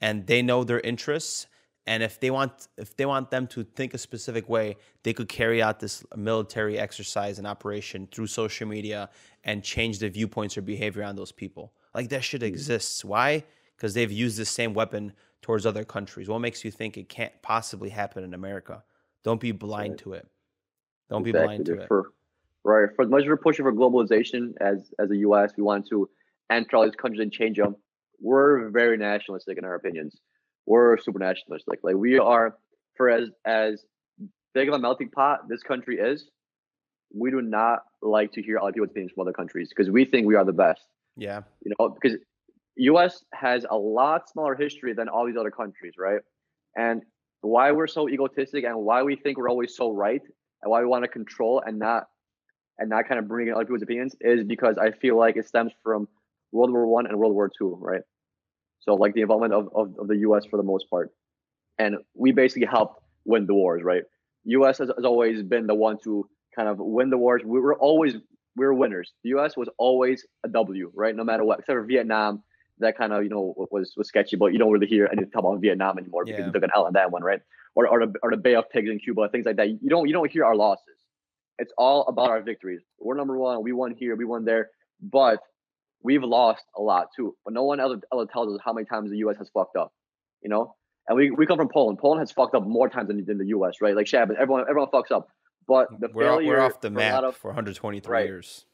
and 0.01 0.29
they 0.29 0.43
know 0.43 0.63
their 0.63 0.81
interests 0.81 1.49
and 1.91 2.05
if 2.05 2.21
they 2.21 2.31
want 2.31 2.69
if 2.77 2.97
they 2.97 3.05
want 3.05 3.31
them 3.33 3.49
to 3.49 3.65
think 3.65 3.95
a 3.95 3.99
specific 3.99 4.49
way 4.49 4.77
they 5.03 5.13
could 5.13 5.29
carry 5.29 5.61
out 5.61 5.81
this 5.81 6.05
military 6.15 6.79
exercise 6.79 7.39
and 7.39 7.47
operation 7.49 8.09
through 8.13 8.29
social 8.29 8.67
media 8.69 9.11
and 9.43 9.65
change 9.65 9.99
the 9.99 10.09
viewpoints 10.09 10.57
or 10.57 10.63
behavior 10.63 11.03
on 11.03 11.17
those 11.17 11.33
people. 11.33 11.73
Like 11.93 12.09
that 12.11 12.23
shit 12.23 12.43
hmm. 12.43 12.47
exists. 12.47 13.05
Why? 13.05 13.45
Because 13.77 13.93
they've 13.95 14.13
used 14.13 14.39
the 14.39 14.45
same 14.45 14.73
weapon 14.73 15.13
towards 15.43 15.67
other 15.67 15.85
countries. 15.85 16.29
What 16.29 16.39
makes 16.39 16.65
you 16.65 16.71
think 16.71 16.97
it 16.97 17.09
can't 17.09 17.33
possibly 17.43 17.91
happen 17.91 18.23
in 18.23 18.35
america? 18.35 18.85
Don't 19.25 19.41
be 19.41 19.53
blind 19.53 19.93
right. 19.93 19.99
to 19.99 20.13
it. 20.13 20.29
Don't 21.11 21.27
exactly. 21.27 21.33
be 21.33 21.47
blind 21.47 21.67
to 21.67 21.73
it. 21.83 21.89
right 22.63 22.89
for 22.95 23.03
as 23.03 23.11
much 23.11 23.23
as 23.23 23.29
we're 23.29 23.37
pushing 23.49 23.65
for 23.65 23.73
globalization 23.73 24.53
as 24.61 24.93
as 25.01 25.09
the 25.09 25.19
us 25.19 25.51
we 25.57 25.65
want 25.65 25.89
to 25.89 26.09
enter 26.51 26.77
all 26.77 26.85
these 26.85 27.01
countries 27.03 27.21
and 27.21 27.33
change 27.33 27.57
them 27.57 27.75
we're 28.21 28.69
very 28.69 28.97
nationalistic 28.97 29.59
in 29.59 29.65
our 29.65 29.75
opinions 29.75 30.21
we're 30.71 30.97
super 30.99 31.19
nationalistic. 31.19 31.81
Like 31.83 31.97
we 31.97 32.19
are 32.19 32.57
for 32.97 33.11
as 33.11 33.29
as 33.45 33.85
big 34.55 34.69
of 34.69 34.75
a 34.75 34.79
melting 34.79 35.11
pot 35.11 35.49
this 35.49 35.63
country 35.63 35.99
is, 35.99 36.31
we 37.13 37.33
do 37.33 37.43
not 37.43 37.81
like 38.03 38.31
to 38.33 38.43
hear 38.43 38.59
other 38.59 38.73
people's 38.73 38.91
opinions 38.91 39.13
from 39.13 39.23
other 39.23 39.33
countries 39.33 39.69
because 39.69 39.91
we 39.91 40.05
think 40.05 40.29
we 40.29 40.37
are 40.37 40.45
the 40.45 40.53
best. 40.53 40.87
Yeah. 41.17 41.41
You 41.65 41.73
know, 41.73 41.89
because 41.89 42.19
US 42.77 43.25
has 43.35 43.67
a 43.69 43.77
lot 43.77 44.31
smaller 44.31 44.55
history 44.55 44.95
than 44.95 45.09
all 45.09 45.27
these 45.27 45.37
other 45.37 45.51
countries, 45.51 45.95
right? 45.99 46.21
And 46.77 47.03
why 47.41 47.73
we're 47.73 47.89
so 47.89 48.09
egotistic 48.09 48.65
and 48.65 48.77
why 48.77 49.03
we 49.03 49.17
think 49.17 49.39
we're 49.39 49.51
always 49.51 49.75
so 49.75 49.91
right 49.91 50.23
and 50.63 50.71
why 50.71 50.81
we 50.81 50.87
want 50.87 51.03
to 51.03 51.09
control 51.09 51.63
and 51.67 51.81
not 51.81 52.05
and 52.79 52.89
not 52.89 53.09
kind 53.09 53.19
of 53.19 53.27
bring 53.27 53.49
in 53.49 53.55
other 53.55 53.65
people's 53.65 53.83
opinions 53.83 54.15
is 54.21 54.45
because 54.45 54.79
I 54.79 54.93
feel 54.93 55.19
like 55.19 55.37
it 55.37 55.49
stems 55.49 55.73
from 55.83 56.07
World 56.53 56.71
War 56.71 56.87
One 56.87 57.07
and 57.07 57.19
World 57.19 57.35
War 57.35 57.51
Two, 57.59 57.77
right? 57.81 58.03
So 58.81 58.95
like 58.95 59.15
the 59.15 59.21
involvement 59.23 59.53
of, 59.53 59.69
of, 59.75 59.95
of 59.99 60.09
the 60.09 60.17
U.S. 60.19 60.45
for 60.47 60.57
the 60.57 60.63
most 60.63 60.89
part, 60.91 61.11
and 61.79 61.97
we 62.15 62.33
basically 62.33 62.67
helped 62.67 63.03
win 63.25 63.47
the 63.47 63.55
wars, 63.55 63.83
right? 63.83 64.03
U.S. 64.45 64.79
has, 64.79 64.91
has 64.97 65.05
always 65.05 65.43
been 65.43 65.67
the 65.67 65.75
one 65.75 65.99
to 66.05 66.29
kind 66.57 66.69
of 66.69 66.79
win 66.79 67.11
the 67.11 67.19
wars. 67.19 67.43
We 67.45 67.61
were 67.61 67.77
always 67.77 68.15
we 68.57 68.67
were 68.67 68.75
winners. 68.75 69.13
The 69.23 69.31
U.S. 69.31 69.57
was 69.57 69.69
always 69.79 70.27
a 70.45 70.49
W, 70.49 70.91
right? 70.95 71.15
No 71.15 71.25
matter 71.25 71.45
what, 71.45 71.61
except 71.61 71.77
for 71.77 71.85
Vietnam, 71.85 72.43
that 72.79 72.97
kind 72.97 73.13
of 73.13 73.23
you 73.23 73.29
know 73.29 73.55
was 73.71 73.93
was 73.97 74.09
sketchy. 74.09 74.37
But 74.37 74.53
you 74.53 74.59
don't 74.59 74.73
really 74.73 74.87
hear 74.87 75.09
anything 75.13 75.31
about 75.35 75.61
Vietnam 75.61 75.99
anymore 75.99 76.25
because 76.25 76.41
yeah. 76.41 76.47
you 76.47 76.53
took 76.53 76.63
an 76.63 76.71
L 76.75 76.87
on 76.87 76.95
that 76.95 77.11
one, 77.11 77.23
right? 77.23 77.41
Or 77.75 77.87
or 77.87 78.07
the, 78.07 78.15
or 78.23 78.31
the 78.31 78.37
Bay 78.37 78.55
of 78.55 78.69
Pigs 78.71 78.91
in 78.91 78.99
Cuba, 78.99 79.29
things 79.29 79.47
like 79.47 79.57
that. 79.57 79.69
You 79.69 79.89
don't 79.89 80.07
you 80.07 80.13
don't 80.13 80.31
hear 80.31 80.45
our 80.45 80.57
losses. 80.57 80.85
It's 81.59 81.73
all 81.77 82.07
about 82.09 82.31
our 82.31 82.41
victories. 82.41 82.81
We're 82.99 83.17
number 83.17 83.37
one. 83.37 83.63
We 83.63 83.73
won 83.73 83.95
here. 83.95 84.17
We 84.17 84.25
won 84.25 84.45
there. 84.45 84.71
But 85.03 85.41
we've 86.03 86.23
lost 86.23 86.65
a 86.77 86.83
lot 86.83 87.09
too, 87.15 87.37
but 87.45 87.53
no 87.53 87.65
one 87.65 87.81
ever, 87.81 88.01
ever 88.13 88.27
tells 88.27 88.55
us 88.55 88.61
how 88.65 88.73
many 88.73 88.87
times 88.87 89.11
the 89.11 89.19
U.S. 89.19 89.37
has 89.39 89.51
fucked 89.51 89.77
up, 89.77 89.93
you 90.43 90.49
know. 90.49 90.75
And 91.09 91.17
we, 91.17 91.31
we 91.31 91.47
come 91.47 91.59
from 91.59 91.69
Poland. 91.69 91.99
Poland 91.99 92.21
has 92.21 92.31
fucked 92.31 92.55
up 92.55 92.67
more 92.67 92.89
times 92.89 93.09
than, 93.09 93.25
than 93.25 93.39
the 93.39 93.47
U.S. 93.49 93.81
Right? 93.81 93.97
Like 93.97 94.07
Shab, 94.07 94.31
everyone 94.39 94.65
everyone 94.69 94.91
fucks 94.91 95.11
up, 95.11 95.29
but 95.67 95.89
the 96.01 96.09
we're, 96.13 96.25
failure 96.25 96.49
we're 96.49 96.61
off 96.61 96.81
the 96.81 96.91
map 96.91 97.23
of, 97.25 97.37
for 97.37 97.49
123 97.49 98.13
right, 98.13 98.27
years. 98.27 98.67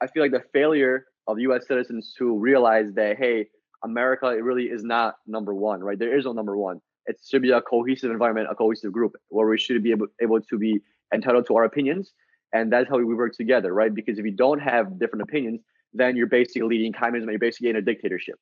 I 0.00 0.06
feel 0.06 0.22
like 0.22 0.32
the 0.32 0.44
failure 0.52 1.06
of 1.26 1.38
U.S. 1.40 1.66
citizens 1.66 2.14
to 2.18 2.36
realize 2.36 2.92
that 2.94 3.16
hey, 3.16 3.46
America 3.84 4.28
it 4.28 4.42
really 4.42 4.64
is 4.64 4.84
not 4.84 5.16
number 5.26 5.54
one. 5.54 5.82
Right? 5.82 5.98
There 5.98 6.16
is 6.16 6.24
no 6.24 6.32
number 6.32 6.56
one. 6.56 6.80
It 7.06 7.20
should 7.24 7.42
be 7.42 7.52
a 7.52 7.60
cohesive 7.60 8.10
environment, 8.10 8.48
a 8.50 8.54
cohesive 8.54 8.92
group 8.92 9.12
where 9.28 9.46
we 9.46 9.58
should 9.58 9.80
be 9.82 9.92
able, 9.92 10.08
able 10.20 10.40
to 10.40 10.58
be 10.58 10.80
entitled 11.14 11.46
to 11.46 11.54
our 11.54 11.62
opinions, 11.62 12.12
and 12.52 12.72
that's 12.72 12.88
how 12.88 12.98
we 12.98 13.04
work 13.04 13.32
together, 13.36 13.72
right? 13.72 13.94
Because 13.94 14.18
if 14.18 14.24
you 14.24 14.32
don't 14.32 14.58
have 14.58 14.98
different 14.98 15.22
opinions, 15.22 15.60
then 15.96 16.16
you're 16.16 16.26
basically 16.26 16.62
leading 16.62 16.92
communism. 16.92 17.30
You're 17.30 17.38
basically 17.38 17.70
in 17.70 17.76
a 17.76 17.82
dictatorship. 17.82 18.36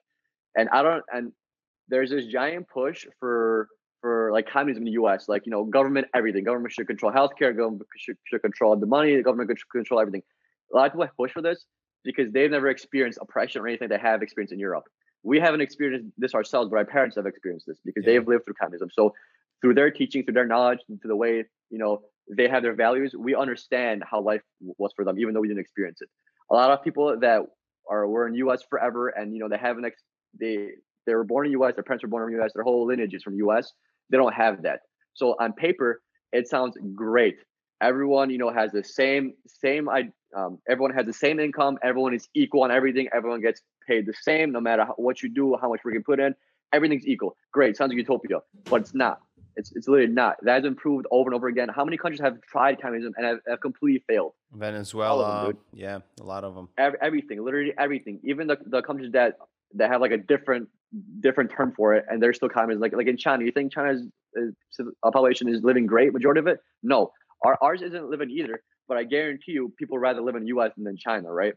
And 0.57 0.69
I 0.71 0.83
don't. 0.83 1.05
And 1.13 1.33
there's 1.89 2.11
this 2.11 2.27
giant 2.27 2.69
push 2.69 3.07
for 3.21 3.69
for 4.01 4.31
like 4.33 4.49
communism 4.49 4.83
in 4.83 4.87
the 4.87 4.93
U.S. 4.93 5.29
Like 5.29 5.47
you 5.47 5.51
know, 5.51 5.65
government 5.65 6.07
everything. 6.15 6.45
Government 6.45 6.73
should 6.73 6.87
control 6.87 7.13
healthcare. 7.13 7.57
Government 7.57 7.83
should, 7.97 8.17
should 8.25 8.43
control 8.43 8.77
the 8.77 8.87
money. 8.87 9.17
The 9.17 9.23
government 9.23 9.51
should 9.59 9.71
control 9.71 10.01
everything. 10.01 10.23
A 10.73 10.77
lot 10.77 10.87
of 10.87 10.93
people 10.93 11.09
push 11.17 11.33
for 11.33 11.43
this 11.43 11.65
because 12.05 12.33
they've 12.33 12.51
never 12.51 12.69
experienced 12.69 13.19
oppression 13.21 13.63
or 13.63 13.69
anything 13.69 13.89
they 13.89 13.99
have 13.99 14.23
experienced 14.23 14.53
in 14.53 14.59
Europe. 14.59 14.85
We 15.23 15.41
haven't 15.41 15.63
experienced 15.63 16.11
this 16.19 16.35
ourselves, 16.35 16.69
but 16.71 16.77
our 16.77 16.85
parents 16.85 17.17
have 17.17 17.27
experienced 17.27 17.67
this 17.67 17.79
because 17.85 18.05
yeah. 18.05 18.15
they've 18.15 18.29
lived 18.29 18.45
through 18.45 18.55
communism. 18.61 18.91
So 18.93 19.15
through 19.63 19.75
their 19.75 19.91
teaching, 19.91 20.23
through 20.25 20.35
their 20.35 20.47
knowledge, 20.47 20.81
through 20.87 21.09
the 21.09 21.17
way 21.17 21.45
you 21.71 21.79
know 21.79 22.03
they 22.31 22.49
have 22.49 22.63
their 22.63 22.75
values, 22.75 23.15
we 23.19 23.35
understand 23.35 24.03
how 24.09 24.21
life 24.21 24.43
was 24.61 24.93
for 24.95 25.05
them, 25.05 25.19
even 25.19 25.35
though 25.35 25.41
we 25.41 25.49
didn't 25.49 25.61
experience 25.61 26.01
it 26.03 26.09
a 26.51 26.55
lot 26.55 26.71
of 26.71 26.83
people 26.83 27.19
that 27.21 27.43
are 27.89 28.07
were 28.09 28.27
in 28.27 28.35
U.S. 28.35 28.63
forever, 28.69 29.09
and 29.09 29.33
you 29.33 29.41
know 29.41 29.49
they 29.49 29.59
have 29.59 29.79
an 29.79 29.85
ex, 29.85 30.03
they 30.39 30.69
they 31.07 31.15
were 31.15 31.25
born 31.25 31.47
in 31.47 31.53
U.S. 31.53 31.75
Their 31.75 31.85
parents 31.85 32.03
were 32.03 32.09
born 32.09 32.33
in 32.33 32.39
U.S. 32.39 32.53
Their 32.55 32.65
whole 32.65 32.87
lineage 32.87 33.15
is 33.15 33.23
from 33.23 33.37
U.S. 33.37 33.73
They 34.11 34.17
don't 34.17 34.35
have 34.35 34.63
that. 34.63 34.81
So 35.15 35.37
on 35.41 35.53
paper, 35.53 36.03
it 36.33 36.49
sounds 36.49 36.77
great. 36.95 37.37
Everyone 37.81 38.31
you 38.31 38.39
know 38.39 38.51
has 38.51 38.73
the 38.73 38.85
same 38.85 39.35
same. 39.47 39.89
Um, 40.37 40.59
everyone 40.69 40.93
has 40.95 41.07
the 41.07 41.13
same 41.13 41.39
income. 41.39 41.79
Everyone 41.83 42.15
is 42.15 42.29
equal 42.35 42.65
on 42.65 42.71
everything. 42.71 43.09
Everyone 43.15 43.41
gets 43.41 43.63
paid 43.87 44.07
the 44.07 44.15
same, 44.23 44.51
no 44.51 44.61
matter 44.61 44.85
how, 44.85 44.95
what 44.97 45.23
you 45.23 45.29
do, 45.29 45.57
how 45.61 45.69
much 45.69 45.81
work 45.85 45.95
you 45.95 46.03
put 46.03 46.19
in. 46.19 46.35
Everything's 46.73 47.07
equal. 47.07 47.37
Great, 47.53 47.77
sounds 47.77 47.91
like 47.91 47.99
utopia, 47.99 48.39
but 48.65 48.81
it's 48.81 48.95
not. 48.95 49.21
It's 49.57 49.73
it's 49.73 49.89
literally 49.89 50.13
not. 50.13 50.37
That 50.43 50.55
has 50.55 50.65
improved 50.65 51.07
over 51.11 51.29
and 51.29 51.35
over 51.35 51.49
again. 51.49 51.69
How 51.69 51.85
many 51.85 51.97
countries 51.97 52.21
have 52.21 52.41
tried 52.43 52.81
communism 52.81 53.15
and 53.17 53.27
have, 53.27 53.39
have 53.49 53.61
completely 53.61 54.03
failed? 54.09 54.33
Venezuela, 54.53 55.49
them, 55.49 55.59
yeah, 55.73 55.99
a 56.21 56.25
lot 56.25 56.45
of 56.45 56.55
them. 56.55 56.69
Every, 56.77 56.99
everything, 57.01 57.45
literally 57.45 57.73
everything. 57.79 58.21
Even 58.25 58.47
the, 58.47 58.59
the 58.67 58.83
countries 58.83 59.13
that 59.13 59.39
that 59.75 59.91
have 59.91 60.01
like 60.01 60.13
a 60.13 60.19
different 60.19 60.69
different 61.21 61.51
term 61.51 61.73
for 61.77 61.95
it, 61.95 62.05
and 62.09 62.23
they're 62.23 62.33
still 62.33 62.49
communist. 62.49 62.81
Like 62.81 62.93
like 62.93 63.07
in 63.07 63.17
China, 63.17 63.45
you 63.45 63.53
think 63.53 63.73
China's 63.73 64.03
population 65.03 65.49
is 65.49 65.63
living 65.63 65.87
great? 65.87 66.13
Majority 66.13 66.41
of 66.41 66.47
it, 66.47 66.61
no. 66.83 67.13
Our 67.45 67.59
ours 67.61 67.83
isn't 67.83 68.11
living 68.11 68.31
either. 68.31 68.63
But 68.87 68.99
I 68.99 69.05
guarantee 69.05 69.53
you, 69.53 69.73
people 69.79 69.99
rather 69.99 70.21
live 70.21 70.37
in 70.37 70.43
the 70.43 70.49
U.S. 70.49 70.73
than 70.77 70.87
in 70.87 70.97
China, 70.97 71.33
right? 71.33 71.55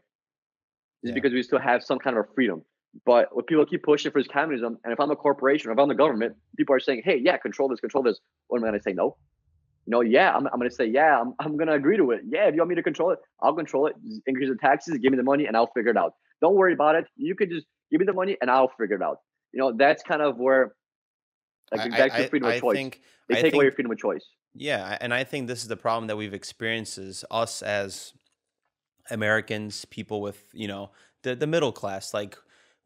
Just 1.04 1.10
yeah. 1.10 1.14
because 1.14 1.32
we 1.32 1.42
still 1.42 1.58
have 1.58 1.82
some 1.82 1.98
kind 1.98 2.16
of 2.16 2.26
freedom. 2.34 2.62
But 3.04 3.34
what 3.34 3.46
people 3.46 3.64
keep 3.66 3.82
pushing 3.82 4.10
for 4.10 4.20
this 4.20 4.28
communism. 4.28 4.78
And 4.82 4.92
if 4.92 4.98
I'm 4.98 5.10
a 5.10 5.16
corporation 5.16 5.70
or 5.70 5.72
if 5.72 5.78
I'm 5.78 5.88
the 5.88 5.94
government, 5.94 6.36
people 6.56 6.74
are 6.74 6.80
saying, 6.80 7.02
hey, 7.04 7.20
yeah, 7.22 7.36
control 7.36 7.68
this, 7.68 7.80
control 7.80 8.02
this. 8.02 8.18
What 8.48 8.58
am 8.58 8.64
I 8.64 8.68
going 8.68 8.80
to 8.80 8.82
say? 8.82 8.92
No. 8.92 9.16
No, 9.86 10.02
yeah, 10.02 10.34
I'm, 10.34 10.46
I'm 10.48 10.58
going 10.58 10.68
to 10.68 10.74
say, 10.74 10.84
yeah, 10.84 11.18
I'm, 11.18 11.32
I'm 11.38 11.56
going 11.56 11.68
to 11.68 11.72
agree 11.72 11.96
to 11.96 12.10
it. 12.10 12.20
Yeah, 12.28 12.46
if 12.46 12.54
you 12.54 12.60
want 12.60 12.68
me 12.68 12.74
to 12.74 12.82
control 12.82 13.10
it, 13.10 13.20
I'll 13.40 13.54
control 13.54 13.86
it. 13.86 13.94
Just 14.06 14.20
increase 14.26 14.50
the 14.50 14.56
taxes, 14.56 14.98
give 14.98 15.12
me 15.12 15.16
the 15.16 15.22
money, 15.22 15.46
and 15.46 15.56
I'll 15.56 15.70
figure 15.74 15.90
it 15.90 15.96
out. 15.96 16.12
Don't 16.42 16.56
worry 16.56 16.74
about 16.74 16.94
it. 16.94 17.06
You 17.16 17.34
could 17.34 17.48
just 17.48 17.66
give 17.90 18.00
me 18.00 18.04
the 18.04 18.12
money 18.12 18.36
and 18.42 18.50
I'll 18.50 18.70
figure 18.78 18.96
it 18.96 19.02
out. 19.02 19.20
You 19.52 19.60
know, 19.60 19.72
that's 19.74 20.02
kind 20.02 20.20
of 20.20 20.36
where, 20.36 20.74
like, 21.74 21.90
back 21.90 22.14
to 22.16 22.28
freedom 22.28 22.50
I, 22.50 22.54
of 22.54 22.60
choice. 22.60 22.76
Think, 22.76 23.00
they 23.28 23.36
take 23.36 23.42
think, 23.44 23.54
away 23.54 23.64
your 23.64 23.72
freedom 23.72 23.90
of 23.90 23.98
choice. 23.98 24.26
Yeah. 24.54 24.98
And 25.00 25.14
I 25.14 25.24
think 25.24 25.46
this 25.48 25.62
is 25.62 25.68
the 25.68 25.76
problem 25.76 26.08
that 26.08 26.16
we've 26.16 26.34
experienced 26.34 26.98
is 26.98 27.24
us 27.30 27.62
as 27.62 28.12
Americans, 29.10 29.86
people 29.86 30.20
with, 30.20 30.48
you 30.52 30.68
know, 30.68 30.90
the, 31.22 31.34
the 31.34 31.46
middle 31.46 31.72
class. 31.72 32.12
Like, 32.12 32.36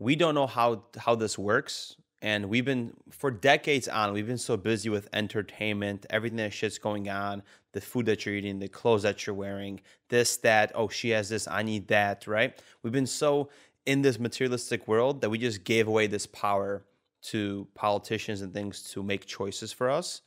we 0.03 0.17
don't 0.17 0.35
know 0.35 0.47
how 0.47 0.85
how 0.99 1.15
this 1.15 1.39
works. 1.39 1.97
And 2.21 2.49
we've 2.49 2.65
been 2.65 2.93
for 3.11 3.31
decades 3.31 3.89
on 3.89 4.13
we've 4.13 4.27
been 4.27 4.39
so 4.39 4.57
busy 4.57 4.89
with 4.89 5.09
entertainment 5.13 6.07
everything 6.09 6.37
that 6.37 6.53
shit's 6.53 6.79
going 6.79 7.09
on 7.09 7.43
the 7.73 7.81
food 7.81 8.07
that 8.07 8.25
you're 8.25 8.37
eating 8.37 8.61
the 8.61 8.69
clothes 8.69 9.03
that 9.03 9.27
you're 9.27 9.35
wearing 9.35 9.81
this 10.09 10.37
that 10.39 10.71
oh 10.77 10.89
she 10.89 11.11
has 11.11 11.29
this 11.29 11.49
i 11.49 11.63
need 11.65 11.89
that 11.89 12.27
right? 12.29 12.63
We've 12.83 12.93
been 12.93 13.07
so 13.07 13.49
in 13.87 14.03
this 14.03 14.19
materialistic 14.21 14.87
world 14.87 15.21
that 15.21 15.31
we 15.31 15.39
just 15.39 15.65
gave 15.65 15.89
away 15.89 16.07
this 16.07 16.27
power 16.27 16.85
to 17.23 17.67
politicians 17.75 18.41
and 18.41 18.53
things 18.53 18.83
to 18.83 19.03
make 19.03 19.27
choices 19.27 19.73
for 19.73 19.91
us. 19.91 20.23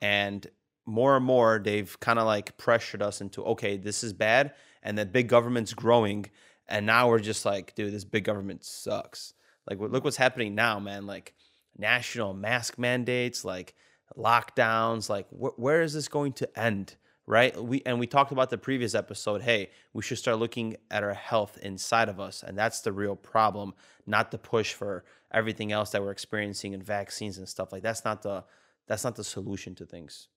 And 0.00 0.46
more 0.84 1.16
and 1.16 1.24
more 1.24 1.60
they've 1.62 1.98
kind 1.98 2.18
of 2.18 2.26
like 2.26 2.56
pressured 2.58 3.02
us 3.02 3.20
into 3.20 3.42
okay 3.44 3.76
this 3.76 4.04
is 4.04 4.12
bad. 4.12 4.52
And 4.82 4.96
that 4.98 5.12
big 5.12 5.28
government's 5.28 5.74
growing 5.74 6.26
and 6.68 6.86
now 6.86 7.08
we're 7.08 7.18
just 7.18 7.44
like, 7.44 7.74
dude, 7.74 7.92
this 7.92 8.04
big 8.04 8.24
government 8.24 8.64
sucks. 8.64 9.34
Like, 9.68 9.78
look 9.80 10.04
what's 10.04 10.16
happening 10.16 10.54
now, 10.54 10.78
man. 10.78 11.06
Like, 11.06 11.34
national 11.78 12.34
mask 12.34 12.78
mandates, 12.78 13.44
like 13.44 13.74
lockdowns. 14.16 15.08
Like, 15.08 15.28
wh- 15.30 15.58
where 15.58 15.82
is 15.82 15.92
this 15.92 16.08
going 16.08 16.32
to 16.34 16.58
end? 16.58 16.96
Right? 17.28 17.60
We 17.60 17.82
and 17.84 17.98
we 17.98 18.06
talked 18.06 18.30
about 18.30 18.50
the 18.50 18.58
previous 18.58 18.94
episode. 18.94 19.42
Hey, 19.42 19.70
we 19.92 20.02
should 20.02 20.18
start 20.18 20.38
looking 20.38 20.76
at 20.92 21.02
our 21.02 21.14
health 21.14 21.58
inside 21.60 22.08
of 22.08 22.20
us, 22.20 22.44
and 22.46 22.56
that's 22.56 22.82
the 22.82 22.92
real 22.92 23.16
problem, 23.16 23.74
not 24.06 24.30
the 24.30 24.38
push 24.38 24.72
for 24.72 25.04
everything 25.32 25.72
else 25.72 25.90
that 25.90 26.02
we're 26.02 26.12
experiencing 26.12 26.72
and 26.72 26.84
vaccines 26.84 27.36
and 27.36 27.48
stuff 27.48 27.72
like 27.72 27.82
that's 27.82 28.04
not 28.04 28.22
the 28.22 28.44
that's 28.86 29.02
not 29.02 29.16
the 29.16 29.24
solution 29.24 29.74
to 29.74 29.84
things. 29.84 30.28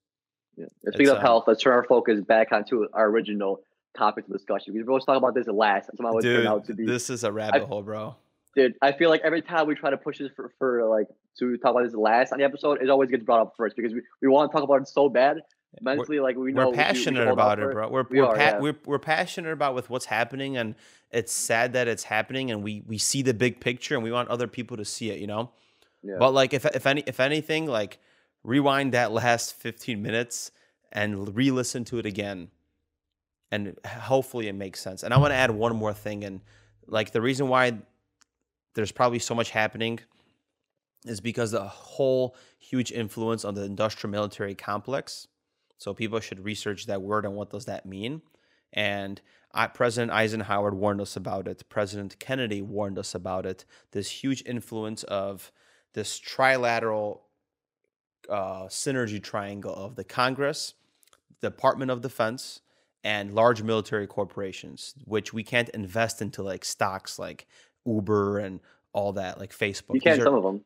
Yeah. 0.56 0.66
Speaking 0.80 1.02
It's, 1.02 1.10
of 1.10 1.16
um, 1.18 1.22
health, 1.22 1.44
let's 1.46 1.62
turn 1.62 1.74
our 1.74 1.84
focus 1.84 2.20
back 2.20 2.50
onto 2.50 2.86
our 2.92 3.06
original 3.06 3.62
topic 3.96 4.26
of 4.26 4.32
discussion. 4.32 4.74
We 4.74 4.82
always 4.84 5.04
talk 5.04 5.16
about 5.16 5.34
this 5.34 5.46
last. 5.48 5.90
What 5.96 6.24
it 6.24 6.28
turned 6.34 6.48
out 6.48 6.64
to 6.66 6.74
be. 6.74 6.86
this 6.86 7.10
is 7.10 7.24
a 7.24 7.32
rabbit 7.32 7.64
hole, 7.64 7.82
bro. 7.82 8.16
Dude, 8.56 8.74
I 8.82 8.92
feel 8.92 9.10
like 9.10 9.20
every 9.22 9.42
time 9.42 9.66
we 9.68 9.74
try 9.76 9.90
to 9.90 9.96
push 9.96 10.18
this 10.18 10.30
for, 10.34 10.52
for 10.58 10.84
like 10.88 11.06
to 11.38 11.56
talk 11.58 11.70
about 11.72 11.84
this 11.84 11.94
last 11.94 12.32
on 12.32 12.38
the 12.38 12.44
episode, 12.44 12.82
it 12.82 12.90
always 12.90 13.08
gets 13.10 13.22
brought 13.24 13.40
up 13.40 13.54
first 13.56 13.76
because 13.76 13.92
we, 13.94 14.00
we 14.22 14.28
want 14.28 14.50
to 14.50 14.54
talk 14.54 14.64
about 14.64 14.80
it 14.82 14.88
so 14.88 15.08
bad. 15.08 15.38
Mentally, 15.80 16.18
like 16.18 16.36
we 16.36 16.52
know 16.52 16.62
we're 16.62 16.66
we- 16.66 16.70
we 16.72 16.76
passionate 16.78 17.26
hold 17.28 17.38
out 17.38 17.58
about 17.58 17.70
it, 17.70 17.72
bro. 17.72 17.88
We're 17.88 18.04
We 18.10 18.20
we're, 18.20 18.26
are, 18.26 18.34
pa- 18.34 18.40
yeah. 18.40 18.58
we're 18.58 18.76
we're 18.86 18.98
passionate 18.98 19.52
about 19.52 19.76
with 19.76 19.88
what's 19.88 20.06
happening, 20.06 20.56
and 20.56 20.74
it's 21.12 21.32
sad 21.32 21.74
that 21.74 21.86
it's 21.86 22.02
happening, 22.02 22.50
and 22.50 22.64
we 22.64 22.82
we 22.88 22.98
see 22.98 23.22
the 23.22 23.34
big 23.34 23.60
picture, 23.60 23.94
and 23.94 24.02
we 24.02 24.10
want 24.10 24.28
other 24.30 24.48
people 24.48 24.76
to 24.78 24.84
see 24.84 25.10
it, 25.12 25.20
you 25.20 25.28
know. 25.28 25.50
Yeah. 26.02 26.16
But 26.18 26.32
like, 26.32 26.52
if 26.52 26.64
if 26.66 26.86
any 26.88 27.04
if 27.06 27.20
anything, 27.20 27.66
like 27.66 27.98
rewind 28.42 28.92
that 28.94 29.12
last 29.12 29.54
fifteen 29.54 30.02
minutes 30.02 30.50
and 30.90 31.36
re-listen 31.36 31.84
to 31.84 31.98
it 31.98 32.06
again, 32.06 32.48
and 33.50 33.76
hopefully 33.86 34.48
it 34.48 34.54
makes 34.54 34.80
sense. 34.80 35.02
And 35.02 35.12
I 35.12 35.18
want 35.18 35.32
to 35.32 35.36
add 35.36 35.50
one 35.50 35.74
more 35.76 35.92
thing, 35.92 36.24
and 36.24 36.40
like 36.86 37.12
the 37.12 37.20
reason 37.20 37.48
why 37.48 37.78
there's 38.74 38.92
probably 38.92 39.18
so 39.18 39.34
much 39.34 39.50
happening 39.50 40.00
is 41.06 41.20
because 41.20 41.50
the 41.50 41.64
whole 41.64 42.36
huge 42.58 42.92
influence 42.92 43.44
on 43.44 43.54
the 43.54 43.64
industrial 43.64 44.10
military 44.10 44.54
complex. 44.54 45.26
So 45.78 45.94
people 45.94 46.20
should 46.20 46.44
research 46.44 46.86
that 46.86 47.00
word 47.00 47.24
and 47.24 47.34
what 47.34 47.50
does 47.50 47.64
that 47.64 47.86
mean. 47.86 48.20
And 48.72 49.20
I, 49.52 49.66
President 49.66 50.12
Eisenhower 50.12 50.70
warned 50.72 51.00
us 51.00 51.16
about 51.16 51.48
it. 51.48 51.64
President 51.68 52.18
Kennedy 52.20 52.62
warned 52.62 52.98
us 52.98 53.14
about 53.14 53.46
it. 53.46 53.64
This 53.92 54.10
huge 54.10 54.42
influence 54.46 55.02
of 55.04 55.50
this 55.94 56.20
trilateral 56.20 57.20
uh, 58.28 58.64
synergy 58.64 59.20
triangle 59.22 59.74
of 59.74 59.96
the 59.96 60.04
Congress, 60.04 60.74
Department 61.40 61.90
of 61.90 62.02
Defense, 62.02 62.60
and 63.04 63.34
large 63.34 63.62
military 63.62 64.06
corporations, 64.06 64.94
which 65.04 65.32
we 65.32 65.42
can't 65.42 65.68
invest 65.70 66.20
into 66.20 66.42
like 66.42 66.64
stocks 66.64 67.18
like 67.18 67.46
Uber 67.86 68.38
and 68.38 68.60
all 68.92 69.12
that, 69.14 69.38
like 69.38 69.52
Facebook. 69.52 69.94
you 69.94 70.00
can 70.00 70.20
are- 70.20 70.24
some 70.24 70.34
of 70.34 70.42
them. 70.42 70.64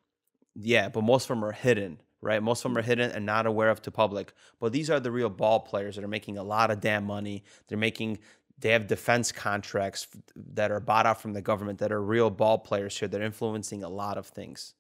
yeah, 0.54 0.88
but 0.88 1.02
most 1.04 1.24
of 1.24 1.28
them 1.28 1.44
are 1.44 1.52
hidden, 1.52 2.00
right? 2.20 2.42
Most 2.42 2.64
of 2.64 2.70
them 2.70 2.78
are 2.78 2.82
hidden 2.82 3.10
and 3.10 3.24
not 3.24 3.46
aware 3.46 3.70
of 3.70 3.82
to 3.82 3.90
public. 3.90 4.32
But 4.60 4.72
these 4.72 4.90
are 4.90 4.98
the 4.98 5.10
real 5.12 5.28
ball 5.30 5.60
players 5.60 5.94
that 5.96 6.04
are 6.04 6.08
making 6.08 6.38
a 6.38 6.42
lot 6.42 6.70
of 6.70 6.80
damn 6.80 7.04
money. 7.04 7.44
They're 7.68 7.78
making 7.78 8.18
they 8.58 8.70
have 8.70 8.86
defense 8.86 9.32
contracts 9.32 10.06
that 10.36 10.70
are 10.70 10.78
bought 10.80 11.06
out 11.06 11.20
from 11.20 11.32
the 11.32 11.42
government 11.42 11.80
that 11.80 11.90
are 11.92 12.00
real 12.00 12.30
ball 12.30 12.58
players 12.58 12.96
here. 12.96 13.08
They're 13.08 13.20
influencing 13.22 13.82
a 13.82 13.88
lot 13.88 14.16
of 14.16 14.28
things. 14.28 14.74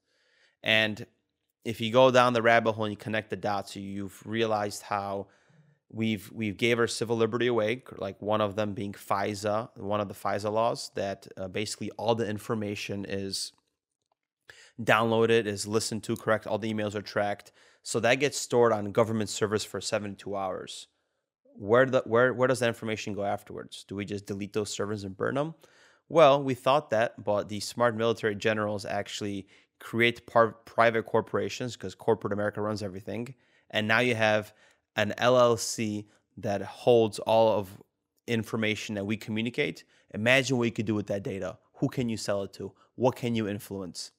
And 0.62 1.04
if 1.64 1.80
you 1.80 1.90
go 1.92 2.10
down 2.10 2.32
the 2.34 2.42
rabbit 2.42 2.72
hole 2.72 2.84
and 2.84 2.92
you 2.92 2.96
connect 2.96 3.30
the 3.30 3.36
dots, 3.36 3.74
you've 3.74 4.22
realized 4.24 4.82
how 4.82 5.26
we've 5.94 6.30
we've 6.32 6.56
gave 6.56 6.78
our 6.78 6.86
civil 6.86 7.16
liberty 7.16 7.46
away. 7.46 7.82
Like 7.96 8.20
one 8.20 8.40
of 8.40 8.56
them 8.56 8.74
being 8.74 8.92
FISA, 8.92 9.76
one 9.76 10.00
of 10.00 10.08
the 10.08 10.14
FISA 10.14 10.52
laws 10.52 10.90
that 10.94 11.28
uh, 11.36 11.48
basically 11.48 11.90
all 11.92 12.14
the 12.14 12.28
information 12.28 13.06
is 13.08 13.52
downloaded, 14.82 15.46
is 15.46 15.66
listened 15.66 16.02
to, 16.04 16.16
correct. 16.16 16.46
All 16.46 16.58
the 16.58 16.72
emails 16.72 16.94
are 16.94 17.02
tracked, 17.02 17.52
so 17.82 18.00
that 18.00 18.16
gets 18.16 18.38
stored 18.38 18.72
on 18.72 18.92
government 18.92 19.30
servers 19.30 19.64
for 19.64 19.80
seventy 19.80 20.16
two 20.16 20.36
hours. 20.36 20.88
Where 21.56 21.86
the 21.86 22.02
where 22.04 22.34
where 22.34 22.48
does 22.48 22.58
that 22.58 22.68
information 22.68 23.14
go 23.14 23.24
afterwards? 23.24 23.84
Do 23.86 23.94
we 23.94 24.04
just 24.04 24.26
delete 24.26 24.52
those 24.52 24.70
servers 24.70 25.04
and 25.04 25.16
burn 25.16 25.36
them? 25.36 25.54
Well, 26.08 26.42
we 26.42 26.54
thought 26.54 26.90
that, 26.90 27.24
but 27.24 27.48
the 27.48 27.60
smart 27.60 27.96
military 27.96 28.34
generals 28.34 28.84
actually 28.84 29.46
create 29.80 30.26
par- 30.26 30.56
private 30.64 31.04
corporations 31.04 31.76
because 31.76 31.94
corporate 31.94 32.32
America 32.32 32.60
runs 32.60 32.82
everything. 32.82 33.34
And 33.70 33.88
now 33.88 34.00
you 34.00 34.14
have 34.14 34.52
an 34.96 35.14
LLC 35.18 36.06
that 36.36 36.62
holds 36.62 37.18
all 37.20 37.58
of 37.58 37.82
information 38.26 38.94
that 38.94 39.04
we 39.04 39.16
communicate. 39.16 39.84
Imagine 40.12 40.58
what 40.58 40.64
you 40.64 40.72
could 40.72 40.86
do 40.86 40.94
with 40.94 41.06
that 41.08 41.22
data. 41.22 41.58
Who 41.74 41.88
can 41.88 42.08
you 42.08 42.16
sell 42.16 42.42
it 42.42 42.52
to? 42.54 42.72
What 42.94 43.16
can 43.16 43.34
you 43.34 43.48
influence? 43.48 44.12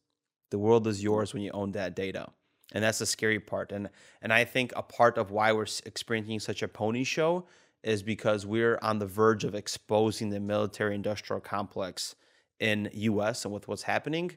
The 0.52 0.60
world 0.60 0.88
is 0.88 1.04
yours 1.04 1.34
when 1.34 1.44
you 1.44 1.52
own 1.52 1.72
that 1.72 1.96
data. 1.96 2.30
And 2.74 2.84
that's 2.84 3.00
the 3.00 3.06
scary 3.06 3.40
part. 3.40 3.72
And 3.72 3.90
and 4.22 4.34
I 4.34 4.44
think 4.44 4.74
a 4.76 4.82
part 4.82 5.18
of 5.18 5.32
why 5.32 5.52
we're 5.52 5.68
experiencing 5.86 6.40
such 6.40 6.64
a 6.64 6.68
pony 6.68 7.04
show 7.04 7.48
is 7.84 8.02
because 8.02 8.46
we're 8.46 8.80
on 8.82 9.00
the 9.00 9.06
verge 9.06 9.44
of 9.44 9.54
exposing 9.54 10.30
the 10.30 10.40
military 10.40 10.96
industrial 10.96 11.40
complex 11.40 12.16
in 12.60 12.90
US 12.94 13.46
and 13.46 13.54
with 13.54 13.68
what's 13.68 13.84
happening 13.84 14.32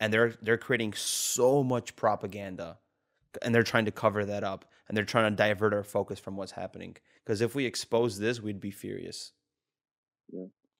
and 0.00 0.12
they're 0.12 0.34
they're 0.42 0.58
creating 0.58 0.92
so 0.94 1.62
much 1.62 1.96
propaganda 1.96 2.78
and 3.42 3.54
they're 3.54 3.62
trying 3.62 3.84
to 3.84 3.90
cover 3.90 4.24
that 4.24 4.44
up 4.44 4.64
and 4.88 4.96
they're 4.96 5.04
trying 5.04 5.30
to 5.30 5.36
divert 5.36 5.72
our 5.74 5.82
focus 5.84 6.18
from 6.18 6.36
what's 6.36 6.52
happening 6.52 6.96
because 7.24 7.40
if 7.40 7.54
we 7.54 7.64
expose 7.66 8.18
this 8.18 8.40
we'd 8.40 8.60
be 8.60 8.70
furious 8.70 9.32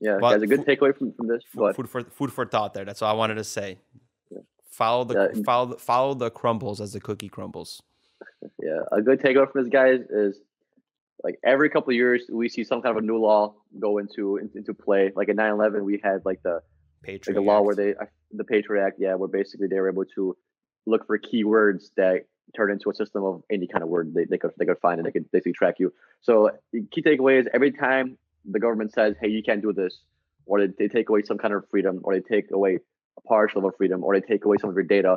Yeah, 0.00 0.18
But 0.20 0.32
guys, 0.34 0.42
a 0.42 0.46
good 0.46 0.64
fu- 0.64 0.70
takeaway 0.76 0.96
from, 0.96 1.12
from 1.12 1.28
this. 1.28 1.42
food, 1.52 1.74
food 1.76 1.88
for 1.88 2.02
food 2.04 2.32
for 2.32 2.44
thought 2.46 2.74
there 2.74 2.84
that's 2.84 3.02
all 3.02 3.11
i 3.11 3.14
wanted 3.16 3.36
to 3.36 3.44
say 3.44 3.78
Yeah. 4.30 4.38
follow 4.70 5.04
the 5.04 5.14
Yeah. 5.34 5.42
follow 5.44 5.66
the, 5.66 5.76
follow 5.78 6.14
the 6.14 6.30
crumbles 6.30 6.80
as 6.80 6.92
the 6.92 7.00
cookie 7.00 7.28
crumbles 7.28 7.82
yeah, 8.62 8.80
a 8.92 9.02
good 9.02 9.20
takeaway 9.20 9.50
from 9.52 9.62
this, 9.64 9.70
guys, 9.70 10.00
is 10.09 10.38
like 11.22 11.38
every 11.44 11.68
couple 11.68 11.90
of 11.90 11.96
years 11.96 12.22
we 12.32 12.48
see 12.48 12.64
some 12.64 12.80
kind 12.80 12.96
of 12.96 13.02
a 13.02 13.07
new 13.07 13.18
law 13.18 13.54
go 13.78 13.98
into 13.98 14.38
into, 14.38 14.72
play. 14.72 15.12
Like 15.14 15.28
in 15.28 15.36
9/11, 15.36 15.82
we 15.84 16.00
had 16.02 16.24
like 16.24 16.42
the 16.42 16.62
Patriot 17.02 17.36
like 17.36 17.42
a 17.42 17.46
law 17.46 17.59
Act. 17.59 17.66
where 17.66 17.74
they 17.76 17.94
the 18.32 18.44
Patriot 18.44 18.82
Act, 18.86 18.96
yeah, 18.98 19.14
where 19.16 19.28
basically 19.28 19.66
they 19.66 19.78
were 19.78 19.90
able 19.90 20.07
to 20.14 20.34
look 20.86 21.07
for 21.07 21.18
keywords 21.18 21.90
that 21.98 22.24
turn 22.57 22.70
into 22.70 22.90
a 22.90 22.94
system 22.94 23.22
of 23.24 23.42
any 23.50 23.66
kind 23.66 23.82
of 23.82 23.88
word 23.88 24.12
they, 24.14 24.24
they 24.24 24.38
could 24.38 24.50
they 24.59 24.64
could 24.64 24.78
find 24.78 24.98
and 24.98 25.07
they 25.07 25.12
could 25.12 25.30
basically 25.30 25.52
track 25.52 25.76
you. 25.78 25.92
So 26.22 26.50
key 26.92 27.02
takeaway 27.02 27.40
is 27.40 27.46
every 27.52 27.72
time 27.72 28.16
the 28.44 28.61
government 28.61 28.92
says, 28.92 29.14
"Hey, 29.20 29.28
you 29.28 29.42
can't 29.42 29.62
do 29.62 29.72
this," 29.72 30.00
or 30.46 30.61
they, 30.61 30.72
they 30.78 30.88
take 30.88 31.09
away 31.09 31.22
some 31.22 31.38
kind 31.38 31.52
of 31.54 31.64
freedom, 31.70 32.00
or 32.04 32.14
they 32.14 32.20
take 32.20 32.50
away 32.52 32.78
a 33.18 33.20
partial 33.22 33.66
of 33.66 33.74
freedom, 33.76 34.02
or 34.04 34.14
they 34.18 34.26
take 34.26 34.44
away 34.44 34.57
some 34.61 34.70
of 34.70 34.76
your 34.76 34.84
data, 34.84 35.16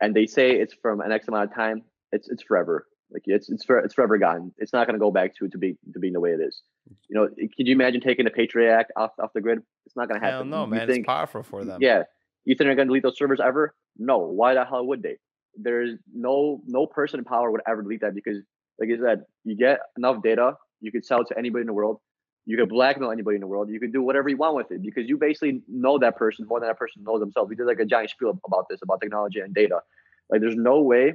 and 0.00 0.14
they 0.14 0.26
say 0.26 0.50
it's 0.52 0.74
from 0.82 1.00
an 1.00 1.12
X 1.12 1.28
amount 1.28 1.50
of 1.50 1.56
time, 1.56 1.82
it's 2.12 2.28
it's 2.28 2.42
forever. 2.42 2.86
Like 3.12 3.22
it's 3.26 3.48
it's 3.50 3.64
for, 3.64 3.78
it's 3.78 3.94
forever 3.94 4.18
gone. 4.18 4.52
It's 4.58 4.72
not 4.72 4.86
going 4.86 4.94
to 4.94 5.00
go 5.00 5.10
back 5.12 5.36
to 5.36 5.48
to 5.48 5.58
be 5.58 5.76
to 5.92 5.98
being 6.00 6.14
the 6.14 6.20
way 6.20 6.30
it 6.30 6.40
is. 6.40 6.62
You 7.08 7.16
know, 7.16 7.28
could 7.28 7.66
you 7.68 7.72
imagine 7.74 8.00
taking 8.00 8.24
the 8.24 8.30
Patriot 8.30 8.72
Act 8.72 8.92
off 8.96 9.12
off 9.22 9.32
the 9.34 9.40
grid? 9.40 9.60
It's 9.86 9.94
not 9.94 10.08
going 10.08 10.20
to 10.20 10.26
hell 10.26 10.38
happen. 10.38 10.50
no 10.50 10.64
You 10.64 10.70
man 10.70 10.86
think- 10.88 11.00
it's 11.00 11.06
powerful 11.06 11.42
for 11.42 11.64
them 11.64 11.80
yeah. 11.80 12.02
You 12.46 12.54
think 12.56 12.66
they're 12.66 12.74
going 12.74 12.88
to 12.88 12.90
delete 12.90 13.02
those 13.04 13.16
servers 13.16 13.40
ever? 13.42 13.74
No. 13.96 14.18
Why 14.18 14.52
the 14.54 14.64
hell 14.66 14.84
would 14.86 15.02
they? 15.02 15.16
There's 15.56 15.98
no 16.12 16.60
no 16.66 16.86
person 16.86 17.18
in 17.18 17.24
power 17.24 17.50
would 17.50 17.62
ever 17.66 17.82
delete 17.82 18.00
that 18.00 18.14
because, 18.14 18.38
like 18.78 18.88
I 18.90 19.00
said, 19.00 19.24
you 19.44 19.56
get 19.56 19.80
enough 19.96 20.22
data, 20.22 20.56
you 20.80 20.92
could 20.92 21.04
sell 21.04 21.20
it 21.22 21.28
to 21.28 21.38
anybody 21.38 21.62
in 21.62 21.66
the 21.66 21.72
world. 21.72 22.00
You 22.46 22.58
could 22.58 22.68
blackmail 22.68 23.10
anybody 23.10 23.36
in 23.36 23.40
the 23.40 23.46
world. 23.46 23.70
You 23.70 23.80
could 23.80 23.92
do 23.92 24.02
whatever 24.02 24.28
you 24.28 24.36
want 24.36 24.56
with 24.56 24.70
it 24.70 24.82
because 24.82 25.08
you 25.08 25.16
basically 25.16 25.62
know 25.66 25.98
that 25.98 26.16
person 26.16 26.46
more 26.46 26.60
than 26.60 26.68
that 26.68 26.78
person 26.78 27.02
knows 27.02 27.20
themselves. 27.20 27.48
We 27.48 27.56
did 27.56 27.66
like 27.66 27.78
a 27.78 27.86
giant 27.86 28.10
spiel 28.10 28.38
about 28.44 28.66
this, 28.68 28.80
about 28.82 29.00
technology 29.00 29.40
and 29.40 29.54
data. 29.54 29.80
Like, 30.28 30.42
there's 30.42 30.56
no 30.56 30.82
way 30.82 31.14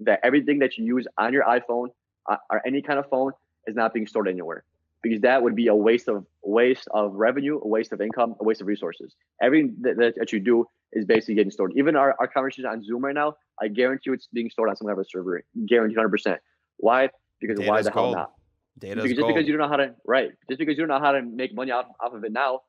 that 0.00 0.20
everything 0.22 0.60
that 0.60 0.78
you 0.78 0.84
use 0.84 1.06
on 1.18 1.32
your 1.32 1.44
iPhone 1.44 1.88
uh, 2.30 2.36
or 2.50 2.64
any 2.66 2.82
kind 2.82 2.98
of 2.98 3.08
phone 3.08 3.32
is 3.66 3.74
not 3.74 3.92
being 3.92 4.06
stored 4.06 4.28
anywhere 4.28 4.64
because 5.02 5.20
that 5.22 5.42
would 5.42 5.56
be 5.56 5.68
a 5.68 5.74
waste 5.74 6.08
of 6.08 6.24
waste 6.42 6.86
of 6.92 7.14
revenue, 7.14 7.58
a 7.62 7.66
waste 7.66 7.92
of 7.92 8.00
income, 8.00 8.34
a 8.40 8.44
waste 8.44 8.60
of 8.60 8.66
resources. 8.66 9.14
Everything 9.42 9.76
that, 9.80 9.96
that, 9.96 10.14
that 10.16 10.32
you 10.32 10.40
do 10.40 10.66
is 10.92 11.04
basically 11.04 11.34
getting 11.34 11.50
stored. 11.50 11.72
Even 11.76 11.96
our, 11.96 12.14
our 12.18 12.26
conversation 12.26 12.66
on 12.66 12.82
Zoom 12.82 13.04
right 13.04 13.14
now, 13.14 13.36
I 13.60 13.68
guarantee 13.68 14.02
you 14.06 14.12
it's 14.14 14.28
being 14.32 14.50
stored 14.50 14.68
on 14.68 14.76
some 14.76 14.86
kind 14.86 14.98
of 14.98 15.04
a 15.04 15.08
server. 15.08 15.42
Guaranteed 15.66 15.98
100%. 15.98 16.38
Why? 16.78 17.10
Because 17.40 17.58
why 17.60 17.76
Data's 17.76 17.86
the 17.86 17.92
hell 17.92 18.12
not? 18.12 18.32
data's 18.78 18.96
Because 19.02 19.10
just 19.10 19.20
gold. 19.20 19.34
because 19.34 19.46
you 19.46 19.52
don't 19.56 19.62
know 19.62 19.68
how 19.68 19.76
to 19.76 19.94
right, 20.06 20.30
just 20.48 20.58
because 20.58 20.76
you 20.76 20.86
don't 20.86 20.88
know 20.88 21.04
how 21.04 21.12
to 21.12 21.22
make 21.22 21.54
money 21.54 21.70
off, 21.70 21.86
off 22.00 22.12
of 22.14 22.24
it 22.24 22.32
now, 22.32 22.60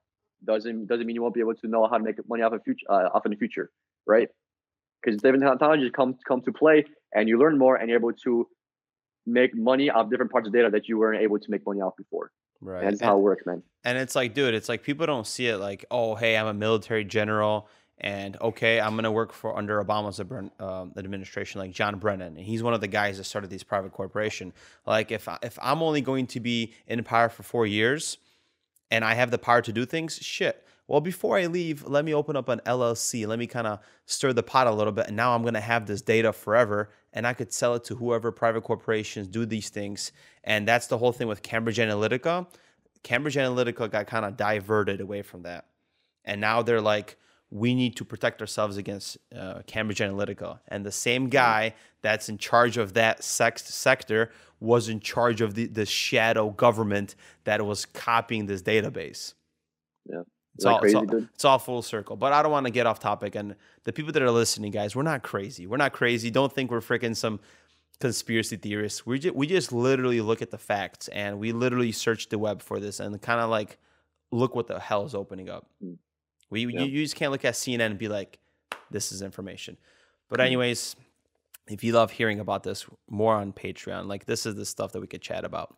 doesn't 0.45 0.87
doesn't 0.87 1.05
mean 1.05 1.15
you 1.15 1.21
won't 1.21 1.33
be 1.33 1.39
able 1.39 1.53
to 1.55 1.67
know 1.67 1.87
how 1.87 1.97
to 1.97 2.03
make 2.03 2.15
money 2.27 2.41
off 2.43 2.53
of 2.53 2.63
future 2.63 2.85
uh, 2.89 3.09
off 3.13 3.25
in 3.25 3.31
the 3.31 3.37
future, 3.37 3.69
right? 4.07 4.27
Because 5.03 5.21
different 5.21 5.43
technologies 5.43 5.91
come 5.95 6.15
come 6.27 6.41
to 6.41 6.51
play, 6.51 6.85
and 7.13 7.27
you 7.29 7.37
learn 7.39 7.57
more, 7.57 7.75
and 7.75 7.89
you're 7.89 7.99
able 7.99 8.13
to 8.13 8.47
make 9.25 9.55
money 9.55 9.89
off 9.89 10.09
different 10.09 10.31
parts 10.31 10.47
of 10.47 10.53
data 10.53 10.69
that 10.71 10.87
you 10.89 10.97
weren't 10.97 11.21
able 11.21 11.37
to 11.39 11.51
make 11.51 11.65
money 11.65 11.79
off 11.81 11.95
before. 11.97 12.31
right 12.59 12.79
And 12.83 12.87
that's 12.87 13.01
And- 13.01 13.07
how 13.09 13.17
it 13.17 13.21
works, 13.21 13.45
man. 13.45 13.61
And 13.83 13.97
it's 13.97 14.15
like, 14.15 14.33
dude, 14.33 14.53
it's 14.53 14.67
like 14.69 14.83
people 14.83 15.05
don't 15.05 15.25
see 15.27 15.47
it 15.47 15.57
like, 15.57 15.85
oh, 15.91 16.15
hey, 16.15 16.35
I'm 16.37 16.47
a 16.47 16.53
military 16.53 17.03
general, 17.03 17.67
and 18.03 18.35
okay, 18.41 18.81
I'm 18.81 18.95
gonna 18.95 19.11
work 19.11 19.31
for 19.31 19.55
under 19.55 19.81
Obama's 19.81 20.19
um, 20.59 20.93
administration, 20.97 21.61
like 21.61 21.71
John 21.71 21.99
Brennan, 21.99 22.35
and 22.35 22.45
he's 22.45 22.63
one 22.63 22.73
of 22.73 22.81
the 22.81 22.87
guys 22.87 23.17
that 23.17 23.25
started 23.25 23.51
these 23.51 23.63
private 23.63 23.91
corporation. 23.91 24.53
Like, 24.87 25.11
if 25.11 25.29
if 25.43 25.57
I'm 25.61 25.83
only 25.83 26.01
going 26.01 26.25
to 26.27 26.39
be 26.39 26.73
in 26.87 27.03
power 27.03 27.29
for 27.29 27.43
four 27.43 27.67
years, 27.67 28.17
and 28.89 29.05
I 29.05 29.13
have 29.13 29.29
the 29.29 29.37
power 29.37 29.61
to 29.61 29.71
do 29.71 29.85
things, 29.85 30.17
shit. 30.17 30.65
Well, 30.87 30.99
before 30.99 31.37
I 31.37 31.45
leave, 31.45 31.87
let 31.87 32.03
me 32.03 32.13
open 32.13 32.35
up 32.35 32.49
an 32.49 32.59
LLC. 32.65 33.27
Let 33.27 33.37
me 33.37 33.45
kind 33.45 33.67
of 33.67 33.79
stir 34.07 34.33
the 34.33 34.43
pot 34.43 34.65
a 34.65 34.71
little 34.71 34.91
bit, 34.91 35.05
and 35.05 35.15
now 35.15 35.35
I'm 35.35 35.43
gonna 35.43 35.61
have 35.61 35.85
this 35.85 36.01
data 36.01 36.33
forever, 36.33 36.89
and 37.13 37.27
I 37.27 37.33
could 37.33 37.53
sell 37.53 37.75
it 37.75 37.83
to 37.83 37.95
whoever 37.95 38.31
private 38.31 38.63
corporations 38.63 39.27
do 39.27 39.45
these 39.45 39.69
things. 39.69 40.11
And 40.43 40.67
that's 40.67 40.87
the 40.87 40.97
whole 40.97 41.11
thing 41.11 41.27
with 41.27 41.43
Cambridge 41.43 41.77
Analytica. 41.77 42.47
Cambridge 43.03 43.35
Analytica 43.35 43.91
got 43.91 44.07
kind 44.07 44.25
of 44.25 44.37
diverted 44.37 45.01
away 45.01 45.21
from 45.21 45.43
that. 45.43 45.67
And 46.25 46.41
now 46.41 46.63
they're 46.63 46.81
like, 46.81 47.17
we 47.51 47.75
need 47.75 47.95
to 47.97 48.05
protect 48.05 48.41
ourselves 48.41 48.77
against 48.77 49.17
uh, 49.37 49.61
Cambridge 49.67 49.99
Analytica. 49.99 50.59
And 50.69 50.85
the 50.85 50.91
same 50.91 51.27
guy 51.27 51.75
that's 52.01 52.29
in 52.29 52.37
charge 52.37 52.77
of 52.77 52.93
that 52.93 53.23
sex 53.23 53.63
sector 53.73 54.31
was 54.61 54.87
in 54.87 55.01
charge 55.01 55.41
of 55.41 55.53
the, 55.53 55.67
the 55.67 55.85
shadow 55.85 56.49
government 56.49 57.15
that 57.43 57.63
was 57.65 57.85
copying 57.85 58.45
this 58.45 58.61
database. 58.61 59.33
Yeah. 60.05 60.21
It's 60.55 60.65
all, 60.65 60.79
crazy, 60.79 60.97
it's, 60.97 61.11
all, 61.11 61.17
it's 61.33 61.45
all 61.45 61.59
full 61.59 61.81
circle. 61.81 62.15
But 62.15 62.33
I 62.33 62.41
don't 62.41 62.51
want 62.51 62.65
to 62.67 62.71
get 62.71 62.85
off 62.85 62.99
topic. 62.99 63.35
And 63.35 63.55
the 63.83 63.93
people 63.93 64.11
that 64.13 64.21
are 64.21 64.31
listening, 64.31 64.71
guys, 64.71 64.95
we're 64.95 65.03
not 65.03 65.23
crazy. 65.23 65.67
We're 65.67 65.77
not 65.77 65.93
crazy. 65.93 66.29
Don't 66.29 66.51
think 66.51 66.71
we're 66.71 66.81
freaking 66.81 67.15
some 67.15 67.39
conspiracy 67.99 68.57
theorists. 68.57 69.05
We 69.05 69.19
just, 69.19 69.35
we 69.35 69.47
just 69.47 69.71
literally 69.71 70.21
look 70.21 70.41
at 70.41 70.51
the 70.51 70.57
facts 70.57 71.07
and 71.09 71.39
we 71.39 71.51
literally 71.51 71.91
search 71.91 72.29
the 72.29 72.37
web 72.37 72.61
for 72.61 72.79
this 72.79 72.99
and 72.99 73.19
kind 73.21 73.39
of 73.39 73.49
like 73.49 73.77
look 74.31 74.55
what 74.55 74.67
the 74.67 74.79
hell 74.79 75.05
is 75.05 75.15
opening 75.15 75.49
up. 75.49 75.67
Mm. 75.83 75.97
We 76.51 76.67
yeah. 76.67 76.81
you, 76.81 76.85
you 76.85 77.03
just 77.03 77.15
can't 77.15 77.31
look 77.31 77.43
at 77.43 77.55
CNN 77.55 77.87
and 77.87 77.97
be 77.97 78.07
like, 78.07 78.37
this 78.91 79.11
is 79.11 79.23
information. 79.23 79.77
But 80.29 80.39
mm. 80.39 80.45
anyways, 80.45 80.95
if 81.67 81.83
you 81.83 81.93
love 81.93 82.11
hearing 82.11 82.39
about 82.39 82.63
this, 82.63 82.85
more 83.09 83.35
on 83.35 83.53
Patreon. 83.53 84.07
Like 84.07 84.25
this 84.25 84.45
is 84.45 84.55
the 84.55 84.65
stuff 84.65 84.91
that 84.91 84.99
we 84.99 85.07
could 85.07 85.21
chat 85.21 85.45
about. 85.45 85.75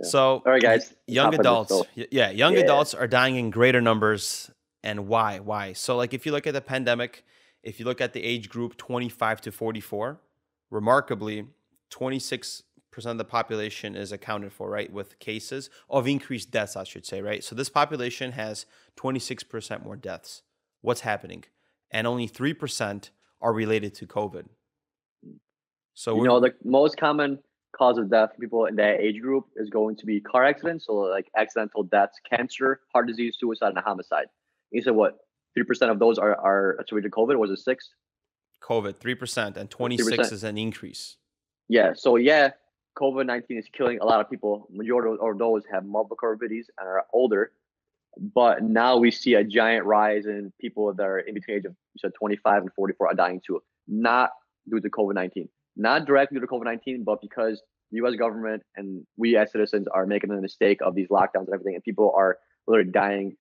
Yeah. 0.00 0.06
So, 0.06 0.42
all 0.46 0.52
right, 0.52 0.62
guys, 0.62 0.94
young 1.06 1.34
adults, 1.34 1.82
yeah, 1.94 2.30
young 2.30 2.54
yeah. 2.54 2.60
adults 2.60 2.94
are 2.94 3.06
dying 3.06 3.36
in 3.36 3.50
greater 3.50 3.80
numbers, 3.80 4.50
and 4.82 5.08
why? 5.08 5.40
Why? 5.40 5.72
So, 5.72 5.96
like, 5.96 6.14
if 6.14 6.24
you 6.24 6.32
look 6.32 6.46
at 6.46 6.54
the 6.54 6.60
pandemic, 6.60 7.24
if 7.62 7.80
you 7.80 7.86
look 7.86 8.00
at 8.00 8.12
the 8.12 8.22
age 8.22 8.48
group 8.48 8.76
25 8.76 9.40
to 9.42 9.52
44, 9.52 10.20
remarkably, 10.70 11.46
26 11.90 12.62
percent 12.90 13.12
of 13.12 13.18
the 13.18 13.24
population 13.24 13.94
is 13.94 14.12
accounted 14.12 14.52
for, 14.52 14.70
right, 14.70 14.92
with 14.92 15.18
cases 15.18 15.70
of 15.88 16.06
increased 16.06 16.50
deaths, 16.50 16.76
I 16.76 16.84
should 16.84 17.06
say, 17.06 17.22
right. 17.22 17.42
So 17.42 17.54
this 17.54 17.68
population 17.68 18.32
has 18.32 18.66
26 18.96 19.44
percent 19.44 19.84
more 19.84 19.96
deaths. 19.96 20.42
What's 20.80 21.00
happening? 21.00 21.44
And 21.90 22.06
only 22.06 22.26
three 22.26 22.54
percent 22.54 23.10
are 23.40 23.52
related 23.52 23.94
to 23.96 24.06
COVID. 24.06 24.46
So 25.94 26.16
you 26.16 26.24
know 26.24 26.40
the 26.40 26.54
most 26.64 26.96
common 26.96 27.40
cause 27.76 27.98
of 27.98 28.10
death 28.10 28.30
for 28.34 28.40
people 28.40 28.66
in 28.66 28.76
that 28.76 29.00
age 29.00 29.20
group 29.20 29.46
is 29.56 29.68
going 29.68 29.96
to 29.96 30.06
be 30.06 30.20
car 30.20 30.44
accidents, 30.44 30.86
so 30.86 30.94
like 30.94 31.26
accidental 31.36 31.82
deaths, 31.82 32.16
cancer, 32.28 32.80
heart 32.92 33.06
disease, 33.06 33.36
suicide, 33.38 33.72
and 33.74 33.78
homicide. 33.78 34.26
You 34.70 34.82
said 34.82 34.94
what? 34.94 35.18
Three 35.54 35.64
percent 35.64 35.90
of 35.90 35.98
those 35.98 36.18
are 36.18 36.36
are 36.36 36.76
attributed 36.78 37.12
to 37.12 37.16
COVID. 37.16 37.36
was 37.36 37.50
it 37.50 37.58
six? 37.58 37.90
COVID, 38.62 38.96
three 38.96 39.14
percent, 39.14 39.56
and 39.56 39.70
twenty 39.70 39.98
six 39.98 40.30
is 40.30 40.44
an 40.44 40.58
increase. 40.58 41.16
Yeah. 41.68 41.92
So 41.94 42.16
yeah, 42.16 42.50
COVID 42.98 43.26
nineteen 43.26 43.58
is 43.58 43.66
killing 43.72 43.98
a 44.00 44.04
lot 44.04 44.20
of 44.20 44.30
people. 44.30 44.68
Majority 44.70 45.16
of 45.20 45.38
those 45.38 45.62
have 45.70 45.84
multiple 45.84 46.16
comorbidities 46.22 46.66
and 46.78 46.88
are 46.88 47.04
older. 47.12 47.52
But 48.34 48.62
now 48.62 48.96
we 48.96 49.10
see 49.10 49.34
a 49.34 49.44
giant 49.44 49.84
rise 49.84 50.26
in 50.26 50.52
people 50.60 50.92
that 50.92 51.02
are 51.02 51.20
in 51.20 51.34
between 51.34 51.58
age 51.58 51.64
of 51.64 51.72
you 51.94 51.98
said 51.98 52.12
twenty 52.18 52.36
five 52.36 52.62
and 52.62 52.72
forty 52.74 52.94
four 52.94 53.08
are 53.08 53.14
dying 53.14 53.40
too, 53.46 53.62
not 53.86 54.30
due 54.68 54.80
to 54.80 54.90
COVID 54.90 55.14
nineteen 55.14 55.48
not 55.78 56.04
directly 56.04 56.34
due 56.34 56.40
to 56.40 56.46
COVID 56.46 56.64
19, 56.64 57.04
but 57.04 57.22
because 57.22 57.62
the 57.90 58.04
US 58.04 58.16
government 58.16 58.62
and 58.76 59.06
we 59.16 59.36
as 59.36 59.50
citizens 59.52 59.86
are 59.88 60.04
making 60.04 60.28
the 60.28 60.40
mistake 60.42 60.80
of 60.82 60.94
these 60.94 61.08
lockdowns 61.08 61.46
and 61.46 61.54
everything, 61.54 61.76
and 61.76 61.84
people 61.84 62.12
are 62.14 62.36
literally 62.66 62.90
dying 62.90 63.36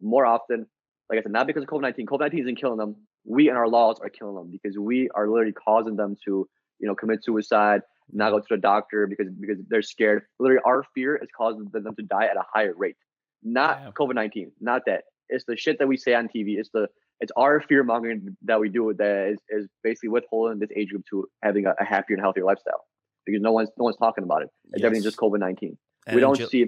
more 0.00 0.26
often. 0.26 0.66
Like 1.08 1.20
I 1.20 1.22
said, 1.22 1.32
not 1.32 1.46
because 1.46 1.62
of 1.62 1.68
COVID 1.68 1.82
19. 1.82 2.06
COVID 2.06 2.20
19 2.20 2.40
isn't 2.40 2.60
killing 2.60 2.78
them. 2.78 2.96
We 3.24 3.48
and 3.48 3.58
our 3.58 3.68
laws 3.68 3.98
are 4.00 4.08
killing 4.08 4.34
them 4.34 4.50
because 4.50 4.76
we 4.76 5.08
are 5.14 5.28
literally 5.28 5.52
causing 5.52 5.94
them 5.94 6.16
to, 6.24 6.48
you 6.80 6.88
know, 6.88 6.94
commit 6.94 7.22
suicide, 7.22 7.82
not 8.10 8.30
go 8.30 8.40
to 8.40 8.46
the 8.50 8.56
doctor 8.56 9.06
because 9.06 9.28
because 9.38 9.58
they're 9.68 9.82
scared. 9.82 10.22
Literally, 10.38 10.62
our 10.64 10.84
fear 10.94 11.16
is 11.16 11.28
causing 11.36 11.68
them 11.72 11.94
to 11.94 12.02
die 12.02 12.26
at 12.26 12.36
a 12.36 12.44
higher 12.52 12.74
rate. 12.76 12.96
Not 13.42 13.80
yeah. 13.82 13.90
COVID 13.92 14.14
19, 14.14 14.52
not 14.60 14.82
that. 14.86 15.04
It's 15.28 15.44
the 15.46 15.56
shit 15.56 15.78
that 15.78 15.88
we 15.88 15.96
say 15.96 16.14
on 16.14 16.28
TV. 16.28 16.58
It's 16.58 16.70
the 16.72 16.88
it's 17.20 17.32
our 17.36 17.60
fear 17.60 17.84
mongering 17.84 18.36
that 18.42 18.58
we 18.58 18.68
do 18.68 18.92
that 18.98 19.28
is, 19.28 19.38
is 19.48 19.68
basically 19.84 20.08
withholding 20.08 20.58
this 20.58 20.70
age 20.74 20.90
group 20.90 21.04
to 21.10 21.28
having 21.42 21.66
a, 21.66 21.74
a, 21.80 21.84
happier 21.84 22.16
and 22.16 22.22
healthier 22.22 22.44
lifestyle 22.44 22.84
because 23.24 23.40
no 23.40 23.52
one's 23.52 23.68
no 23.78 23.84
one's 23.84 23.96
talking 23.96 24.24
about 24.24 24.42
it. 24.42 24.48
It's 24.72 24.82
yes. 24.82 25.02
just 25.02 25.16
COVID 25.16 25.38
nineteen. 25.38 25.78
We 26.12 26.20
don't 26.20 26.36
see 26.36 26.66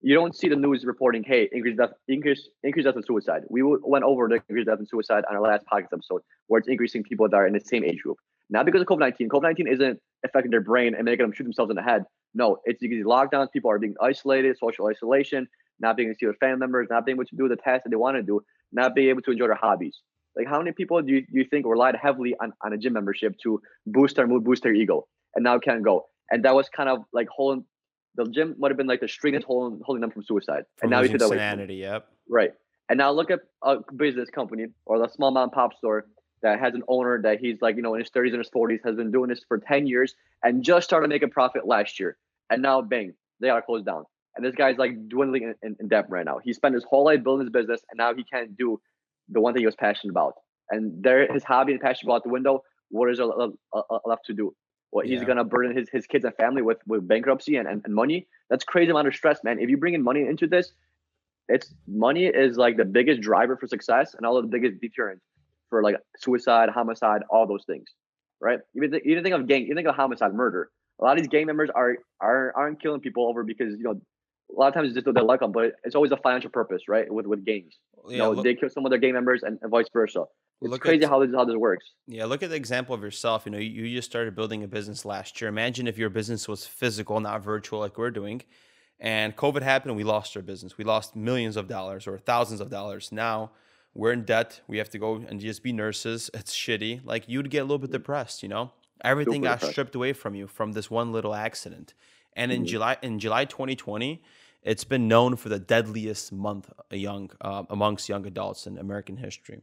you 0.00 0.14
don't 0.14 0.36
see 0.36 0.48
the 0.48 0.56
news 0.56 0.84
reporting, 0.84 1.24
hey, 1.24 1.48
increased 1.50 1.78
death, 1.78 1.90
increase, 2.06 2.48
increased 2.62 2.86
death 2.86 2.94
and 2.94 3.04
suicide. 3.04 3.42
We 3.48 3.62
went 3.64 4.04
over 4.04 4.28
the 4.28 4.36
increased 4.36 4.68
death 4.68 4.78
and 4.78 4.88
suicide 4.88 5.24
on 5.28 5.36
our 5.36 5.42
last 5.42 5.64
podcast 5.72 5.92
episode, 5.92 6.22
where 6.46 6.58
it's 6.58 6.68
increasing 6.68 7.02
people 7.02 7.28
that 7.28 7.36
are 7.36 7.46
in 7.46 7.52
the 7.52 7.60
same 7.60 7.84
age 7.84 8.00
group. 8.02 8.18
Not 8.50 8.66
because 8.66 8.80
of 8.80 8.86
COVID 8.86 9.00
nineteen. 9.00 9.28
COVID 9.28 9.42
nineteen 9.42 9.68
isn't 9.68 10.00
affecting 10.24 10.50
their 10.50 10.60
brain 10.60 10.94
and 10.94 11.04
making 11.04 11.24
them 11.24 11.32
shoot 11.32 11.44
themselves 11.44 11.70
in 11.70 11.76
the 11.76 11.82
head. 11.82 12.04
No, 12.34 12.58
it's 12.64 12.80
because 12.80 13.00
of 13.00 13.06
lockdowns. 13.06 13.52
People 13.52 13.70
are 13.70 13.78
being 13.78 13.94
isolated, 14.00 14.56
social 14.58 14.86
isolation, 14.86 15.48
not 15.80 15.96
being 15.96 16.08
able 16.08 16.14
to 16.14 16.18
see 16.18 16.26
their 16.26 16.34
family 16.34 16.58
members, 16.58 16.88
not 16.90 17.04
being 17.04 17.16
able 17.16 17.24
to 17.24 17.36
do 17.36 17.48
the 17.48 17.56
tasks 17.56 17.84
that 17.84 17.90
they 17.90 17.96
want 17.96 18.16
to 18.16 18.22
do, 18.22 18.40
not 18.72 18.94
being 18.94 19.08
able 19.08 19.22
to 19.22 19.30
enjoy 19.30 19.46
their 19.46 19.54
hobbies. 19.54 19.98
Like 20.36 20.46
how 20.46 20.58
many 20.58 20.72
people 20.72 21.02
do 21.02 21.12
you, 21.14 21.20
do 21.22 21.32
you 21.32 21.44
think 21.44 21.66
relied 21.66 21.96
heavily 21.96 22.34
on, 22.40 22.52
on 22.64 22.72
a 22.72 22.78
gym 22.78 22.92
membership 22.92 23.34
to 23.42 23.60
boost 23.86 24.16
their 24.16 24.26
mood, 24.26 24.44
boost 24.44 24.62
their 24.62 24.74
ego, 24.74 25.06
and 25.34 25.42
now 25.42 25.58
can't 25.58 25.82
go? 25.82 26.06
And 26.30 26.44
that 26.44 26.54
was 26.54 26.68
kind 26.68 26.88
of 26.88 27.04
like 27.12 27.28
holding 27.28 27.64
the 28.14 28.24
gym 28.26 28.54
might 28.58 28.70
have 28.70 28.76
been 28.76 28.86
like 28.86 29.00
the 29.00 29.08
string 29.08 29.34
that's 29.34 29.44
holding 29.44 29.80
holding 29.84 30.00
them 30.00 30.10
from 30.10 30.22
suicide. 30.22 30.64
From 30.76 30.86
and 30.86 30.90
now 30.90 31.00
you 31.00 31.08
feel 31.08 31.28
that 31.28 31.38
sanity, 31.38 31.76
yep. 31.76 32.06
Right. 32.28 32.52
And 32.88 32.98
now 32.98 33.10
look 33.10 33.30
at 33.30 33.40
a 33.62 33.76
business 33.94 34.30
company 34.30 34.66
or 34.86 34.98
the 34.98 35.08
small 35.08 35.30
mom 35.30 35.44
and 35.44 35.52
pop 35.52 35.74
store 35.76 36.06
that 36.42 36.60
has 36.60 36.74
an 36.74 36.82
owner 36.88 37.20
that 37.22 37.40
he's 37.40 37.60
like, 37.60 37.76
you 37.76 37.82
know, 37.82 37.94
in 37.94 38.00
his 38.00 38.10
30s 38.10 38.30
and 38.30 38.38
his 38.38 38.50
40s, 38.50 38.80
has 38.84 38.96
been 38.96 39.10
doing 39.10 39.28
this 39.28 39.42
for 39.46 39.58
10 39.58 39.86
years 39.86 40.14
and 40.42 40.62
just 40.62 40.84
started 40.84 41.08
making 41.08 41.30
profit 41.30 41.66
last 41.66 41.98
year. 41.98 42.16
And 42.50 42.62
now, 42.62 42.80
bang, 42.80 43.14
they 43.40 43.50
are 43.50 43.62
closed 43.62 43.86
down. 43.86 44.04
And 44.36 44.44
this 44.44 44.54
guy's 44.54 44.78
like 44.78 45.08
dwindling 45.08 45.54
in, 45.62 45.76
in, 45.80 45.88
debt 45.88 46.06
right 46.08 46.24
now. 46.24 46.38
He 46.42 46.52
spent 46.52 46.74
his 46.74 46.84
whole 46.84 47.04
life 47.04 47.24
building 47.24 47.46
his 47.46 47.52
business, 47.52 47.80
and 47.90 47.98
now 47.98 48.14
he 48.14 48.22
can't 48.22 48.56
do 48.56 48.80
the 49.28 49.40
one 49.40 49.52
thing 49.52 49.60
he 49.60 49.66
was 49.66 49.74
passionate 49.74 50.12
about. 50.12 50.34
And 50.70 51.02
there, 51.02 51.30
his 51.32 51.42
hobby 51.42 51.72
and 51.72 51.80
passion 51.80 52.06
go 52.06 52.14
out 52.14 52.22
the 52.22 52.28
window. 52.28 52.62
What 52.90 53.10
is 53.10 53.18
there 53.18 53.26
left 53.26 54.26
to 54.26 54.34
do? 54.34 54.54
What 54.90 55.06
yeah. 55.06 55.18
he's 55.18 55.26
gonna 55.26 55.44
burden 55.44 55.76
his, 55.76 55.88
his 55.90 56.06
kids 56.06 56.24
and 56.24 56.34
family 56.36 56.62
with 56.62 56.78
with 56.86 57.06
bankruptcy 57.06 57.56
and, 57.56 57.66
and, 57.66 57.82
and 57.84 57.94
money? 57.94 58.28
That's 58.48 58.64
crazy 58.64 58.90
amount 58.90 59.08
of 59.08 59.14
stress, 59.14 59.42
man. 59.42 59.58
If 59.58 59.68
you 59.68 59.76
bring 59.76 59.94
in 59.94 60.02
money 60.02 60.22
into 60.22 60.46
this, 60.46 60.72
it's 61.48 61.74
money 61.86 62.26
is 62.26 62.56
like 62.56 62.76
the 62.76 62.84
biggest 62.84 63.20
driver 63.20 63.56
for 63.56 63.66
success 63.66 64.14
and 64.14 64.24
all 64.24 64.36
of 64.36 64.44
the 64.44 64.48
biggest 64.48 64.80
deterrent 64.80 65.20
for 65.70 65.82
like 65.82 65.96
suicide, 66.18 66.68
homicide, 66.68 67.22
all 67.30 67.46
those 67.46 67.64
things, 67.66 67.86
right? 68.40 68.60
Even 68.76 68.90
th- 68.92 69.02
even 69.04 69.22
think 69.22 69.34
of 69.34 69.46
gang, 69.46 69.66
you 69.66 69.74
think 69.74 69.88
of 69.88 69.94
homicide, 69.94 70.34
murder. 70.34 70.70
A 71.00 71.04
lot 71.04 71.12
of 71.12 71.18
these 71.18 71.28
gang 71.28 71.46
members 71.46 71.70
are 71.74 71.96
are 72.20 72.52
aren't 72.56 72.82
killing 72.82 73.00
people 73.00 73.28
over 73.28 73.44
because 73.44 73.74
you 73.76 73.84
know 73.84 74.00
a 74.50 74.58
lot 74.58 74.68
of 74.68 74.74
times 74.74 74.88
it's 74.88 74.94
just 74.94 75.04
that 75.06 75.14
they 75.14 75.20
like 75.20 75.40
them, 75.40 75.52
but 75.52 75.72
it's 75.84 75.94
always 75.94 76.12
a 76.12 76.16
financial 76.16 76.50
purpose, 76.50 76.82
right? 76.88 77.12
With 77.12 77.26
with 77.26 77.44
gangs, 77.44 77.74
yeah, 78.06 78.12
you 78.12 78.18
know, 78.18 78.32
look, 78.32 78.44
they 78.44 78.54
kill 78.54 78.70
some 78.70 78.84
of 78.84 78.90
their 78.90 78.98
gang 78.98 79.12
members 79.12 79.42
and, 79.42 79.58
and 79.62 79.70
vice 79.70 79.86
versa. 79.92 80.24
It's 80.60 80.78
crazy 80.78 81.04
at, 81.04 81.10
how 81.10 81.24
this 81.24 81.34
how 81.34 81.44
this 81.44 81.56
works. 81.56 81.86
Yeah, 82.06 82.24
look 82.24 82.42
at 82.42 82.50
the 82.50 82.56
example 82.56 82.94
of 82.94 83.02
yourself. 83.02 83.46
You 83.46 83.52
know, 83.52 83.58
you, 83.58 83.84
you 83.84 83.96
just 83.96 84.10
started 84.10 84.34
building 84.34 84.64
a 84.64 84.68
business 84.68 85.04
last 85.04 85.40
year. 85.40 85.48
Imagine 85.48 85.86
if 85.86 85.98
your 85.98 86.10
business 86.10 86.48
was 86.48 86.66
physical, 86.66 87.20
not 87.20 87.44
virtual, 87.44 87.78
like 87.78 87.96
we're 87.96 88.10
doing. 88.10 88.42
And 88.98 89.36
COVID 89.36 89.62
happened, 89.62 89.90
and 89.90 89.96
we 89.96 90.02
lost 90.02 90.36
our 90.36 90.42
business. 90.42 90.76
We 90.76 90.84
lost 90.84 91.14
millions 91.14 91.56
of 91.56 91.68
dollars 91.68 92.08
or 92.08 92.18
thousands 92.18 92.60
of 92.60 92.70
dollars. 92.70 93.12
Now 93.12 93.52
we're 93.98 94.12
in 94.12 94.24
debt. 94.24 94.60
We 94.66 94.78
have 94.78 94.90
to 94.90 94.98
go 94.98 95.16
and 95.16 95.40
just 95.40 95.62
be 95.62 95.72
nurses. 95.72 96.30
It's 96.32 96.54
shitty. 96.54 97.00
Like 97.04 97.28
you'd 97.28 97.50
get 97.50 97.58
a 97.58 97.64
little 97.64 97.78
bit 97.78 97.90
depressed. 97.90 98.42
You 98.42 98.48
know, 98.48 98.72
everything 99.02 99.42
got 99.42 99.56
depressed. 99.56 99.72
stripped 99.72 99.94
away 99.94 100.12
from 100.12 100.34
you 100.34 100.46
from 100.46 100.72
this 100.72 100.90
one 100.90 101.12
little 101.12 101.34
accident. 101.34 101.94
And 102.34 102.52
in 102.52 102.60
mm-hmm. 102.60 102.66
July 102.66 102.96
in 103.02 103.18
July 103.18 103.44
2020, 103.44 104.22
it's 104.62 104.84
been 104.84 105.08
known 105.08 105.36
for 105.36 105.48
the 105.48 105.58
deadliest 105.58 106.32
month 106.32 106.70
young 106.90 107.30
uh, 107.40 107.64
amongst 107.68 108.08
young 108.08 108.24
adults 108.26 108.66
in 108.66 108.78
American 108.78 109.16
history 109.16 109.62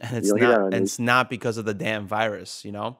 and 0.00 0.16
it's 0.16 0.32
not 0.32 0.74
it's 0.74 0.98
not 0.98 1.30
because 1.30 1.56
of 1.56 1.64
the 1.64 1.74
damn 1.74 2.06
virus 2.06 2.64
you 2.64 2.72
know 2.72 2.98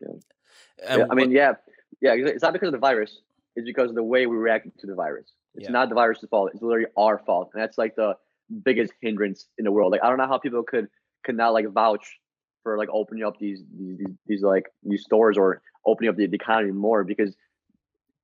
yeah, 0.00 0.96
yeah 0.96 1.06
i 1.10 1.14
mean 1.14 1.30
yeah 1.30 1.54
yeah 2.00 2.14
it's 2.14 2.42
not 2.42 2.52
because 2.52 2.68
of 2.68 2.72
the 2.72 2.78
virus 2.78 3.20
it's 3.56 3.64
because 3.64 3.88
of 3.88 3.94
the 3.94 4.02
way 4.02 4.26
we 4.26 4.36
react 4.36 4.66
to 4.78 4.86
the 4.86 4.94
virus 4.94 5.32
it's 5.54 5.64
yeah. 5.64 5.70
not 5.70 5.88
the 5.88 5.94
virus's 5.94 6.28
fault 6.28 6.50
it's 6.52 6.62
literally 6.62 6.86
our 6.96 7.18
fault 7.18 7.50
and 7.52 7.62
that's 7.62 7.78
like 7.78 7.96
the 7.96 8.16
biggest 8.64 8.92
hindrance 9.00 9.46
in 9.58 9.64
the 9.64 9.72
world 9.72 9.92
like 9.92 10.02
i 10.02 10.08
don't 10.08 10.18
know 10.18 10.26
how 10.26 10.38
people 10.38 10.62
could 10.62 10.88
could 11.24 11.36
not 11.36 11.52
like 11.52 11.66
vouch 11.68 12.18
for 12.62 12.78
like 12.78 12.88
opening 12.92 13.24
up 13.24 13.38
these 13.38 13.62
these, 13.78 13.98
these, 14.26 14.42
like 14.42 14.64
these 14.82 15.02
stores 15.02 15.36
or 15.36 15.62
opening 15.86 16.10
up 16.10 16.16
the, 16.16 16.26
the 16.26 16.36
economy 16.36 16.72
more 16.72 17.04
because 17.04 17.34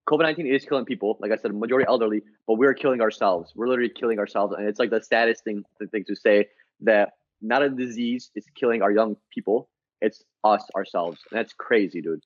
COVID-19 0.09 0.55
is 0.55 0.65
killing 0.67 0.85
people, 0.85 1.17
like 1.21 1.33
I 1.33 1.37
said, 1.37 1.55
majority 1.55 1.87
elderly, 1.89 2.23
but 2.47 2.59
we're 2.59 2.75
killing 2.75 3.01
ourselves. 3.01 3.53
We're 3.55 3.69
literally 3.69 3.91
killing 3.91 4.19
ourselves. 4.19 4.55
And 4.57 4.69
it's 4.69 4.79
like 4.79 4.91
the 4.91 5.01
saddest 5.01 5.45
thing, 5.45 5.65
thing 5.91 6.05
to 6.07 6.15
say 6.15 6.49
that 6.81 7.13
not 7.41 7.63
a 7.63 7.71
disease 7.71 8.31
is 8.35 8.45
killing 8.55 8.83
our 8.83 8.93
young 8.93 9.17
people. 9.33 9.71
It's 10.03 10.23
us 10.45 10.63
ourselves. 10.77 11.21
And 11.31 11.39
that's 11.39 11.55
crazy, 11.55 12.03
dude. 12.03 12.21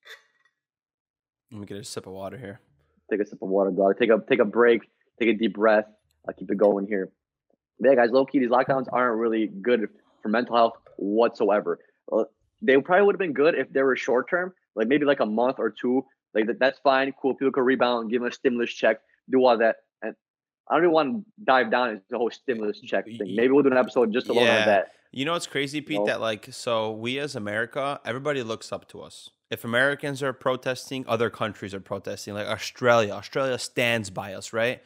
Let 1.53 1.61
me 1.61 1.67
get 1.67 1.77
a 1.77 1.85
sip 1.85 2.07
of 2.07 2.13
water 2.13 2.37
here. 2.37 2.61
Take 3.11 3.21
a 3.21 3.27
sip 3.27 3.41
of 3.41 3.49
water, 3.49 3.71
dog. 3.71 3.97
Take 3.99 4.11
a 4.11 4.21
take 4.29 4.41
a 4.41 4.45
break. 4.45 4.83
Take 5.19 5.29
a 5.29 5.35
deep 5.35 5.55
breath. 5.55 5.87
I'll 6.27 6.35
keep 6.35 6.51
it 6.51 6.59
going 6.59 6.87
here. 6.87 7.11
Yeah, 7.81 7.95
guys, 7.95 8.11
low 8.11 8.24
key, 8.26 8.39
these 8.41 8.49
lockdowns 8.51 8.87
aren't 8.93 9.18
really 9.18 9.47
good 9.47 9.89
for 10.22 10.29
mental 10.29 10.57
health 10.57 10.74
whatsoever. 10.97 11.79
Uh, 12.11 12.24
they 12.61 12.76
probably 12.79 13.07
would 13.07 13.14
have 13.14 13.20
been 13.20 13.33
good 13.33 13.55
if 13.55 13.72
they 13.72 13.83
were 13.83 13.95
short 13.97 14.29
term, 14.29 14.53
like 14.74 14.89
maybe 14.89 15.05
like 15.05 15.20
a 15.20 15.26
month 15.26 15.57
or 15.59 15.70
two. 15.70 16.05
Like 16.35 16.47
that, 16.47 16.59
that's 16.59 16.79
fine, 16.81 17.12
cool. 17.20 17.35
People 17.35 17.53
can 17.53 17.62
rebound, 17.62 18.11
give 18.11 18.20
them 18.20 18.29
a 18.29 18.33
stimulus 18.33 18.72
check, 18.72 19.01
do 19.31 19.45
all 19.45 19.57
that. 19.59 19.76
And 20.03 20.14
I 20.68 20.74
don't 20.74 20.85
even 20.85 20.93
want 20.93 21.16
to 21.18 21.45
dive 21.45 21.70
down 21.70 21.91
into 21.91 22.03
the 22.11 22.18
whole 22.18 22.31
stimulus 22.31 22.81
check 22.81 23.07
thing. 23.07 23.18
Maybe 23.37 23.49
we'll 23.49 23.62
do 23.62 23.70
an 23.70 23.76
episode 23.79 24.12
just 24.12 24.29
alone 24.29 24.45
Yeah. 24.45 24.61
on 24.61 24.66
that. 24.66 24.89
You 25.11 25.24
know 25.24 25.33
what's 25.33 25.47
crazy, 25.47 25.81
Pete? 25.81 26.05
That 26.05 26.20
like, 26.20 26.49
so 26.51 26.91
we 26.93 27.18
as 27.18 27.35
America, 27.35 27.99
everybody 28.05 28.43
looks 28.43 28.72
up 28.72 28.89
to 28.89 29.01
us. 29.01 29.31
If 29.51 29.64
Americans 29.64 30.22
are 30.22 30.35
protesting, 30.35 31.07
other 31.09 31.31
countries 31.31 31.72
are 31.72 31.81
protesting. 31.81 32.35
Like 32.35 32.47
Australia, 32.47 33.12
Australia 33.14 33.59
stands 33.59 34.11
by 34.11 34.35
us, 34.35 34.53
right? 34.53 34.83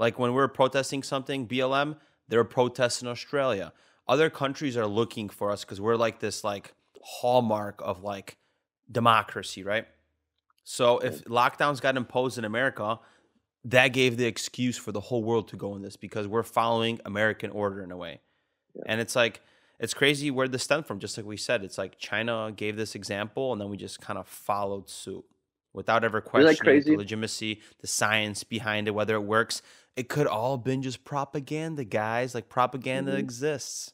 Like 0.00 0.18
when 0.18 0.32
we're 0.32 0.48
protesting 0.48 1.04
something, 1.04 1.46
BLM, 1.46 1.96
they're 2.30 2.44
protests 2.44 3.02
in 3.02 3.08
Australia. 3.08 3.72
Other 4.08 4.30
countries 4.30 4.76
are 4.76 4.86
looking 4.86 5.28
for 5.28 5.50
us 5.50 5.64
because 5.64 5.80
we're 5.80 5.96
like 5.96 6.20
this 6.20 6.42
like 6.42 6.72
hallmark 7.02 7.80
of 7.84 8.02
like 8.02 8.38
democracy, 8.90 9.62
right? 9.62 9.86
So 10.64 10.98
if 10.98 11.24
lockdowns 11.24 11.80
got 11.80 11.96
imposed 11.96 12.38
in 12.38 12.44
America, 12.44 12.98
that 13.64 13.88
gave 13.88 14.16
the 14.16 14.26
excuse 14.26 14.78
for 14.78 14.92
the 14.92 15.00
whole 15.00 15.22
world 15.22 15.48
to 15.48 15.56
go 15.56 15.74
in 15.76 15.82
this 15.82 15.96
because 15.96 16.26
we're 16.26 16.42
following 16.42 17.00
American 17.04 17.50
order 17.50 17.82
in 17.82 17.90
a 17.90 17.96
way. 17.96 18.20
And 18.86 19.00
it's 19.00 19.16
like 19.16 19.40
it's 19.78 19.94
crazy 19.94 20.30
where 20.30 20.46
this 20.46 20.62
stemmed 20.62 20.86
from. 20.86 20.98
Just 20.98 21.16
like 21.16 21.26
we 21.26 21.36
said, 21.36 21.64
it's 21.64 21.78
like 21.78 21.98
China 21.98 22.52
gave 22.54 22.76
this 22.76 22.94
example, 22.94 23.52
and 23.52 23.60
then 23.60 23.68
we 23.68 23.76
just 23.76 24.00
kind 24.00 24.18
of 24.18 24.28
followed 24.28 24.88
suit 24.88 25.24
without 25.72 26.04
ever 26.04 26.20
questioning 26.20 26.56
crazy? 26.56 26.90
the 26.90 26.96
legitimacy, 26.96 27.60
the 27.80 27.86
science 27.86 28.44
behind 28.44 28.88
it, 28.88 28.92
whether 28.92 29.14
it 29.14 29.22
works. 29.22 29.62
It 30.00 30.08
could 30.08 30.26
all 30.26 30.56
been 30.56 30.80
just 30.80 31.04
propaganda, 31.04 31.84
guys. 31.84 32.34
Like 32.34 32.48
propaganda 32.48 33.12
Mhm. 33.12 33.18
exists. 33.18 33.92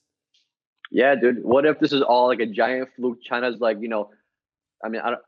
Yeah, 0.92 1.16
dude. 1.16 1.42
What 1.42 1.66
if 1.66 1.80
this 1.80 1.92
is 1.92 2.00
all 2.00 2.28
like 2.28 2.38
a 2.38 2.46
giant 2.46 2.90
fluke? 2.94 3.18
China's 3.24 3.59
like, 3.59 3.78
you 3.80 3.88
know, 3.88 4.11
I 4.84 4.88
mean, 4.88 5.00
I 5.00 5.11
don't, 5.11 5.22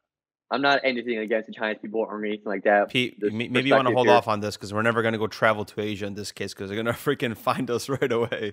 I'm 0.52 0.62
not 0.62 0.78
anything 0.84 1.18
against 1.18 1.48
the 1.48 1.52
Chinese 1.52 1.78
people 1.82 2.00
or 2.00 2.24
anything 2.24 2.46
like 2.46 2.62
that. 2.62 2.90
Pete, 2.90 3.20
maybe 3.20 3.68
you 3.68 3.74
want 3.74 3.88
to 3.88 3.92
hold 3.94 4.06
here. 4.06 4.14
off 4.14 4.28
on 4.28 4.38
this 4.38 4.56
because 4.56 4.72
we're 4.72 4.82
never 4.82 5.02
going 5.02 5.14
to 5.14 5.18
go 5.18 5.26
travel 5.26 5.64
to 5.64 5.80
Asia 5.80 6.06
in 6.06 6.14
this 6.14 6.30
case 6.30 6.54
because 6.54 6.70
they're 6.70 6.80
going 6.80 6.86
to 6.94 7.00
freaking 7.00 7.36
find 7.36 7.68
us 7.72 7.88
right 7.88 8.12
away. 8.12 8.52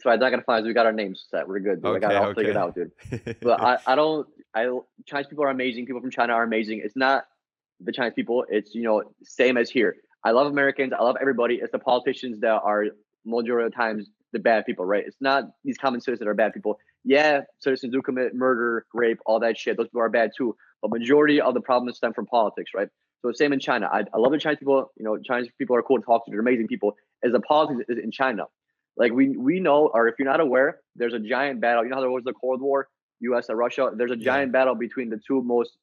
So 0.00 0.08
I'm 0.10 0.18
not 0.20 0.30
gonna 0.30 0.42
find. 0.42 0.62
us. 0.64 0.66
We 0.68 0.72
got 0.72 0.86
our 0.86 0.92
names 0.92 1.26
set. 1.28 1.46
We're 1.48 1.58
good. 1.58 1.82
Dude. 1.82 1.96
I 1.96 1.98
got 1.98 2.12
it 2.12 2.14
Okay, 2.14 2.24
all 2.24 2.34
figured 2.34 2.56
out, 2.56 2.74
dude. 2.74 3.36
But 3.42 3.60
I, 3.60 3.78
I 3.84 3.94
don't. 3.94 4.26
I 4.54 4.70
Chinese 5.06 5.26
people 5.26 5.42
are 5.44 5.50
amazing. 5.50 5.86
People 5.86 6.00
from 6.00 6.12
China 6.12 6.32
are 6.34 6.44
amazing. 6.44 6.80
It's 6.84 6.94
not 6.96 7.24
the 7.80 7.90
Chinese 7.92 8.14
people. 8.14 8.44
It's 8.48 8.76
you 8.76 8.84
know 8.84 9.02
same 9.24 9.56
as 9.56 9.68
here. 9.68 9.96
I 10.24 10.30
love 10.32 10.46
Americans. 10.46 10.92
I 10.98 11.02
love 11.02 11.16
everybody. 11.20 11.56
It's 11.56 11.72
the 11.72 11.78
politicians 11.78 12.40
that 12.40 12.60
are 12.62 12.86
majority 13.24 13.66
of 13.66 13.72
the 13.72 13.76
times 13.76 14.08
the 14.32 14.38
bad 14.38 14.66
people, 14.66 14.84
right? 14.84 15.04
It's 15.06 15.16
not 15.20 15.44
these 15.64 15.78
common 15.78 16.00
citizens 16.00 16.20
that 16.20 16.28
are 16.28 16.34
bad 16.34 16.52
people. 16.52 16.78
Yeah, 17.04 17.42
citizens 17.60 17.92
do 17.92 18.02
commit 18.02 18.34
murder, 18.34 18.84
rape, 18.92 19.18
all 19.24 19.40
that 19.40 19.56
shit. 19.56 19.76
Those 19.76 19.86
people 19.86 20.02
are 20.02 20.08
bad 20.10 20.32
too. 20.36 20.54
But 20.82 20.90
majority 20.90 21.40
of 21.40 21.54
the 21.54 21.60
problems 21.60 21.96
stem 21.96 22.12
from 22.12 22.26
politics, 22.26 22.72
right? 22.74 22.88
So 23.22 23.32
same 23.32 23.52
in 23.52 23.58
China. 23.60 23.88
I, 23.90 24.00
I 24.12 24.18
love 24.18 24.32
the 24.32 24.38
Chinese 24.38 24.58
people. 24.58 24.92
You 24.96 25.04
know, 25.04 25.18
Chinese 25.18 25.48
people 25.58 25.74
are 25.76 25.82
cool 25.82 25.98
to 25.98 26.04
talk 26.04 26.24
to. 26.26 26.30
They're 26.30 26.40
amazing 26.40 26.68
people. 26.68 26.96
As 27.24 27.32
the 27.32 27.40
politics 27.40 27.84
is 27.88 27.98
in 27.98 28.10
China, 28.10 28.44
like 28.96 29.12
we 29.12 29.30
we 29.36 29.60
know, 29.60 29.88
or 29.92 30.08
if 30.08 30.16
you're 30.18 30.28
not 30.28 30.40
aware, 30.40 30.80
there's 30.94 31.14
a 31.14 31.18
giant 31.18 31.60
battle. 31.60 31.82
You 31.84 31.90
know 31.90 31.96
how 31.96 32.00
there 32.02 32.10
was 32.10 32.24
the 32.24 32.32
Cold 32.34 32.60
War, 32.60 32.88
U.S. 33.20 33.48
and 33.48 33.56
Russia. 33.58 33.90
There's 33.94 34.10
a 34.12 34.18
Yeah. 34.18 34.24
giant 34.24 34.52
battle 34.52 34.74
between 34.74 35.08
the 35.10 35.18
two 35.26 35.42
most 35.42 35.78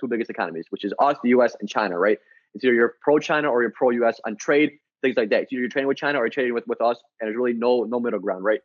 two 0.00 0.08
biggest 0.08 0.30
economies, 0.30 0.66
which 0.70 0.84
is 0.84 0.92
us, 0.98 1.16
the 1.22 1.28
U.S. 1.30 1.54
and 1.60 1.68
China, 1.68 1.98
right? 1.98 2.18
It's 2.54 2.64
either 2.64 2.74
you're 2.74 2.94
pro 3.02 3.18
China 3.18 3.50
or 3.50 3.62
you're 3.62 3.70
pro 3.70 3.90
U.S. 3.90 4.20
on 4.26 4.36
trade, 4.36 4.72
things 5.02 5.16
like 5.16 5.30
that. 5.30 5.42
It's 5.42 5.52
either 5.52 5.60
you're 5.60 5.68
trading 5.70 5.88
with 5.88 5.96
China 5.98 6.18
or 6.18 6.24
you're 6.24 6.30
trading 6.30 6.54
with, 6.54 6.66
with 6.66 6.80
us, 6.80 7.00
and 7.20 7.28
there's 7.28 7.36
really 7.36 7.52
no 7.52 7.84
no 7.84 8.00
middle 8.00 8.18
ground, 8.20 8.44
right? 8.44 8.60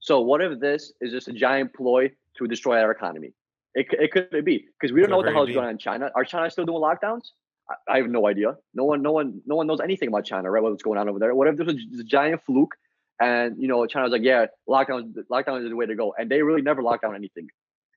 So 0.00 0.20
what 0.20 0.42
if 0.42 0.60
this 0.60 0.92
is 1.00 1.12
just 1.12 1.28
a 1.28 1.32
giant 1.32 1.72
ploy 1.74 2.10
to 2.36 2.46
destroy 2.46 2.80
our 2.80 2.90
economy? 2.90 3.32
It, 3.74 3.86
it 3.92 4.12
could 4.12 4.44
be 4.44 4.66
because 4.80 4.92
we 4.92 5.00
don't 5.00 5.10
know 5.10 5.16
what 5.16 5.26
the 5.26 5.32
hell 5.32 5.44
is 5.44 5.54
going 5.54 5.64
on 5.66 5.70
in 5.72 5.78
China. 5.78 6.10
Are 6.14 6.24
China 6.24 6.48
still 6.50 6.64
doing 6.64 6.80
lockdowns? 6.80 7.30
I, 7.68 7.94
I 7.94 7.96
have 7.98 8.08
no 8.08 8.26
idea. 8.26 8.56
No 8.74 8.84
one, 8.84 9.02
no 9.02 9.12
one, 9.12 9.40
no 9.46 9.56
one 9.56 9.66
knows 9.66 9.80
anything 9.80 10.08
about 10.08 10.24
China, 10.24 10.50
right? 10.50 10.62
What's 10.62 10.82
going 10.82 10.98
on 10.98 11.08
over 11.08 11.18
there? 11.18 11.34
What 11.34 11.48
if 11.48 11.56
this 11.56 11.66
was 11.66 11.76
just 11.76 12.00
a 12.00 12.04
giant 12.04 12.42
fluke? 12.44 12.74
And 13.20 13.56
you 13.60 13.68
know, 13.68 13.86
China 13.86 14.04
was 14.04 14.12
like, 14.12 14.22
"Yeah, 14.22 14.46
lockdown, 14.68 15.14
lockdown 15.30 15.62
is 15.64 15.70
the 15.70 15.76
way 15.76 15.86
to 15.86 15.94
go," 15.94 16.14
and 16.18 16.30
they 16.30 16.42
really 16.42 16.62
never 16.62 16.82
locked 16.82 17.02
down 17.02 17.14
anything. 17.14 17.48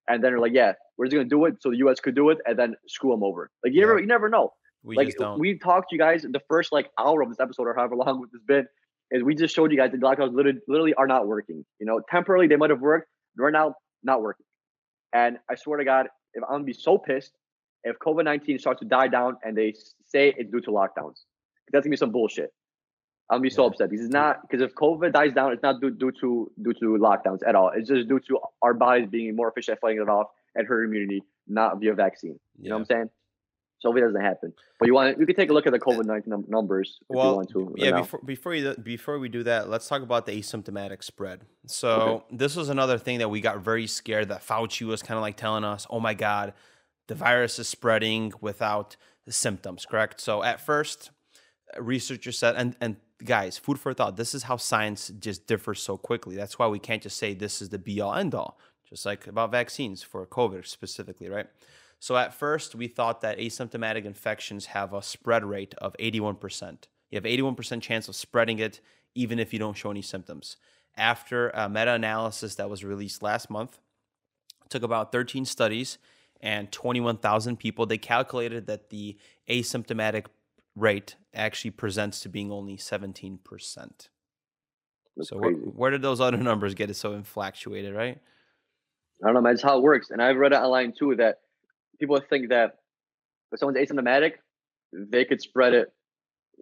And 0.08 0.22
then 0.22 0.32
they're 0.32 0.40
like, 0.40 0.52
"Yeah, 0.52 0.74
we're 0.96 1.06
just 1.06 1.16
gonna 1.16 1.28
do 1.28 1.44
it 1.46 1.56
so 1.60 1.70
the 1.70 1.76
U.S. 1.78 2.00
could 2.00 2.14
do 2.14 2.30
it, 2.30 2.38
and 2.46 2.56
then 2.58 2.76
screw 2.86 3.10
them 3.10 3.22
over." 3.24 3.50
Like 3.64 3.72
you 3.72 3.80
Yeah. 3.80 3.86
never, 3.86 4.00
you 4.00 4.06
never 4.06 4.28
know 4.28 4.52
we 4.84 4.96
like 4.96 5.08
just 5.08 5.18
don't. 5.18 5.38
we 5.38 5.58
talked 5.58 5.90
to 5.90 5.96
you 5.96 5.98
guys 5.98 6.22
the 6.22 6.40
first 6.48 6.72
like 6.72 6.88
hour 6.98 7.20
of 7.22 7.28
this 7.28 7.40
episode 7.40 7.64
or 7.66 7.74
however 7.74 7.96
long 7.96 8.24
it's 8.32 8.42
been 8.44 8.66
is 9.10 9.22
we 9.22 9.34
just 9.34 9.54
showed 9.54 9.70
you 9.72 9.76
guys 9.78 9.90
that 9.90 10.00
lockdowns 10.00 10.34
literally, 10.34 10.58
literally 10.68 10.94
are 10.94 11.06
not 11.06 11.26
working 11.26 11.64
you 11.80 11.86
know? 11.86 12.00
Temporarily 12.10 12.46
they 12.46 12.56
might 12.56 12.70
have 12.70 12.80
worked 12.80 13.08
right 13.36 13.52
now 13.52 13.74
not 14.02 14.22
working. 14.22 14.46
And 15.12 15.38
i 15.50 15.54
swear 15.56 15.78
to 15.78 15.84
god 15.84 16.06
if 16.34 16.42
i'm 16.44 16.50
gonna 16.50 16.64
be 16.64 16.72
so 16.72 16.98
pissed 16.98 17.32
if 17.84 17.96
covid-19 17.98 18.60
starts 18.60 18.80
to 18.80 18.86
die 18.86 19.08
down 19.08 19.36
and 19.42 19.56
they 19.56 19.74
say 20.06 20.34
it's 20.36 20.50
due 20.50 20.60
to 20.60 20.70
lockdowns 20.70 21.22
that's 21.72 21.84
gonna 21.84 21.90
be 21.92 21.96
some 21.96 22.10
bullshit. 22.12 22.50
I'm 23.30 23.36
gonna 23.36 23.42
be 23.42 23.50
so 23.50 23.62
Yeah. 23.62 23.68
upset. 23.68 23.90
Because 23.90 24.06
it's 24.06 24.14
not 24.14 24.40
because 24.42 24.62
if 24.62 24.74
covid 24.74 25.12
dies 25.12 25.34
down 25.34 25.52
it's 25.52 25.62
not 25.62 25.80
due, 25.82 25.90
due 25.90 26.12
to 26.20 26.50
due 26.62 26.72
to 26.74 26.86
lockdowns 26.98 27.40
at 27.46 27.54
all. 27.54 27.70
It's 27.74 27.88
just 27.88 28.08
due 28.08 28.20
to 28.20 28.38
our 28.62 28.72
bodies 28.74 29.06
being 29.10 29.36
more 29.36 29.48
efficient 29.50 29.76
at 29.76 29.80
fighting 29.82 30.00
it 30.00 30.08
off 30.08 30.28
and 30.54 30.66
herd 30.66 30.84
immunity 30.84 31.22
not 31.46 31.78
via 31.80 31.94
vaccine. 31.94 32.38
You 32.60 32.70
know 32.70 32.76
what 32.76 32.80
I'm 32.80 32.84
saying? 32.86 33.10
So 33.80 33.90
if 33.92 33.96
it 33.96 34.00
doesn't 34.00 34.20
happen, 34.20 34.52
but 34.80 34.86
you 34.86 34.94
want, 34.94 35.18
you 35.20 35.26
can 35.26 35.36
take 35.36 35.50
a 35.50 35.52
look 35.52 35.66
at 35.66 35.72
the 35.72 35.78
COVID 35.78 36.04
nineteen 36.04 36.30
num- 36.30 36.44
numbers 36.48 36.98
if 37.08 37.14
you 37.14 37.16
want 37.16 37.50
to. 37.50 37.64
right 37.64 37.74
yeah. 37.76 37.90
now. 37.90 38.00
Before 38.00 38.20
before 38.24 38.54
you 38.54 38.74
before 38.74 39.18
we 39.18 39.28
do 39.28 39.44
that, 39.44 39.68
let's 39.68 39.86
talk 39.86 40.02
about 40.02 40.26
the 40.26 40.32
asymptomatic 40.32 41.04
spread. 41.04 41.42
So 41.66 42.24
this 42.30 42.56
was 42.56 42.68
another 42.68 42.98
thing 42.98 43.18
that 43.18 43.28
we 43.28 43.40
got 43.40 43.58
very 43.60 43.86
scared 43.86 44.28
that 44.30 44.44
Fauci 44.44 44.86
was 44.86 45.02
kind 45.02 45.16
of 45.16 45.22
like 45.22 45.36
telling 45.36 45.64
us, 45.64 45.86
"Oh 45.90 46.00
my 46.00 46.14
God, 46.14 46.54
the 47.06 47.14
virus 47.14 47.58
is 47.58 47.68
spreading 47.68 48.32
without 48.40 48.96
the 49.26 49.32
symptoms." 49.32 49.86
Correct. 49.86 50.20
So 50.20 50.42
at 50.42 50.60
first, 50.60 51.10
researchers 51.78 52.38
said, 52.38 52.56
and 52.56 52.74
and 52.80 52.96
guys, 53.24 53.58
food 53.58 53.78
for 53.78 53.94
thought. 53.94 54.16
This 54.16 54.34
is 54.34 54.44
how 54.44 54.56
science 54.56 55.12
just 55.20 55.46
differs 55.46 55.80
so 55.80 55.96
quickly. 55.96 56.36
That's 56.36 56.58
why 56.58 56.66
we 56.66 56.78
can't 56.78 57.02
just 57.02 57.16
say 57.16 57.34
this 57.34 57.62
is 57.62 57.68
the 57.68 57.78
be 57.78 58.00
all 58.00 58.14
end 58.14 58.34
all. 58.34 58.58
Just 58.88 59.04
like 59.04 59.26
about 59.26 59.52
vaccines 59.52 60.02
for 60.02 60.26
COVID 60.26 60.66
specifically, 60.66 61.28
right? 61.28 61.46
So 62.00 62.16
at 62.16 62.34
first, 62.34 62.74
we 62.74 62.86
thought 62.86 63.20
that 63.22 63.38
asymptomatic 63.38 64.04
infections 64.04 64.66
have 64.66 64.92
a 64.92 65.02
spread 65.02 65.44
rate 65.44 65.74
of 65.78 65.96
81%. 65.98 66.84
You 67.10 67.16
have 67.16 67.24
81% 67.24 67.82
chance 67.82 68.08
of 68.08 68.14
spreading 68.14 68.58
it 68.58 68.80
even 69.14 69.38
if 69.38 69.52
you 69.52 69.58
don't 69.58 69.76
show 69.76 69.90
any 69.90 70.02
symptoms. 70.02 70.56
After 70.96 71.50
a 71.50 71.68
meta-analysis 71.68 72.54
that 72.56 72.70
was 72.70 72.84
released 72.84 73.22
last 73.22 73.50
month, 73.50 73.78
took 74.68 74.82
about 74.82 75.12
13 75.12 75.44
studies 75.44 75.98
and 76.40 76.70
21,000 76.70 77.56
people, 77.58 77.86
they 77.86 77.98
calculated 77.98 78.66
that 78.66 78.90
the 78.90 79.16
asymptomatic 79.48 80.26
rate 80.76 81.16
actually 81.34 81.70
presents 81.72 82.20
to 82.20 82.28
being 82.28 82.52
only 82.52 82.76
17%. 82.76 83.38
That's 85.16 85.30
so 85.30 85.36
where, 85.36 85.52
where 85.52 85.90
did 85.90 86.02
those 86.02 86.20
other 86.20 86.36
numbers 86.36 86.74
get 86.74 86.90
it 86.90 86.94
so 86.94 87.14
infatuated, 87.14 87.94
right? 87.94 88.18
I 89.22 89.26
don't 89.26 89.34
know, 89.34 89.40
man. 89.40 89.54
It's 89.54 89.62
how 89.62 89.78
it 89.78 89.82
works, 89.82 90.10
and 90.10 90.22
I've 90.22 90.36
read 90.36 90.52
it 90.52 90.56
online 90.56 90.92
too 90.96 91.16
that 91.16 91.40
people 91.98 92.20
think 92.20 92.50
that 92.50 92.78
if 93.52 93.58
someone's 93.58 93.78
asymptomatic, 93.78 94.32
they 94.92 95.24
could 95.24 95.40
spread 95.40 95.74
it 95.74 95.92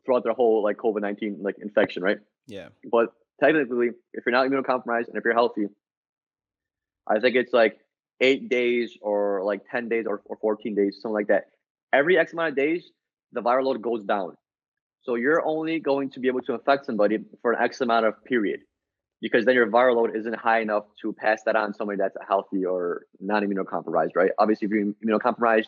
throughout 0.04 0.24
their 0.24 0.34
whole 0.34 0.62
like 0.62 0.76
COVID 0.76 1.00
nineteen 1.00 1.38
like 1.40 1.56
infection, 1.60 2.02
right? 2.02 2.18
Yeah. 2.46 2.68
But 2.90 3.12
technically, 3.42 3.90
if 4.12 4.24
you're 4.24 4.32
not 4.32 4.48
immunocompromised 4.48 5.08
and 5.08 5.16
if 5.16 5.24
you're 5.24 5.34
healthy, 5.34 5.66
I 7.06 7.20
think 7.20 7.36
it's 7.36 7.52
like 7.52 7.78
eight 8.20 8.48
days 8.48 8.96
or 9.00 9.42
like 9.44 9.62
10 9.70 9.88
days 9.88 10.06
or, 10.08 10.22
or 10.24 10.36
14 10.36 10.74
days, 10.74 10.98
something 11.00 11.14
like 11.14 11.28
that. 11.28 11.46
Every 11.92 12.18
X 12.18 12.32
amount 12.32 12.50
of 12.50 12.56
days, 12.56 12.90
the 13.32 13.42
viral 13.42 13.64
load 13.64 13.82
goes 13.82 14.02
down. 14.04 14.36
So 15.02 15.14
you're 15.14 15.44
only 15.46 15.78
going 15.78 16.10
to 16.10 16.20
be 16.20 16.28
able 16.28 16.40
to 16.42 16.54
infect 16.54 16.86
somebody 16.86 17.18
for 17.42 17.52
an 17.52 17.62
X 17.62 17.80
amount 17.80 18.06
of 18.06 18.24
period 18.24 18.60
because 19.20 19.44
then 19.44 19.54
your 19.54 19.66
viral 19.66 19.96
load 19.96 20.16
isn't 20.16 20.36
high 20.36 20.60
enough 20.60 20.84
to 21.02 21.12
pass 21.12 21.42
that 21.46 21.56
on 21.56 21.72
to 21.72 21.76
somebody 21.76 21.98
that's 21.98 22.16
healthy 22.26 22.64
or 22.64 23.02
non 23.20 23.42
immunocompromised, 23.42 24.10
right? 24.14 24.30
Obviously, 24.38 24.66
if 24.66 24.72
you're 24.72 25.18
immunocompromised, 25.18 25.66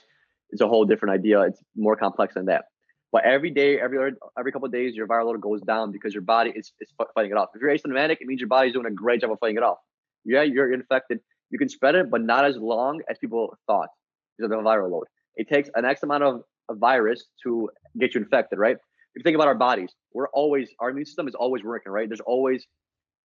it's 0.51 0.61
a 0.63 0.69
whole 0.69 0.85
different 0.85 1.15
idea. 1.15 1.41
It's 1.43 1.63
more 1.77 1.97
complex 1.97 2.35
than 2.35 2.47
that. 2.47 2.67
But 3.11 3.25
every 3.25 3.51
day, 3.51 3.81
every 3.81 4.13
every 4.39 4.53
couple 4.53 4.67
of 4.67 4.73
days, 4.73 4.95
your 4.95 5.07
viral 5.07 5.27
load 5.27 5.41
goes 5.41 5.63
down 5.63 5.93
because 5.93 6.13
your 6.13 6.23
body 6.23 6.53
is, 6.55 6.73
is 6.81 6.93
fighting 7.15 7.31
it 7.31 7.37
off. 7.37 7.49
If 7.55 7.63
you're 7.63 7.71
asymptomatic, 7.71 8.19
it 8.21 8.27
means 8.27 8.41
your 8.41 8.49
body's 8.49 8.75
doing 8.75 8.87
a 8.87 8.91
great 8.91 9.23
job 9.23 9.33
of 9.33 9.39
fighting 9.39 9.57
it 9.57 9.63
off. 9.63 9.79
Yeah, 10.25 10.43
you're 10.43 10.73
infected. 10.73 11.21
You 11.51 11.59
can 11.59 11.69
spread 11.71 11.95
it, 11.95 12.11
but 12.11 12.23
not 12.23 12.45
as 12.45 12.57
long 12.59 13.01
as 13.09 13.17
people 13.19 13.57
thought 13.67 13.89
because 14.37 14.53
of 14.53 14.59
the 14.59 14.69
viral 14.69 14.91
load. 14.91 15.05
It 15.37 15.49
takes 15.49 15.71
an 15.75 15.85
X 15.87 16.03
amount 16.03 16.25
of 16.25 16.43
a 16.69 16.75
virus 16.75 17.25
to 17.45 17.71
get 17.99 18.15
you 18.15 18.21
infected, 18.21 18.59
right? 18.59 18.77
If 18.77 19.21
you 19.21 19.23
think 19.23 19.37
about 19.37 19.49
our 19.49 19.55
bodies, 19.55 19.91
we're 20.13 20.29
always 20.29 20.69
our 20.81 20.91
immune 20.91 21.07
system 21.07 21.29
is 21.29 21.35
always 21.35 21.63
working, 21.65 21.91
right? 21.93 22.09
There's 22.09 22.21
always, 22.21 22.67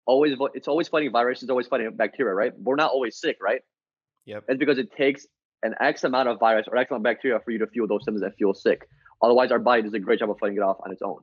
always 0.05 0.35
it's 0.53 0.67
always 0.67 0.87
fighting 0.87 1.11
viruses, 1.11 1.49
always 1.49 1.67
fighting 1.67 1.89
bacteria, 1.95 2.33
right? 2.33 2.51
We're 2.57 2.75
not 2.75 2.91
always 2.91 3.17
sick, 3.17 3.37
right? 3.41 3.61
Yep. 4.25 4.45
It's 4.47 4.59
because 4.59 4.77
it 4.77 4.91
takes 4.95 5.27
an 5.63 5.75
X 5.79 6.03
amount 6.03 6.29
of 6.29 6.39
virus 6.39 6.67
or 6.69 6.77
X 6.77 6.91
amount 6.91 7.01
of 7.01 7.03
bacteria 7.03 7.39
for 7.43 7.51
you 7.51 7.59
to 7.59 7.67
feel 7.67 7.87
those 7.87 8.03
symptoms 8.05 8.23
and 8.23 8.33
feel 8.35 8.53
sick. 8.53 8.87
Otherwise, 9.21 9.51
our 9.51 9.59
body 9.59 9.81
does 9.81 9.93
a 9.93 9.99
great 9.99 10.19
job 10.19 10.29
of 10.29 10.37
fighting 10.39 10.57
it 10.57 10.61
off 10.61 10.77
on 10.85 10.91
its 10.91 11.01
own. 11.01 11.19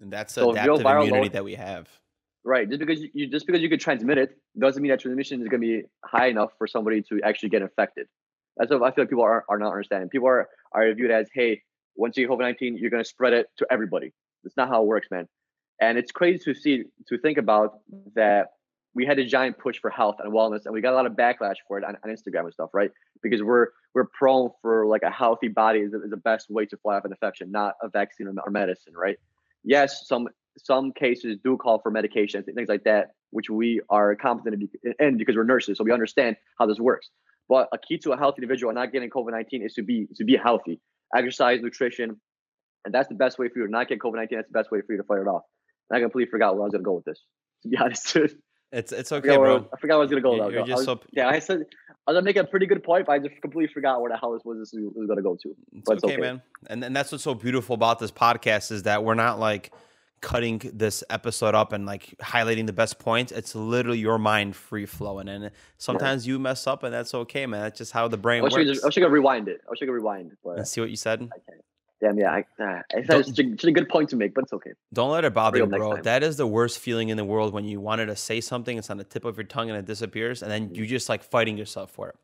And 0.00 0.12
that's 0.12 0.34
the 0.34 0.42
So 0.42 0.50
adaptive 0.50 0.80
viral 0.80 1.02
immunity 1.02 1.22
load- 1.26 1.32
that 1.32 1.44
we 1.44 1.54
have. 1.54 1.88
Right. 2.46 2.68
Just 2.68 2.80
because 2.80 3.00
you 3.00 3.26
just 3.28 3.46
because 3.46 3.62
you 3.62 3.70
could 3.70 3.80
transmit 3.80 4.18
it 4.18 4.36
doesn't 4.58 4.82
mean 4.82 4.90
that 4.90 5.00
transmission 5.00 5.40
is 5.40 5.48
going 5.48 5.62
to 5.62 5.66
be 5.66 5.82
high 6.04 6.26
enough 6.26 6.50
for 6.58 6.66
somebody 6.66 7.00
to 7.08 7.20
actually 7.24 7.48
get 7.48 7.62
infected. 7.62 8.06
That's 8.56 8.70
what 8.70 8.82
I 8.82 8.90
feel 8.94 9.04
like 9.04 9.08
people 9.08 9.24
are, 9.24 9.44
are 9.48 9.58
not 9.58 9.70
understanding. 9.70 10.10
People 10.10 10.28
are 10.28 10.48
are 10.72 10.92
viewed 10.92 11.10
as, 11.10 11.28
hey, 11.32 11.62
once 11.96 12.16
you 12.16 12.26
get 12.26 12.32
COVID 12.32 12.40
nineteen, 12.40 12.76
you're 12.76 12.90
going 12.90 13.02
to 13.02 13.08
spread 13.08 13.32
it 13.32 13.46
to 13.58 13.66
everybody. 13.70 14.12
That's 14.42 14.56
not 14.58 14.68
how 14.68 14.82
it 14.82 14.86
works, 14.86 15.08
man. 15.10 15.26
And 15.80 15.98
it's 15.98 16.12
crazy 16.12 16.38
to 16.44 16.54
see 16.54 16.84
to 17.08 17.18
think 17.18 17.38
about 17.38 17.80
that 18.14 18.52
we 18.94 19.04
had 19.04 19.18
a 19.18 19.24
giant 19.24 19.58
push 19.58 19.78
for 19.80 19.90
health 19.90 20.16
and 20.20 20.32
wellness, 20.32 20.66
and 20.66 20.72
we 20.72 20.80
got 20.80 20.92
a 20.92 20.96
lot 20.96 21.06
of 21.06 21.14
backlash 21.14 21.56
for 21.66 21.78
it 21.78 21.84
on, 21.84 21.96
on 22.04 22.10
Instagram 22.10 22.44
and 22.44 22.52
stuff, 22.52 22.70
right? 22.72 22.90
Because 23.22 23.42
we're 23.42 23.68
we're 23.92 24.06
prone 24.06 24.50
for 24.62 24.86
like 24.86 25.02
a 25.02 25.10
healthy 25.10 25.48
body 25.48 25.80
is, 25.80 25.92
is 25.92 26.10
the 26.10 26.16
best 26.16 26.48
way 26.48 26.66
to 26.66 26.76
fight 26.78 26.96
off 26.96 27.04
an 27.04 27.10
infection, 27.10 27.50
not 27.50 27.74
a 27.82 27.88
vaccine 27.88 28.28
or, 28.28 28.34
or 28.44 28.50
medicine, 28.50 28.92
right? 28.96 29.18
Yes, 29.64 30.06
some 30.06 30.28
some 30.58 30.92
cases 30.92 31.38
do 31.42 31.56
call 31.56 31.80
for 31.80 31.90
medications 31.90 32.46
and 32.46 32.54
things 32.54 32.68
like 32.68 32.84
that, 32.84 33.14
which 33.30 33.50
we 33.50 33.80
are 33.90 34.14
competent 34.14 34.70
in 35.00 35.18
because 35.18 35.34
we're 35.34 35.44
nurses, 35.44 35.78
so 35.78 35.84
we 35.84 35.90
understand 35.90 36.36
how 36.58 36.66
this 36.66 36.78
works. 36.78 37.10
But 37.48 37.68
a 37.72 37.78
key 37.78 37.98
to 37.98 38.12
a 38.12 38.16
healthy 38.16 38.42
individual 38.42 38.70
and 38.70 38.76
not 38.76 38.92
getting 38.92 39.10
COVID 39.10 39.32
nineteen 39.32 39.62
is 39.62 39.74
to 39.74 39.82
be 39.82 40.06
to 40.14 40.24
be 40.24 40.36
healthy, 40.36 40.80
exercise, 41.16 41.60
nutrition, 41.60 42.20
and 42.84 42.94
that's 42.94 43.08
the 43.08 43.16
best 43.16 43.40
way 43.40 43.48
for 43.48 43.58
you 43.58 43.66
to 43.66 43.70
not 43.72 43.88
get 43.88 43.98
COVID 43.98 44.14
nineteen. 44.14 44.38
That's 44.38 44.48
the 44.48 44.58
best 44.58 44.70
way 44.70 44.80
for 44.82 44.92
you 44.92 44.98
to 44.98 45.04
fight 45.04 45.18
it 45.18 45.26
off. 45.26 45.42
I 45.92 46.00
completely 46.00 46.30
forgot 46.30 46.54
where 46.54 46.62
I 46.62 46.64
was 46.64 46.72
gonna 46.72 46.84
go 46.84 46.94
with 46.94 47.04
this. 47.04 47.20
To 47.62 47.68
be 47.68 47.76
honest, 47.80 48.12
dude. 48.12 48.36
it's 48.72 48.92
it's 48.92 49.12
okay, 49.12 49.34
I 49.34 49.36
bro. 49.36 49.68
I 49.72 49.78
forgot 49.78 49.96
I 49.96 49.98
was 49.98 50.10
gonna 50.10 50.22
go. 50.22 50.36
You're, 50.36 50.66
you're 50.66 50.76
was, 50.76 50.84
so... 50.84 51.00
Yeah, 51.12 51.28
I 51.28 51.38
said 51.38 51.64
I 52.06 52.10
was 52.10 52.16
gonna 52.16 52.22
make 52.22 52.36
a 52.36 52.44
pretty 52.44 52.66
good 52.66 52.82
point, 52.82 53.06
but 53.06 53.12
I 53.12 53.18
just 53.18 53.40
completely 53.40 53.72
forgot 53.72 54.00
where 54.00 54.10
the 54.10 54.16
hell 54.16 54.32
this 54.32 54.42
was. 54.44 54.58
This 54.58 54.72
was 54.74 55.06
gonna 55.06 55.22
go 55.22 55.36
to. 55.42 55.48
Mm, 55.48 55.54
it's 55.74 55.88
okay, 55.88 55.94
it's 55.96 56.04
okay, 56.04 56.16
man. 56.16 56.42
And 56.68 56.84
and 56.84 56.94
that's 56.94 57.12
what's 57.12 57.24
so 57.24 57.34
beautiful 57.34 57.74
about 57.74 57.98
this 57.98 58.10
podcast 58.10 58.72
is 58.72 58.84
that 58.84 59.04
we're 59.04 59.14
not 59.14 59.38
like 59.38 59.72
cutting 60.20 60.58
this 60.72 61.04
episode 61.10 61.54
up 61.54 61.72
and 61.72 61.84
like 61.84 62.14
highlighting 62.18 62.66
the 62.66 62.72
best 62.72 62.98
points. 62.98 63.30
It's 63.30 63.54
literally 63.54 63.98
your 63.98 64.18
mind 64.18 64.56
free 64.56 64.86
flowing, 64.86 65.28
and 65.28 65.50
sometimes 65.76 66.26
you 66.26 66.38
mess 66.38 66.66
up, 66.66 66.82
and 66.82 66.92
that's 66.92 67.14
okay, 67.14 67.46
man. 67.46 67.62
That's 67.62 67.78
just 67.78 67.92
how 67.92 68.08
the 68.08 68.16
brain 68.16 68.40
I 68.40 68.44
works. 68.44 68.54
I 68.56 68.60
wish 68.60 68.98
I 68.98 69.00
could 69.00 69.12
rewind 69.12 69.48
it. 69.48 69.60
I 69.66 69.70
wish 69.70 69.80
I 69.82 69.84
could 69.84 69.92
rewind. 69.92 70.32
But 70.42 70.56
Let's 70.56 70.70
see 70.70 70.80
what 70.80 70.90
you 70.90 70.96
said. 70.96 71.28
Damn, 72.00 72.18
yeah, 72.18 72.30
I, 72.30 72.62
uh, 72.62 72.82
it's 72.90 73.06
such 73.06 73.38
a, 73.38 73.50
such 73.50 73.64
a 73.64 73.72
good 73.72 73.88
point 73.88 74.10
to 74.10 74.16
make, 74.16 74.34
but 74.34 74.44
it's 74.44 74.52
okay. 74.52 74.72
Don't 74.92 75.10
let 75.10 75.24
it 75.24 75.32
bother 75.32 75.58
you, 75.58 75.66
bro. 75.66 75.96
That 76.02 76.22
is 76.22 76.36
the 76.36 76.46
worst 76.46 76.78
feeling 76.78 77.08
in 77.08 77.16
the 77.16 77.24
world 77.24 77.52
when 77.52 77.64
you 77.64 77.80
wanted 77.80 78.06
to 78.06 78.16
say 78.16 78.40
something, 78.40 78.76
it's 78.76 78.90
on 78.90 78.96
the 78.96 79.04
tip 79.04 79.24
of 79.24 79.36
your 79.36 79.44
tongue 79.44 79.70
and 79.70 79.78
it 79.78 79.86
disappears, 79.86 80.42
and 80.42 80.50
then 80.50 80.74
you 80.74 80.86
just 80.86 81.08
like 81.08 81.22
fighting 81.22 81.56
yourself 81.56 81.92
for 81.92 82.08
it. 82.08 82.16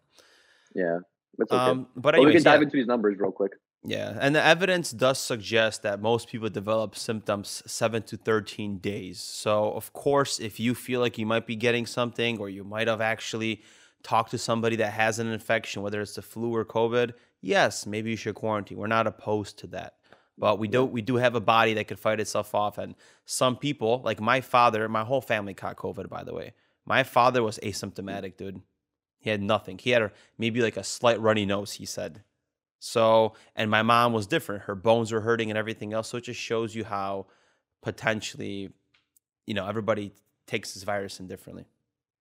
Yeah, 0.74 0.98
it's 1.38 1.52
okay. 1.52 1.62
Um, 1.62 1.86
but 1.96 2.14
anyways, 2.14 2.34
we 2.34 2.38
can 2.38 2.44
dive 2.44 2.60
yeah. 2.60 2.64
into 2.64 2.76
these 2.76 2.86
numbers 2.86 3.16
real 3.18 3.32
quick. 3.32 3.52
Yeah, 3.82 4.18
and 4.20 4.34
the 4.34 4.44
evidence 4.44 4.90
does 4.90 5.18
suggest 5.18 5.82
that 5.82 6.02
most 6.02 6.28
people 6.28 6.50
develop 6.50 6.94
symptoms 6.94 7.62
7 7.64 8.02
to 8.02 8.18
13 8.18 8.78
days. 8.78 9.20
So, 9.20 9.72
of 9.72 9.94
course, 9.94 10.38
if 10.38 10.60
you 10.60 10.74
feel 10.74 11.00
like 11.00 11.16
you 11.16 11.24
might 11.24 11.46
be 11.46 11.56
getting 11.56 11.86
something 11.86 12.38
or 12.38 12.50
you 12.50 12.62
might 12.62 12.88
have 12.88 13.00
actually 13.00 13.62
talked 14.02 14.32
to 14.32 14.38
somebody 14.38 14.76
that 14.76 14.92
has 14.92 15.18
an 15.18 15.28
infection, 15.28 15.80
whether 15.80 16.02
it's 16.02 16.14
the 16.14 16.22
flu 16.22 16.54
or 16.54 16.64
COVID, 16.64 17.14
yes, 17.40 17.86
maybe 17.86 18.10
you 18.10 18.16
should 18.16 18.34
quarantine. 18.34 18.78
We're 18.78 18.86
not 18.86 19.06
opposed 19.06 19.58
to 19.60 19.66
that. 19.68 19.94
But 20.38 20.58
we 20.58 20.68
do 20.68 20.86
we 20.86 21.02
do 21.02 21.16
have 21.16 21.34
a 21.34 21.40
body 21.40 21.74
that 21.74 21.86
could 21.86 21.98
fight 21.98 22.18
itself 22.18 22.54
off 22.54 22.78
and 22.78 22.94
some 23.26 23.56
people, 23.56 24.00
like 24.04 24.20
my 24.20 24.40
father, 24.40 24.88
my 24.88 25.04
whole 25.04 25.20
family 25.20 25.52
caught 25.52 25.76
COVID 25.76 26.08
by 26.08 26.24
the 26.24 26.32
way. 26.34 26.54
My 26.86 27.02
father 27.02 27.42
was 27.42 27.58
asymptomatic, 27.62 28.38
dude. 28.38 28.62
He 29.18 29.28
had 29.28 29.42
nothing. 29.42 29.76
He 29.76 29.90
had 29.90 30.00
a, 30.00 30.12
maybe 30.38 30.62
like 30.62 30.78
a 30.78 30.82
slight 30.82 31.20
runny 31.20 31.44
nose, 31.44 31.72
he 31.72 31.84
said. 31.84 32.22
So, 32.78 33.34
and 33.54 33.70
my 33.70 33.82
mom 33.82 34.14
was 34.14 34.26
different. 34.26 34.62
Her 34.62 34.74
bones 34.74 35.12
were 35.12 35.20
hurting 35.20 35.50
and 35.50 35.58
everything 35.58 35.92
else. 35.92 36.08
So 36.08 36.16
it 36.16 36.24
just 36.24 36.40
shows 36.40 36.74
you 36.74 36.84
how 36.84 37.26
potentially, 37.82 38.70
you 39.46 39.52
know, 39.52 39.68
everybody 39.68 40.12
takes 40.46 40.72
this 40.72 40.84
virus 40.84 41.20
in 41.20 41.28
differently. 41.28 41.66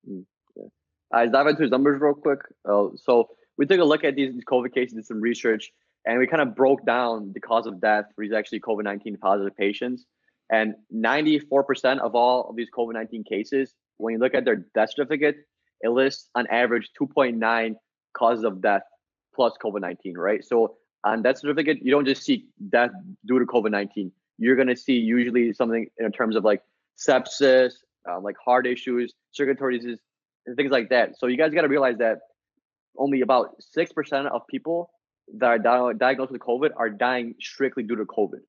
Mm, 0.08 0.26
yeah. 0.58 0.66
I 1.14 1.28
dive 1.28 1.48
into 1.48 1.62
his 1.62 1.72
numbers 1.72 2.02
real 2.02 2.14
quick. 2.14 2.42
Uh, 2.66 2.90
so 2.98 3.30
we 3.60 3.66
took 3.66 3.82
a 3.82 3.84
look 3.84 4.06
at 4.06 4.16
these 4.16 4.34
COVID 4.46 4.74
cases, 4.74 4.94
did 4.94 5.06
some 5.06 5.20
research, 5.20 5.72
and 6.06 6.18
we 6.18 6.26
kind 6.26 6.42
of 6.42 6.56
broke 6.56 6.86
down 6.86 7.34
the 7.34 7.42
cause 7.42 7.68
of 7.68 7.82
death 7.82 8.06
for 8.16 8.24
these 8.24 8.32
actually 8.32 8.62
COVID 8.62 8.86
19 8.86 9.18
positive 9.18 9.56
patients. 9.56 10.06
And 10.52 10.74
94% 10.96 12.00
of 12.00 12.16
all 12.16 12.50
of 12.50 12.56
these 12.56 12.70
COVID 12.76 12.94
19 12.94 13.26
cases, 13.26 13.76
when 13.98 14.14
you 14.14 14.20
look 14.20 14.34
at 14.34 14.46
their 14.46 14.66
death 14.74 14.92
certificate, 14.96 15.36
it 15.82 15.90
lists 15.90 16.30
on 16.36 16.48
average 16.48 16.90
2.9 17.00 17.76
causes 18.14 18.46
of 18.46 18.62
death 18.62 18.84
plus 19.36 19.54
COVID 19.64 19.82
19, 19.82 20.18
right? 20.18 20.44
So 20.44 20.78
on 21.04 21.22
that 21.24 21.38
certificate, 21.38 21.80
you 21.82 21.92
don't 21.92 22.06
just 22.06 22.24
see 22.24 22.46
death 22.70 22.92
due 23.26 23.40
to 23.40 23.46
COVID 23.46 23.72
19. 23.72 24.10
You're 24.38 24.56
going 24.56 24.70
to 24.70 24.76
see 24.78 24.94
usually 24.94 25.52
something 25.52 25.86
in 25.98 26.12
terms 26.14 26.38
of 26.38 26.46
like 26.46 26.62
sepsis, 26.98 27.74
um, 28.10 28.24
like 28.24 28.38
heart 28.44 28.66
issues, 28.66 29.14
circulatory 29.32 29.80
disease, 29.80 30.00
and 30.46 30.56
things 30.56 30.72
like 30.72 30.90
that. 30.90 31.20
So 31.20 31.28
you 31.28 31.36
guys 31.36 31.54
got 31.54 31.64
to 31.64 31.68
realize 31.68 31.98
that 31.98 32.20
only 33.00 33.22
about 33.22 33.56
6% 33.76 34.26
of 34.28 34.48
people 34.48 34.92
that 35.38 35.48
are 35.48 35.60
di- 35.60 35.94
diagnosed 35.98 36.32
with 36.32 36.42
COVID 36.42 36.72
are 36.76 36.90
dying 36.90 37.36
strictly 37.40 37.84
due 37.84 37.96
to 37.96 38.06
COVID. 38.06 38.42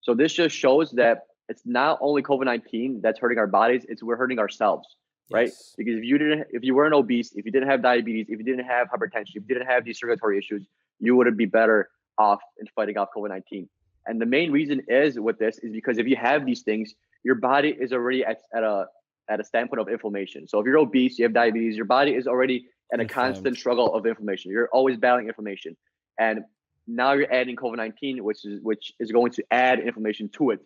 So 0.00 0.14
this 0.14 0.32
just 0.32 0.54
shows 0.54 0.92
that 0.92 1.22
it's 1.48 1.62
not 1.64 1.98
only 2.00 2.22
COVID 2.22 2.44
19 2.44 3.00
that's 3.02 3.18
hurting 3.18 3.38
our 3.38 3.46
bodies, 3.46 3.84
it's 3.88 4.02
we're 4.02 4.16
hurting 4.16 4.38
ourselves 4.38 4.96
right? 5.30 5.50
Because 5.76 5.96
if 5.96 6.04
you 6.04 6.18
didn't, 6.18 6.46
if 6.50 6.62
you 6.62 6.74
weren't 6.74 6.94
obese, 6.94 7.32
if 7.34 7.44
you 7.44 7.52
didn't 7.52 7.68
have 7.68 7.82
diabetes, 7.82 8.26
if 8.28 8.38
you 8.38 8.44
didn't 8.44 8.64
have 8.64 8.88
hypertension, 8.88 9.30
if 9.30 9.34
you 9.34 9.40
didn't 9.42 9.66
have 9.66 9.84
these 9.84 9.98
circulatory 9.98 10.38
issues, 10.38 10.66
you 11.00 11.16
would 11.16 11.36
be 11.36 11.46
better 11.46 11.90
off 12.18 12.40
in 12.60 12.66
fighting 12.74 12.96
off 12.96 13.08
COVID 13.16 13.28
nineteen. 13.28 13.68
And 14.06 14.20
the 14.20 14.26
main 14.26 14.52
reason 14.52 14.82
is 14.88 15.18
with 15.18 15.38
this 15.38 15.58
is 15.58 15.72
because 15.72 15.98
if 15.98 16.06
you 16.06 16.16
have 16.16 16.46
these 16.46 16.62
things, 16.62 16.94
your 17.24 17.34
body 17.34 17.70
is 17.70 17.92
already 17.92 18.24
at, 18.24 18.40
at 18.54 18.62
a 18.62 18.86
at 19.28 19.40
a 19.40 19.44
standpoint 19.44 19.80
of 19.80 19.88
inflammation. 19.88 20.46
So 20.46 20.60
if 20.60 20.66
you're 20.66 20.78
obese, 20.78 21.18
you 21.18 21.24
have 21.24 21.34
diabetes, 21.34 21.76
your 21.76 21.86
body 21.86 22.12
is 22.12 22.26
already 22.26 22.66
in 22.92 23.00
a 23.00 23.06
constant 23.06 23.56
struggle 23.56 23.94
of 23.94 24.06
inflammation. 24.06 24.50
You're 24.50 24.68
always 24.72 24.96
battling 24.96 25.28
inflammation, 25.28 25.76
and 26.18 26.40
now 26.86 27.12
you're 27.14 27.32
adding 27.32 27.56
COVID 27.56 27.76
nineteen, 27.76 28.22
which 28.22 28.44
is 28.44 28.60
which 28.62 28.92
is 29.00 29.10
going 29.12 29.32
to 29.32 29.44
add 29.50 29.80
inflammation 29.80 30.28
to 30.30 30.50
it. 30.50 30.60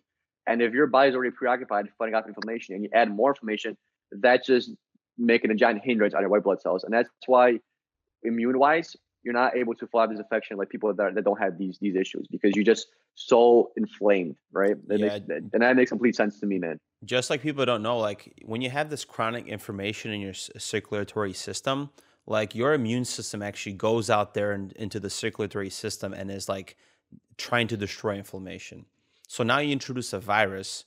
And 0.47 0.61
if 0.61 0.73
your 0.73 0.87
body's 0.87 1.15
already 1.15 1.31
preoccupied 1.31 1.85
fighting 1.97 2.15
off 2.15 2.25
inflammation, 2.27 2.75
and 2.75 2.83
you 2.83 2.89
add 2.93 3.09
more 3.11 3.31
inflammation, 3.31 3.77
that's 4.11 4.47
just 4.47 4.71
making 5.17 5.51
a 5.51 5.55
giant 5.55 5.81
hindrance 5.83 6.13
on 6.13 6.21
your 6.21 6.29
white 6.29 6.43
blood 6.43 6.61
cells. 6.61 6.83
And 6.83 6.93
that's 6.93 7.09
why 7.27 7.59
immune 8.23 8.57
wise, 8.57 8.95
you're 9.23 9.33
not 9.33 9.55
able 9.55 9.75
to 9.75 9.87
fight 9.87 10.09
this 10.09 10.19
infection 10.19 10.57
like 10.57 10.69
people 10.69 10.93
that, 10.93 11.15
that 11.15 11.23
don't 11.23 11.39
have 11.39 11.57
these 11.57 11.77
these 11.79 11.95
issues 11.95 12.27
because 12.29 12.51
you're 12.55 12.65
just 12.65 12.87
so 13.15 13.71
inflamed, 13.75 14.35
right? 14.51 14.75
That 14.87 14.99
yeah. 14.99 15.19
Makes, 15.27 15.53
and 15.53 15.61
that 15.61 15.75
makes 15.75 15.89
complete 15.89 16.15
sense 16.15 16.39
to 16.39 16.45
me, 16.45 16.59
man. 16.59 16.79
Just 17.03 17.29
like 17.29 17.41
people 17.41 17.65
don't 17.65 17.83
know, 17.83 17.97
like 17.97 18.33
when 18.45 18.61
you 18.61 18.69
have 18.69 18.89
this 18.89 19.05
chronic 19.05 19.47
inflammation 19.47 20.11
in 20.11 20.21
your 20.21 20.33
circulatory 20.33 21.33
system, 21.33 21.89
like 22.27 22.55
your 22.55 22.73
immune 22.73 23.05
system 23.05 23.41
actually 23.41 23.73
goes 23.73 24.09
out 24.09 24.33
there 24.33 24.51
and 24.51 24.71
into 24.73 24.99
the 24.99 25.09
circulatory 25.09 25.69
system 25.69 26.13
and 26.13 26.31
is 26.31 26.47
like 26.47 26.77
trying 27.37 27.67
to 27.67 27.77
destroy 27.77 28.15
inflammation. 28.15 28.85
So 29.27 29.43
now 29.43 29.59
you 29.59 29.71
introduce 29.71 30.13
a 30.13 30.19
virus 30.19 30.85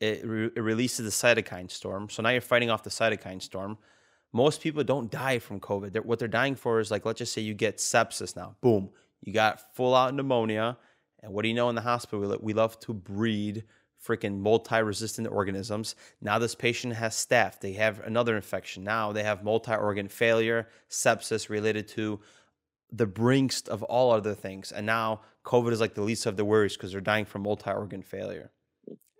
it, 0.00 0.24
re- 0.24 0.50
it 0.56 0.60
releases 0.60 1.04
the 1.04 1.26
cytokine 1.26 1.70
storm. 1.70 2.08
So 2.08 2.22
now 2.22 2.30
you're 2.30 2.40
fighting 2.40 2.70
off 2.70 2.82
the 2.82 2.90
cytokine 2.90 3.42
storm. 3.42 3.78
Most 4.32 4.62
people 4.62 4.82
don't 4.82 5.10
die 5.10 5.38
from 5.38 5.60
COVID. 5.60 5.92
They're, 5.92 6.02
what 6.02 6.18
they're 6.18 6.28
dying 6.28 6.54
for 6.54 6.80
is 6.80 6.90
like, 6.90 7.04
let's 7.04 7.18
just 7.18 7.32
say 7.32 7.42
you 7.42 7.54
get 7.54 7.78
sepsis 7.78 8.36
now. 8.36 8.56
Boom, 8.60 8.90
you 9.20 9.32
got 9.32 9.74
full 9.74 9.94
out 9.94 10.14
pneumonia. 10.14 10.78
And 11.22 11.32
what 11.32 11.42
do 11.42 11.48
you 11.48 11.54
know 11.54 11.68
in 11.68 11.74
the 11.74 11.82
hospital? 11.82 12.38
We 12.40 12.54
love 12.54 12.80
to 12.80 12.94
breed 12.94 13.64
freaking 14.04 14.38
multi-resistant 14.38 15.28
organisms. 15.28 15.94
Now 16.20 16.38
this 16.38 16.54
patient 16.54 16.94
has 16.94 17.14
staph. 17.14 17.60
They 17.60 17.72
have 17.74 18.00
another 18.00 18.36
infection. 18.36 18.82
Now 18.82 19.12
they 19.12 19.22
have 19.22 19.44
multi-organ 19.44 20.08
failure, 20.08 20.68
sepsis 20.88 21.48
related 21.48 21.86
to 21.88 22.20
the 22.92 23.06
brinks 23.06 23.62
of 23.62 23.82
all 23.84 24.10
other 24.10 24.34
things. 24.34 24.72
And 24.72 24.86
now 24.86 25.20
COVID 25.44 25.72
is 25.72 25.80
like 25.80 25.94
the 25.94 26.02
least 26.02 26.26
of 26.26 26.36
the 26.36 26.44
worries 26.44 26.76
because 26.76 26.92
they're 26.92 27.00
dying 27.00 27.24
from 27.24 27.42
multi-organ 27.42 28.02
failure. 28.02 28.50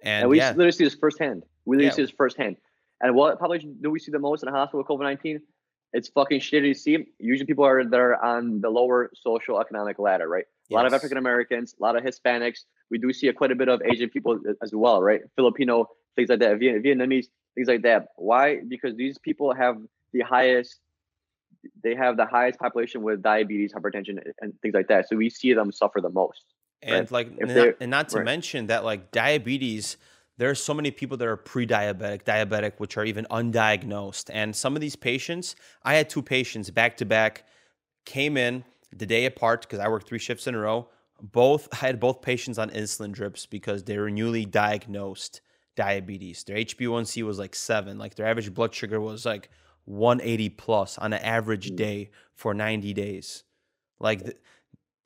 And, 0.02 0.22
and 0.22 0.30
we 0.30 0.38
yeah. 0.38 0.50
literally 0.50 0.72
see 0.72 0.84
this 0.84 0.94
firsthand. 0.94 1.44
We 1.66 1.76
literally 1.76 1.90
yeah. 1.90 1.96
see 1.96 2.02
this 2.02 2.10
firsthand. 2.10 2.56
And 3.02 3.14
what 3.14 3.38
probably 3.38 3.58
do 3.58 3.90
we 3.90 3.98
see 3.98 4.10
the 4.10 4.18
most 4.18 4.42
in 4.42 4.46
the 4.46 4.52
hospital 4.52 4.78
with 4.80 4.88
COVID 4.88 5.02
nineteen? 5.02 5.40
It's 5.92 6.08
fucking 6.08 6.40
shitty 6.40 6.72
to 6.72 6.74
see. 6.74 7.06
Usually 7.18 7.46
people 7.46 7.64
are 7.64 7.82
that 7.84 8.00
are 8.00 8.22
on 8.22 8.60
the 8.60 8.70
lower 8.70 9.10
social 9.14 9.60
economic 9.60 9.98
ladder, 9.98 10.28
right? 10.28 10.44
A 10.70 10.74
lot 10.74 10.86
of 10.86 10.94
African 10.94 11.18
Americans, 11.18 11.74
a 11.78 11.82
lot 11.82 11.96
of 11.96 12.04
Hispanics. 12.04 12.60
We 12.90 12.98
do 12.98 13.12
see 13.12 13.26
a, 13.26 13.32
quite 13.32 13.50
a 13.50 13.56
bit 13.56 13.68
of 13.68 13.82
Asian 13.84 14.08
people 14.08 14.38
as 14.62 14.72
well, 14.72 15.02
right? 15.02 15.20
Filipino, 15.34 15.88
things 16.14 16.28
like 16.28 16.38
that, 16.38 16.60
Vietnamese, 16.60 17.26
things 17.56 17.66
like 17.66 17.82
that. 17.82 18.06
Why? 18.16 18.60
Because 18.68 18.94
these 18.94 19.18
people 19.18 19.52
have 19.52 19.76
the 20.12 20.20
highest 20.20 20.78
they 21.84 21.94
have 21.94 22.16
the 22.16 22.24
highest 22.24 22.58
population 22.58 23.02
with 23.02 23.22
diabetes, 23.22 23.72
hypertension, 23.74 24.18
and 24.40 24.54
things 24.62 24.72
like 24.72 24.88
that. 24.88 25.08
So 25.08 25.16
we 25.16 25.28
see 25.28 25.52
them 25.52 25.70
suffer 25.72 26.00
the 26.00 26.08
most 26.08 26.44
and 26.82 26.92
right? 26.92 27.10
like 27.10 27.28
and 27.40 27.54
not, 27.54 27.68
and 27.80 27.90
not, 27.90 28.08
to 28.10 28.18
right. 28.18 28.24
mention 28.24 28.66
that 28.68 28.84
like 28.84 29.10
diabetes 29.10 29.96
there 30.40 30.50
are 30.50 30.54
so 30.54 30.72
many 30.72 30.90
people 30.90 31.16
that 31.16 31.28
are 31.28 31.36
pre-diabetic 31.36 32.24
diabetic 32.24 32.72
which 32.78 32.96
are 32.96 33.04
even 33.04 33.26
undiagnosed 33.30 34.30
and 34.32 34.54
some 34.54 34.74
of 34.74 34.80
these 34.80 34.96
patients 34.96 35.54
i 35.84 35.94
had 35.94 36.08
two 36.08 36.22
patients 36.22 36.70
back 36.70 36.96
to 36.96 37.04
back 37.04 37.44
came 38.04 38.36
in 38.36 38.64
the 38.96 39.06
day 39.06 39.26
apart 39.26 39.62
because 39.62 39.78
i 39.78 39.88
worked 39.88 40.08
three 40.08 40.18
shifts 40.18 40.46
in 40.46 40.54
a 40.54 40.58
row 40.58 40.88
both 41.22 41.68
I 41.72 41.76
had 41.76 42.00
both 42.00 42.22
patients 42.22 42.58
on 42.58 42.70
insulin 42.70 43.12
drips 43.12 43.44
because 43.44 43.84
they 43.84 43.98
were 43.98 44.10
newly 44.10 44.46
diagnosed 44.46 45.42
diabetes 45.76 46.44
their 46.44 46.56
hb1c 46.56 47.22
was 47.22 47.38
like 47.38 47.54
seven 47.54 47.98
like 47.98 48.14
their 48.14 48.26
average 48.26 48.52
blood 48.54 48.74
sugar 48.74 49.00
was 49.00 49.26
like 49.26 49.50
180 49.84 50.48
plus 50.50 50.98
on 50.98 51.12
an 51.12 51.20
average 51.20 51.70
mm. 51.70 51.76
day 51.76 52.10
for 52.34 52.54
90 52.54 52.94
days 52.94 53.44
like 54.00 54.24
th- 54.24 54.36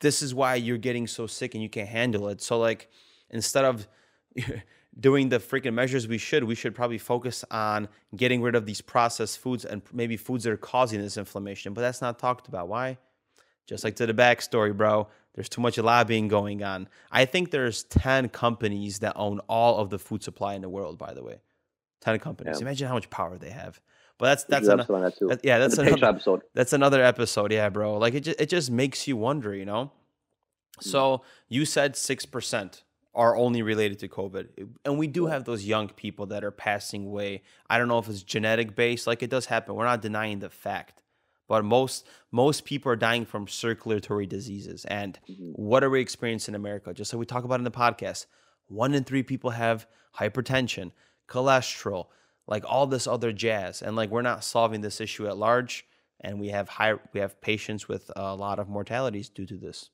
this 0.00 0.22
is 0.22 0.34
why 0.34 0.54
you're 0.54 0.78
getting 0.78 1.06
so 1.06 1.26
sick 1.26 1.54
and 1.54 1.62
you 1.62 1.68
can't 1.68 1.88
handle 1.88 2.28
it. 2.28 2.42
So 2.42 2.58
like 2.58 2.90
instead 3.30 3.64
of 3.64 3.88
doing 4.98 5.28
the 5.28 5.38
freaking 5.38 5.74
measures 5.74 6.06
we 6.06 6.18
should, 6.18 6.44
we 6.44 6.54
should 6.54 6.74
probably 6.74 6.98
focus 6.98 7.44
on 7.50 7.88
getting 8.14 8.42
rid 8.42 8.54
of 8.54 8.66
these 8.66 8.80
processed 8.80 9.38
foods 9.38 9.64
and 9.64 9.82
maybe 9.92 10.16
foods 10.16 10.44
that 10.44 10.52
are 10.52 10.56
causing 10.56 11.00
this 11.00 11.16
inflammation. 11.16 11.74
But 11.74 11.80
that's 11.80 12.00
not 12.00 12.18
talked 12.18 12.48
about. 12.48 12.68
Why? 12.68 12.98
Just 13.66 13.82
like 13.82 13.96
to 13.96 14.06
the 14.06 14.14
backstory, 14.14 14.76
bro. 14.76 15.08
There's 15.34 15.48
too 15.48 15.60
much 15.60 15.78
lobbying 15.78 16.28
going 16.28 16.62
on. 16.62 16.88
I 17.10 17.24
think 17.24 17.50
there's 17.50 17.82
10 17.84 18.28
companies 18.28 19.00
that 19.00 19.14
own 19.16 19.40
all 19.48 19.78
of 19.78 19.90
the 19.90 19.98
food 19.98 20.22
supply 20.22 20.54
in 20.54 20.62
the 20.62 20.68
world, 20.68 20.96
by 20.96 21.12
the 21.12 21.24
way. 21.24 21.40
10 22.02 22.20
companies. 22.20 22.56
Yeah. 22.58 22.66
Imagine 22.66 22.88
how 22.88 22.94
much 22.94 23.10
power 23.10 23.36
they 23.36 23.50
have. 23.50 23.80
But 24.16 24.26
that's 24.26 24.44
that's 24.44 24.68
an, 24.68 24.78
that 24.78 25.40
yeah, 25.42 25.58
that's 25.58 25.76
another, 25.76 26.06
episode. 26.06 26.42
that's 26.54 26.72
another 26.72 27.02
episode. 27.02 27.50
Yeah, 27.50 27.68
bro. 27.68 27.98
Like 27.98 28.14
it 28.14 28.20
just, 28.20 28.40
it 28.40 28.48
just 28.48 28.70
makes 28.70 29.08
you 29.08 29.16
wonder, 29.16 29.52
you 29.52 29.64
know? 29.64 29.90
So 30.80 31.22
you 31.48 31.64
said 31.64 31.94
6% 31.94 32.82
are 33.14 33.36
only 33.36 33.62
related 33.62 33.98
to 34.00 34.08
COVID. 34.08 34.68
And 34.84 34.98
we 34.98 35.06
do 35.06 35.26
have 35.26 35.44
those 35.44 35.64
young 35.64 35.88
people 35.88 36.26
that 36.26 36.42
are 36.42 36.50
passing 36.50 37.06
away. 37.06 37.42
I 37.70 37.78
don't 37.78 37.88
know 37.88 37.98
if 37.98 38.08
it's 38.08 38.22
genetic 38.22 38.74
based, 38.74 39.06
like 39.06 39.22
it 39.22 39.30
does 39.30 39.46
happen. 39.46 39.74
We're 39.74 39.84
not 39.84 40.02
denying 40.02 40.40
the 40.40 40.50
fact. 40.50 41.00
But 41.46 41.64
most 41.64 42.06
most 42.32 42.64
people 42.64 42.90
are 42.90 42.96
dying 42.96 43.26
from 43.26 43.46
circulatory 43.46 44.26
diseases. 44.26 44.84
And 44.86 45.18
Mhm. 45.28 45.52
what 45.54 45.84
are 45.84 45.90
we 45.90 46.00
experiencing 46.00 46.54
in 46.54 46.60
America? 46.60 46.94
Just 46.94 47.12
like 47.12 47.20
we 47.20 47.26
talk 47.26 47.44
about 47.44 47.60
in 47.60 47.64
the 47.64 47.70
podcast, 47.70 48.26
one 48.66 48.94
in 48.94 49.04
three 49.04 49.22
people 49.22 49.50
have 49.50 49.86
hypertension, 50.18 50.90
cholesterol, 51.28 52.06
like 52.46 52.64
all 52.66 52.86
this 52.86 53.06
other 53.06 53.32
jazz. 53.32 53.82
And 53.82 53.94
like 53.96 54.10
we're 54.10 54.22
not 54.22 54.42
solving 54.44 54.80
this 54.80 55.00
issue 55.00 55.26
at 55.26 55.36
large. 55.36 55.86
And 56.20 56.40
we 56.40 56.48
have 56.48 56.68
high 56.70 56.94
we 57.12 57.20
have 57.20 57.40
patients 57.42 57.88
with 57.88 58.10
a 58.16 58.34
lot 58.34 58.58
of 58.58 58.68
mortalities 58.68 59.28
due 59.28 59.46
to 59.46 59.56
this. 59.58 59.90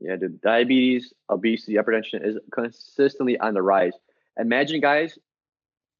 Yeah, 0.00 0.16
the 0.16 0.28
Diabetes, 0.28 1.12
obesity, 1.28 1.74
hypertension 1.74 2.26
is 2.26 2.38
consistently 2.50 3.38
on 3.38 3.52
the 3.54 3.60
rise. 3.60 3.92
Imagine, 4.38 4.80
guys, 4.80 5.18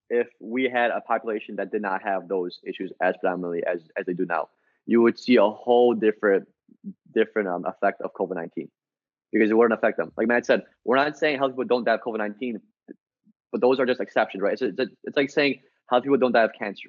if 0.09 0.27
we 0.41 0.65
had 0.65 0.91
a 0.91 1.03
population 1.03 1.57
that 1.57 1.71
did 1.71 1.83
not 1.83 2.03
have 2.03 2.27
those 2.27 2.61
issues 2.65 2.93
as 3.03 3.15
predominantly 3.19 3.63
as, 3.65 3.83
as 3.99 4.07
they 4.07 4.15
do 4.15 4.25
now, 4.25 4.49
you 4.87 5.03
would 5.03 5.19
see 5.19 5.37
a 5.37 5.49
whole 5.49 5.95
different 5.95 6.49
different 7.13 7.49
um, 7.49 7.67
effect 7.67 8.01
of 8.01 8.13
COVID 8.15 8.37
nineteen 8.37 8.71
because 9.33 9.51
it 9.51 9.55
wouldn't 9.55 9.79
affect 9.79 9.99
them. 9.99 10.11
Like 10.17 10.29
Matt 10.29 10.47
said, 10.47 10.63
we're 10.85 10.97
not 10.97 11.19
saying 11.19 11.39
healthy 11.39 11.53
people 11.53 11.65
don't 11.65 11.85
die 11.85 11.95
of 11.95 12.01
COVID 12.01 12.19
nineteen, 12.19 12.61
but 13.53 13.61
those 13.61 13.79
are 13.79 13.87
just 13.87 14.01
exceptions, 14.01 14.43
right? 14.43 14.55
It's, 14.55 14.63
it's, 14.63 14.93
it's 15.05 15.17
like 15.17 15.31
saying 15.31 15.61
healthy 15.91 16.05
people 16.05 16.19
don't 16.19 16.33
die 16.33 16.45
of 16.45 16.53
cancer. 16.59 16.89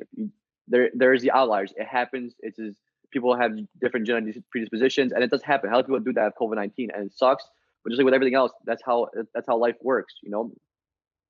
There 0.67 0.89
there's 0.93 1.21
the 1.21 1.31
outliers. 1.31 1.73
It 1.75 1.87
happens. 1.87 2.33
It's 2.39 2.57
just, 2.57 2.77
people 3.11 3.35
have 3.35 3.51
different 3.79 4.05
genetic 4.07 4.41
predispositions, 4.51 5.11
and 5.11 5.23
it 5.23 5.29
does 5.29 5.43
happen. 5.43 5.69
Healthy 5.69 5.87
people 5.87 5.99
do 5.99 6.11
of 6.19 6.33
COVID 6.39 6.55
nineteen, 6.55 6.89
and 6.93 7.07
it 7.07 7.13
sucks. 7.13 7.43
But 7.83 7.91
just 7.91 7.99
like 7.99 8.05
with 8.05 8.13
everything 8.13 8.35
else, 8.35 8.51
that's 8.65 8.81
how 8.85 9.07
that's 9.33 9.47
how 9.47 9.57
life 9.57 9.75
works, 9.81 10.15
you 10.21 10.29
know. 10.29 10.51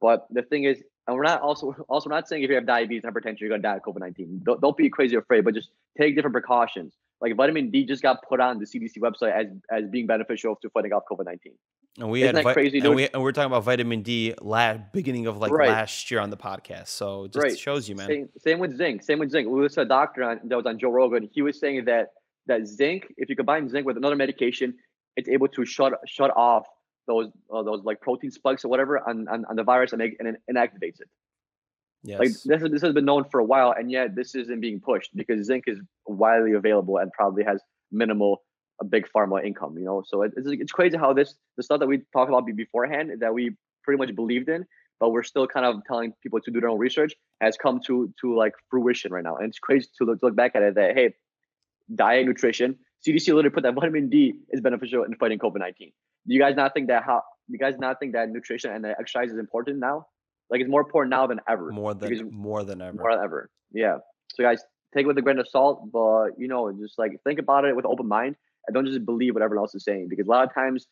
But 0.01 0.27
the 0.31 0.41
thing 0.41 0.63
is, 0.65 0.83
and 1.07 1.15
we're 1.15 1.23
not 1.23 1.41
also 1.41 1.75
also 1.89 2.09
not 2.09 2.27
saying 2.27 2.43
if 2.43 2.49
you 2.49 2.55
have 2.55 2.65
diabetes 2.65 3.03
and 3.03 3.13
hypertension, 3.13 3.39
you're 3.41 3.49
gonna 3.49 3.61
die 3.61 3.77
of 3.77 3.83
COVID 3.83 3.99
nineteen. 3.99 4.41
Don't, 4.43 4.61
don't 4.61 4.77
be 4.77 4.89
crazy 4.89 5.15
afraid, 5.15 5.45
but 5.45 5.53
just 5.53 5.69
take 5.97 6.15
different 6.15 6.33
precautions. 6.33 6.93
Like 7.21 7.35
vitamin 7.35 7.69
D 7.69 7.85
just 7.85 8.01
got 8.01 8.17
put 8.27 8.39
on 8.39 8.59
the 8.59 8.65
CDC 8.65 8.97
website 8.97 9.33
as 9.33 9.47
as 9.71 9.89
being 9.89 10.07
beneficial 10.07 10.55
to 10.61 10.69
fighting 10.69 10.93
off 10.93 11.03
COVID 11.11 11.25
nineteen. 11.25 11.53
And 11.99 12.09
we 12.09 12.23
Isn't 12.23 12.35
had 12.37 12.43
vi- 12.45 12.53
crazy, 12.53 12.79
and 12.79 12.95
we 12.95 13.09
and 13.09 13.21
we're 13.21 13.33
talking 13.33 13.51
about 13.51 13.65
vitamin 13.65 14.01
D 14.01 14.33
la 14.41 14.75
beginning 14.93 15.27
of 15.27 15.37
like 15.39 15.51
Right. 15.51 15.67
last 15.69 16.09
year 16.09 16.21
on 16.21 16.29
the 16.29 16.37
podcast. 16.37 16.87
So 16.87 17.25
it 17.25 17.33
just 17.33 17.43
Right. 17.43 17.59
shows 17.59 17.89
you, 17.89 17.95
man. 17.95 18.07
Same, 18.07 18.29
same 18.37 18.59
with 18.59 18.75
zinc. 18.77 19.03
Same 19.03 19.19
with 19.19 19.29
zinc. 19.29 19.49
We 19.49 19.59
listened 19.61 19.89
to 19.89 19.93
a 19.93 19.97
doctor 19.99 20.23
on, 20.23 20.39
that 20.45 20.55
was 20.55 20.65
on 20.65 20.79
Joe 20.79 20.89
Rogan. 20.89 21.29
He 21.33 21.41
was 21.41 21.59
saying 21.59 21.85
that 21.85 22.09
that 22.47 22.65
zinc, 22.65 23.07
if 23.17 23.29
you 23.29 23.35
combine 23.35 23.67
zinc 23.67 23.85
with 23.85 23.97
another 23.97 24.15
medication, 24.15 24.73
it's 25.17 25.27
able 25.27 25.49
to 25.49 25.65
shut 25.65 25.93
shut 26.07 26.31
off 26.35 26.65
those 27.07 27.27
uh, 27.53 27.61
those 27.63 27.83
like 27.83 27.99
protein 27.99 28.31
spikes 28.31 28.63
or 28.63 28.69
whatever 28.69 28.99
on, 29.07 29.27
on, 29.27 29.43
on 29.49 29.55
the 29.57 29.63
virus 29.63 29.91
and 29.91 29.99
make 29.99 30.15
and 30.21 30.37
inactivates 30.49 31.01
it. 31.01 31.09
Yes. 32.03 32.19
Like 32.19 32.29
this 32.29 32.61
is- 32.63 32.71
this 32.71 32.81
has 32.83 32.93
been 32.93 33.05
known 33.05 33.25
for 33.29 33.41
a 33.41 33.45
while, 33.45 33.71
and 33.77 33.91
yet 33.91 34.15
this 34.15 34.33
isn't 34.33 34.61
being 34.61 34.79
pushed 34.79 35.13
because 35.13 35.45
zinc 35.45 35.65
is 35.67 35.77
widely 36.07 36.53
available 36.53 36.97
and 36.97 37.11
probably 37.11 37.43
has 37.43 37.61
minimal 37.91 38.41
a 38.81 38.83
big 38.83 39.07
pharma 39.15 39.45
income. 39.45 39.77
You 39.77 39.85
know, 39.85 40.03
so 40.05 40.23
it, 40.23 40.33
it's 40.35 40.47
it's 40.47 40.71
crazy 40.71 40.97
how 40.97 41.13
this 41.13 41.35
the 41.55 41.63
stuff 41.63 41.79
that 41.79 41.87
we 41.87 41.99
talked 42.11 42.29
about 42.29 42.45
beforehand 42.45 43.11
that 43.19 43.33
we 43.33 43.55
pretty 43.83 43.97
much 43.97 44.13
believed 44.15 44.49
in, 44.49 44.65
but 44.99 45.11
we're 45.11 45.23
still 45.23 45.47
kind 45.47 45.65
of 45.65 45.81
telling 45.87 46.13
people 46.21 46.41
to 46.41 46.51
do 46.51 46.59
their 46.59 46.69
own 46.69 46.79
research 46.79 47.13
has 47.39 47.55
come 47.55 47.79
to 47.87 48.13
to 48.19 48.35
like 48.35 48.53
fruition 48.69 49.13
right 49.13 49.23
now, 49.23 49.37
and 49.37 49.47
it's 49.47 49.59
crazy 49.59 49.87
to 49.97 50.05
look, 50.05 50.19
to 50.19 50.25
look 50.25 50.35
back 50.35 50.55
at 50.55 50.63
it 50.63 50.75
that 50.75 50.95
hey, 50.95 51.13
diet, 51.95 52.25
nutrition, 52.25 52.77
CDC 53.07 53.27
literally 53.27 53.51
put 53.51 53.63
that 53.63 53.75
vitamin 53.79 54.09
D 54.09 54.33
is 54.49 54.59
beneficial 54.59 55.03
in 55.03 55.15
fighting 55.15 55.39
COVID 55.39 55.59
nineteen. 55.59 55.91
Do 56.27 56.33
you 56.33 56.39
guys 56.39 56.55
not 56.55 56.73
think 56.73 56.87
that 56.87 57.03
how? 57.03 57.21
You 57.47 57.57
guys 57.57 57.77
not 57.77 57.99
think 57.99 58.13
that 58.13 58.29
nutrition 58.29 58.71
and 58.71 58.83
the 58.83 58.91
exercise 58.99 59.31
is 59.31 59.37
important 59.37 59.79
now? 59.79 60.07
Like 60.49 60.61
it's 60.61 60.69
more 60.69 60.81
important 60.81 61.11
now 61.11 61.27
than 61.27 61.39
ever 61.47 61.71
more 61.71 61.93
than 61.93 62.31
more 62.31 62.63
than 62.63 62.81
ever. 62.81 62.97
more 62.97 63.15
than 63.15 63.23
ever. 63.23 63.49
Yeah. 63.71 63.97
So 64.35 64.43
guys, 64.43 64.61
take 64.93 65.03
it 65.03 65.07
with 65.07 65.17
a 65.17 65.21
grain 65.21 65.39
of 65.39 65.47
salt, 65.47 65.91
but 65.91 66.31
you 66.37 66.47
know, 66.47 66.71
just 66.73 66.99
like 66.99 67.13
think 67.23 67.39
about 67.39 67.65
it 67.65 67.75
with 67.75 67.85
open 67.85 68.07
mind 68.07 68.35
and 68.67 68.73
don't 68.73 68.85
just 68.85 69.05
believe 69.05 69.33
what 69.33 69.43
everyone 69.43 69.63
else 69.63 69.75
is 69.75 69.83
saying 69.83 70.07
because 70.09 70.27
a 70.27 70.29
lot 70.29 70.47
of 70.47 70.53
times 70.53 70.87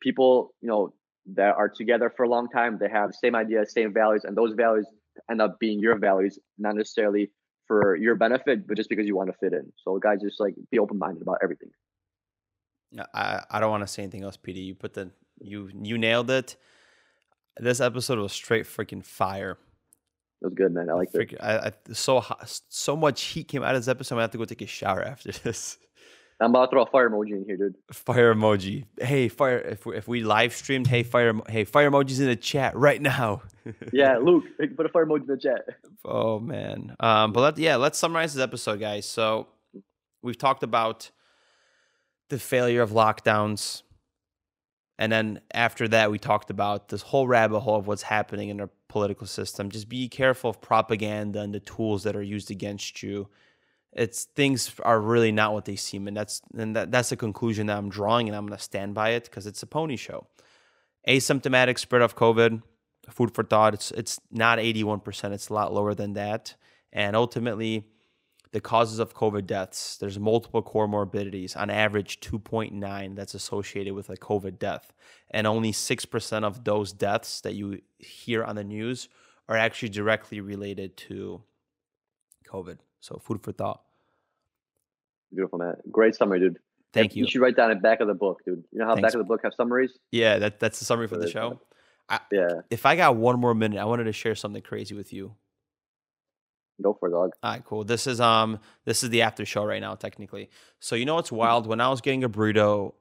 people, 0.00 0.54
you 0.60 0.68
know, 0.68 0.92
that 1.34 1.56
are 1.56 1.68
together 1.68 2.12
for 2.16 2.24
a 2.24 2.28
long 2.28 2.48
time, 2.48 2.78
they 2.80 2.88
have 2.88 3.14
same 3.14 3.34
ideas, 3.34 3.72
same 3.72 3.92
values, 3.92 4.22
and 4.24 4.36
those 4.36 4.54
values 4.54 4.86
end 5.30 5.42
up 5.42 5.58
being 5.58 5.78
your 5.78 5.98
values, 5.98 6.38
not 6.58 6.74
necessarily 6.74 7.30
for 7.66 7.96
your 7.96 8.14
benefit, 8.14 8.66
but 8.66 8.76
just 8.76 8.88
because 8.88 9.06
you 9.06 9.14
want 9.14 9.30
to 9.30 9.36
fit 9.38 9.52
in. 9.52 9.70
So 9.84 9.98
guys, 9.98 10.20
just 10.22 10.40
like 10.40 10.54
be 10.70 10.78
open 10.78 10.98
minded 10.98 11.22
about 11.22 11.38
everything. 11.42 11.70
Yeah, 12.90 13.04
I 13.14 13.42
I 13.50 13.60
don't 13.60 13.70
want 13.70 13.82
to 13.82 13.86
say 13.86 14.02
anything 14.02 14.22
else, 14.22 14.38
PD. 14.38 14.64
You 14.64 14.74
put 14.74 14.94
the 14.94 15.10
you 15.40 15.70
you 15.82 15.98
nailed 15.98 16.30
it. 16.30 16.56
This 17.58 17.80
episode 17.80 18.18
was 18.18 18.32
straight 18.32 18.64
freaking 18.64 19.04
fire. 19.04 19.58
It 20.40 20.46
was 20.46 20.54
good, 20.54 20.72
man. 20.72 20.88
I 20.88 20.94
like 20.94 21.10
it. 21.12 21.34
I, 21.40 21.58
I 21.58 21.72
so 21.92 22.20
hot, 22.20 22.60
so 22.68 22.96
much 22.96 23.22
heat 23.22 23.48
came 23.48 23.62
out 23.62 23.74
of 23.74 23.80
this 23.82 23.88
episode. 23.88 24.18
I 24.18 24.22
have 24.22 24.30
to 24.30 24.38
go 24.38 24.44
take 24.44 24.62
a 24.62 24.66
shower 24.66 25.02
after 25.02 25.32
this. 25.44 25.76
I'm 26.40 26.50
about 26.50 26.66
to 26.66 26.70
throw 26.70 26.82
a 26.82 26.86
fire 26.86 27.10
emoji 27.10 27.32
in 27.32 27.44
here, 27.44 27.56
dude. 27.56 27.74
Fire 27.90 28.32
emoji. 28.32 28.84
Hey, 29.00 29.28
fire! 29.28 29.58
If 29.58 29.86
we, 29.86 29.96
if 29.96 30.06
we 30.06 30.22
live 30.22 30.54
streamed, 30.54 30.86
hey, 30.86 31.02
fire! 31.02 31.34
Hey, 31.48 31.64
fire 31.64 31.90
emojis 31.90 32.20
in 32.20 32.26
the 32.26 32.36
chat 32.36 32.76
right 32.76 33.00
now. 33.00 33.42
Yeah, 33.92 34.16
Luke, 34.16 34.44
put 34.76 34.86
a 34.86 34.88
fire 34.88 35.04
emoji 35.04 35.22
in 35.22 35.26
the 35.26 35.36
chat. 35.36 35.66
Oh 36.02 36.38
man. 36.38 36.96
Um, 37.00 37.34
but 37.34 37.40
let, 37.40 37.58
yeah, 37.58 37.76
let's 37.76 37.98
summarize 37.98 38.32
this 38.32 38.42
episode, 38.42 38.80
guys. 38.80 39.04
So 39.04 39.48
we've 40.22 40.38
talked 40.38 40.62
about 40.62 41.10
the 42.30 42.38
failure 42.38 42.80
of 42.80 42.92
lockdowns. 42.92 43.82
And 44.98 45.12
then 45.12 45.40
after 45.52 45.86
that, 45.88 46.10
we 46.10 46.18
talked 46.18 46.48
about 46.48 46.88
this 46.88 47.02
whole 47.02 47.28
rabbit 47.28 47.60
hole 47.60 47.76
of 47.76 47.86
what's 47.86 48.02
happening 48.02 48.48
in 48.48 48.60
our 48.60 48.70
political 48.88 49.26
system. 49.26 49.70
Just 49.70 49.88
be 49.88 50.08
careful 50.08 50.48
of 50.48 50.62
propaganda 50.62 51.40
and 51.40 51.54
the 51.54 51.60
tools 51.60 52.04
that 52.04 52.16
are 52.16 52.22
used 52.22 52.50
against 52.50 53.02
you. 53.02 53.28
It's 53.92 54.24
things 54.24 54.74
are 54.82 55.00
really 55.00 55.32
not 55.32 55.52
what 55.54 55.64
they 55.64 55.76
seem, 55.76 56.08
and 56.08 56.16
that's 56.16 56.42
and 56.56 56.76
that, 56.76 56.92
that's 56.92 57.08
the 57.08 57.16
conclusion 57.16 57.66
that 57.66 57.78
I'm 57.78 57.88
drawing, 57.88 58.28
and 58.28 58.36
I'm 58.36 58.46
going 58.46 58.56
to 58.56 58.62
stand 58.62 58.94
by 58.94 59.10
it 59.10 59.24
because 59.24 59.46
it's 59.46 59.62
a 59.62 59.66
pony 59.66 59.96
show. 59.96 60.26
Asymptomatic 61.06 61.78
spread 61.78 62.02
of 62.02 62.14
COVID, 62.14 62.62
food 63.08 63.34
for 63.34 63.44
thought. 63.44 63.74
It's 63.74 63.90
it's 63.92 64.20
not 64.30 64.58
81%. 64.58 65.32
It's 65.32 65.48
a 65.48 65.54
lot 65.54 65.72
lower 65.72 65.94
than 65.94 66.12
that. 66.14 66.54
And 66.92 67.16
ultimately, 67.16 67.86
the 68.52 68.60
causes 68.60 68.98
of 68.98 69.14
COVID 69.14 69.46
deaths, 69.46 69.96
there's 69.98 70.18
multiple 70.18 70.62
comorbidities. 70.62 71.56
On 71.56 71.70
average, 71.70 72.20
2.9 72.20 73.14
that's 73.14 73.34
associated 73.34 73.94
with 73.94 74.08
a 74.10 74.16
COVID 74.16 74.58
death. 74.58 74.92
And 75.30 75.46
only 75.46 75.72
6% 75.72 76.44
of 76.44 76.64
those 76.64 76.92
deaths 76.92 77.40
that 77.42 77.54
you 77.54 77.82
hear 77.98 78.44
on 78.44 78.56
the 78.56 78.64
news 78.64 79.08
are 79.48 79.56
actually 79.56 79.90
directly 79.90 80.40
related 80.40 80.96
to 80.96 81.42
COVID. 82.46 82.78
So 83.00 83.18
food 83.22 83.42
for 83.42 83.52
thought. 83.52 83.82
Beautiful, 85.32 85.58
man. 85.58 85.74
Great 85.90 86.14
summary, 86.14 86.40
dude. 86.40 86.58
Thank 86.92 87.14
you. 87.14 87.24
You 87.24 87.30
should 87.30 87.40
write 87.42 87.56
down 87.56 87.68
the 87.68 87.76
back 87.76 88.00
of 88.00 88.08
the 88.08 88.14
book, 88.14 88.40
dude. 88.44 88.64
You 88.72 88.78
know 88.78 88.86
how 88.86 88.94
Thanks. 88.94 89.08
back 89.08 89.14
of 89.14 89.18
the 89.18 89.24
book 89.24 89.40
have 89.44 89.52
summaries? 89.54 89.92
Yeah, 90.10 90.38
that, 90.38 90.58
that's 90.58 90.78
the 90.78 90.84
summary 90.84 91.06
for 91.06 91.18
the 91.18 91.28
show. 91.30 91.60
Yeah, 92.32 92.48
If 92.70 92.86
I 92.86 92.96
got 92.96 93.16
one 93.16 93.38
more 93.38 93.54
minute, 93.54 93.78
I 93.78 93.84
wanted 93.84 94.04
to 94.04 94.12
share 94.12 94.34
something 94.34 94.62
crazy 94.62 94.94
with 94.94 95.12
you. 95.12 95.34
go 96.82 96.94
for 96.98 97.08
it, 97.08 97.12
dog. 97.12 97.32
All 97.42 97.52
right, 97.52 97.64
cool. 97.64 97.84
This 97.84 98.06
is 98.06 98.20
um 98.20 98.58
this 98.86 99.02
is 99.02 99.10
the 99.10 99.20
after 99.20 99.44
show 99.44 99.64
right 99.64 99.80
now, 99.82 99.94
technically. 99.94 100.48
So 100.80 100.96
you 100.96 101.04
know 101.04 101.16
what's 101.16 101.30
wild? 101.30 101.66
When 101.66 101.82
I 101.82 101.90
was 101.90 102.00
getting 102.00 102.24
a 102.24 102.28
burrito 102.30 102.94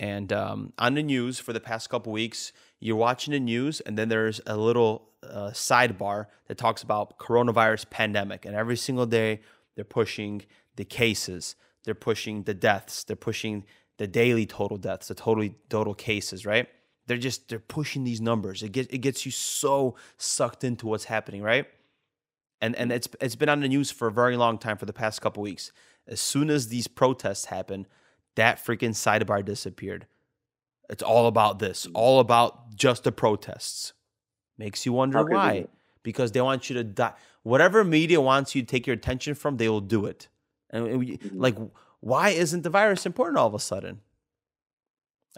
and 0.00 0.32
um 0.32 0.72
on 0.78 0.94
the 0.94 1.02
news 1.04 1.38
for 1.38 1.52
the 1.52 1.60
past 1.60 1.88
couple 1.90 2.10
weeks, 2.12 2.52
you're 2.80 2.96
watching 2.96 3.32
the 3.32 3.40
news 3.40 3.80
and 3.80 3.96
then 3.96 4.08
there's 4.08 4.40
a 4.46 4.56
little 4.56 5.08
uh, 5.22 5.50
sidebar 5.50 6.26
that 6.46 6.58
talks 6.58 6.82
about 6.82 7.18
coronavirus 7.18 7.88
pandemic 7.90 8.44
and 8.44 8.54
every 8.54 8.76
single 8.76 9.06
day 9.06 9.40
they're 9.76 9.84
pushing 9.84 10.42
the 10.76 10.84
cases, 10.84 11.56
they're 11.84 11.94
pushing 11.94 12.42
the 12.44 12.54
deaths, 12.54 13.04
they're 13.04 13.16
pushing 13.16 13.64
the 13.98 14.06
daily 14.06 14.46
total 14.46 14.78
deaths, 14.78 15.08
the 15.08 15.14
total 15.14 15.48
total 15.68 15.94
cases, 15.94 16.46
right? 16.46 16.68
They're 17.06 17.18
just 17.18 17.48
they're 17.48 17.58
pushing 17.58 18.04
these 18.04 18.20
numbers. 18.20 18.62
It 18.62 18.72
gets 18.72 18.88
it 18.92 18.98
gets 18.98 19.26
you 19.26 19.32
so 19.32 19.96
sucked 20.16 20.64
into 20.64 20.86
what's 20.86 21.04
happening, 21.04 21.42
right? 21.42 21.66
and 22.60 22.76
and 22.76 22.92
it's 22.92 23.08
it's 23.20 23.36
been 23.36 23.48
on 23.48 23.60
the 23.60 23.68
news 23.68 23.90
for 23.90 24.08
a 24.08 24.12
very 24.12 24.36
long 24.36 24.58
time 24.58 24.76
for 24.76 24.86
the 24.86 24.92
past 24.92 25.20
couple 25.20 25.42
weeks. 25.42 25.72
As 26.06 26.20
soon 26.20 26.50
as 26.50 26.68
these 26.68 26.88
protests 26.88 27.46
happened, 27.46 27.86
that 28.36 28.64
freaking 28.64 28.90
sidebar 28.90 29.44
disappeared. 29.44 30.06
It's 30.90 31.02
all 31.02 31.26
about 31.28 31.60
this, 31.60 31.86
all 31.94 32.20
about 32.20 32.74
just 32.74 33.04
the 33.04 33.12
protests. 33.12 33.92
Makes 34.58 34.84
you 34.84 34.92
wonder 34.92 35.18
How 35.18 35.24
could 35.24 35.30
it 35.30 35.34
be 35.34 35.36
why. 35.36 35.66
Because 36.02 36.32
they 36.32 36.40
want 36.40 36.68
you 36.68 36.74
to 36.74 36.84
die. 36.84 37.12
Whatever 37.44 37.84
media 37.84 38.20
wants 38.20 38.54
you 38.54 38.62
to 38.62 38.66
take 38.66 38.86
your 38.86 38.94
attention 38.94 39.34
from, 39.34 39.56
they 39.56 39.68
will 39.68 39.80
do 39.80 40.04
it. 40.06 40.28
And 40.70 40.98
we- 40.98 41.16
Mhm. 41.18 41.30
like, 41.34 41.56
why 42.00 42.30
isn't 42.30 42.62
the 42.62 42.70
virus 42.70 43.06
important 43.06 43.38
all 43.38 43.46
of 43.46 43.54
a 43.54 43.58
sudden? 43.60 44.00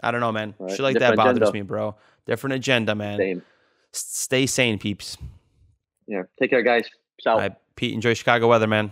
I 0.01 0.09
don't 0.11 0.21
know, 0.21 0.31
man. 0.31 0.55
Right. 0.57 0.71
Shit 0.71 0.79
like 0.81 0.97
that 0.99 1.15
bothers 1.15 1.37
agenda. 1.37 1.53
me, 1.53 1.61
bro. 1.61 1.95
Different 2.25 2.55
agenda, 2.55 2.95
man. 2.95 3.17
Same. 3.19 3.43
S- 3.93 4.05
Stay 4.07 4.45
sane, 4.47 4.79
peeps. 4.79 5.17
Yeah. 6.07 6.23
Take 6.39 6.49
care, 6.49 6.63
guys. 6.63 6.89
All 7.27 7.37
right, 7.37 7.55
Pete, 7.75 7.93
enjoy 7.93 8.15
Chicago 8.15 8.47
weather, 8.49 8.67
man. 8.67 8.91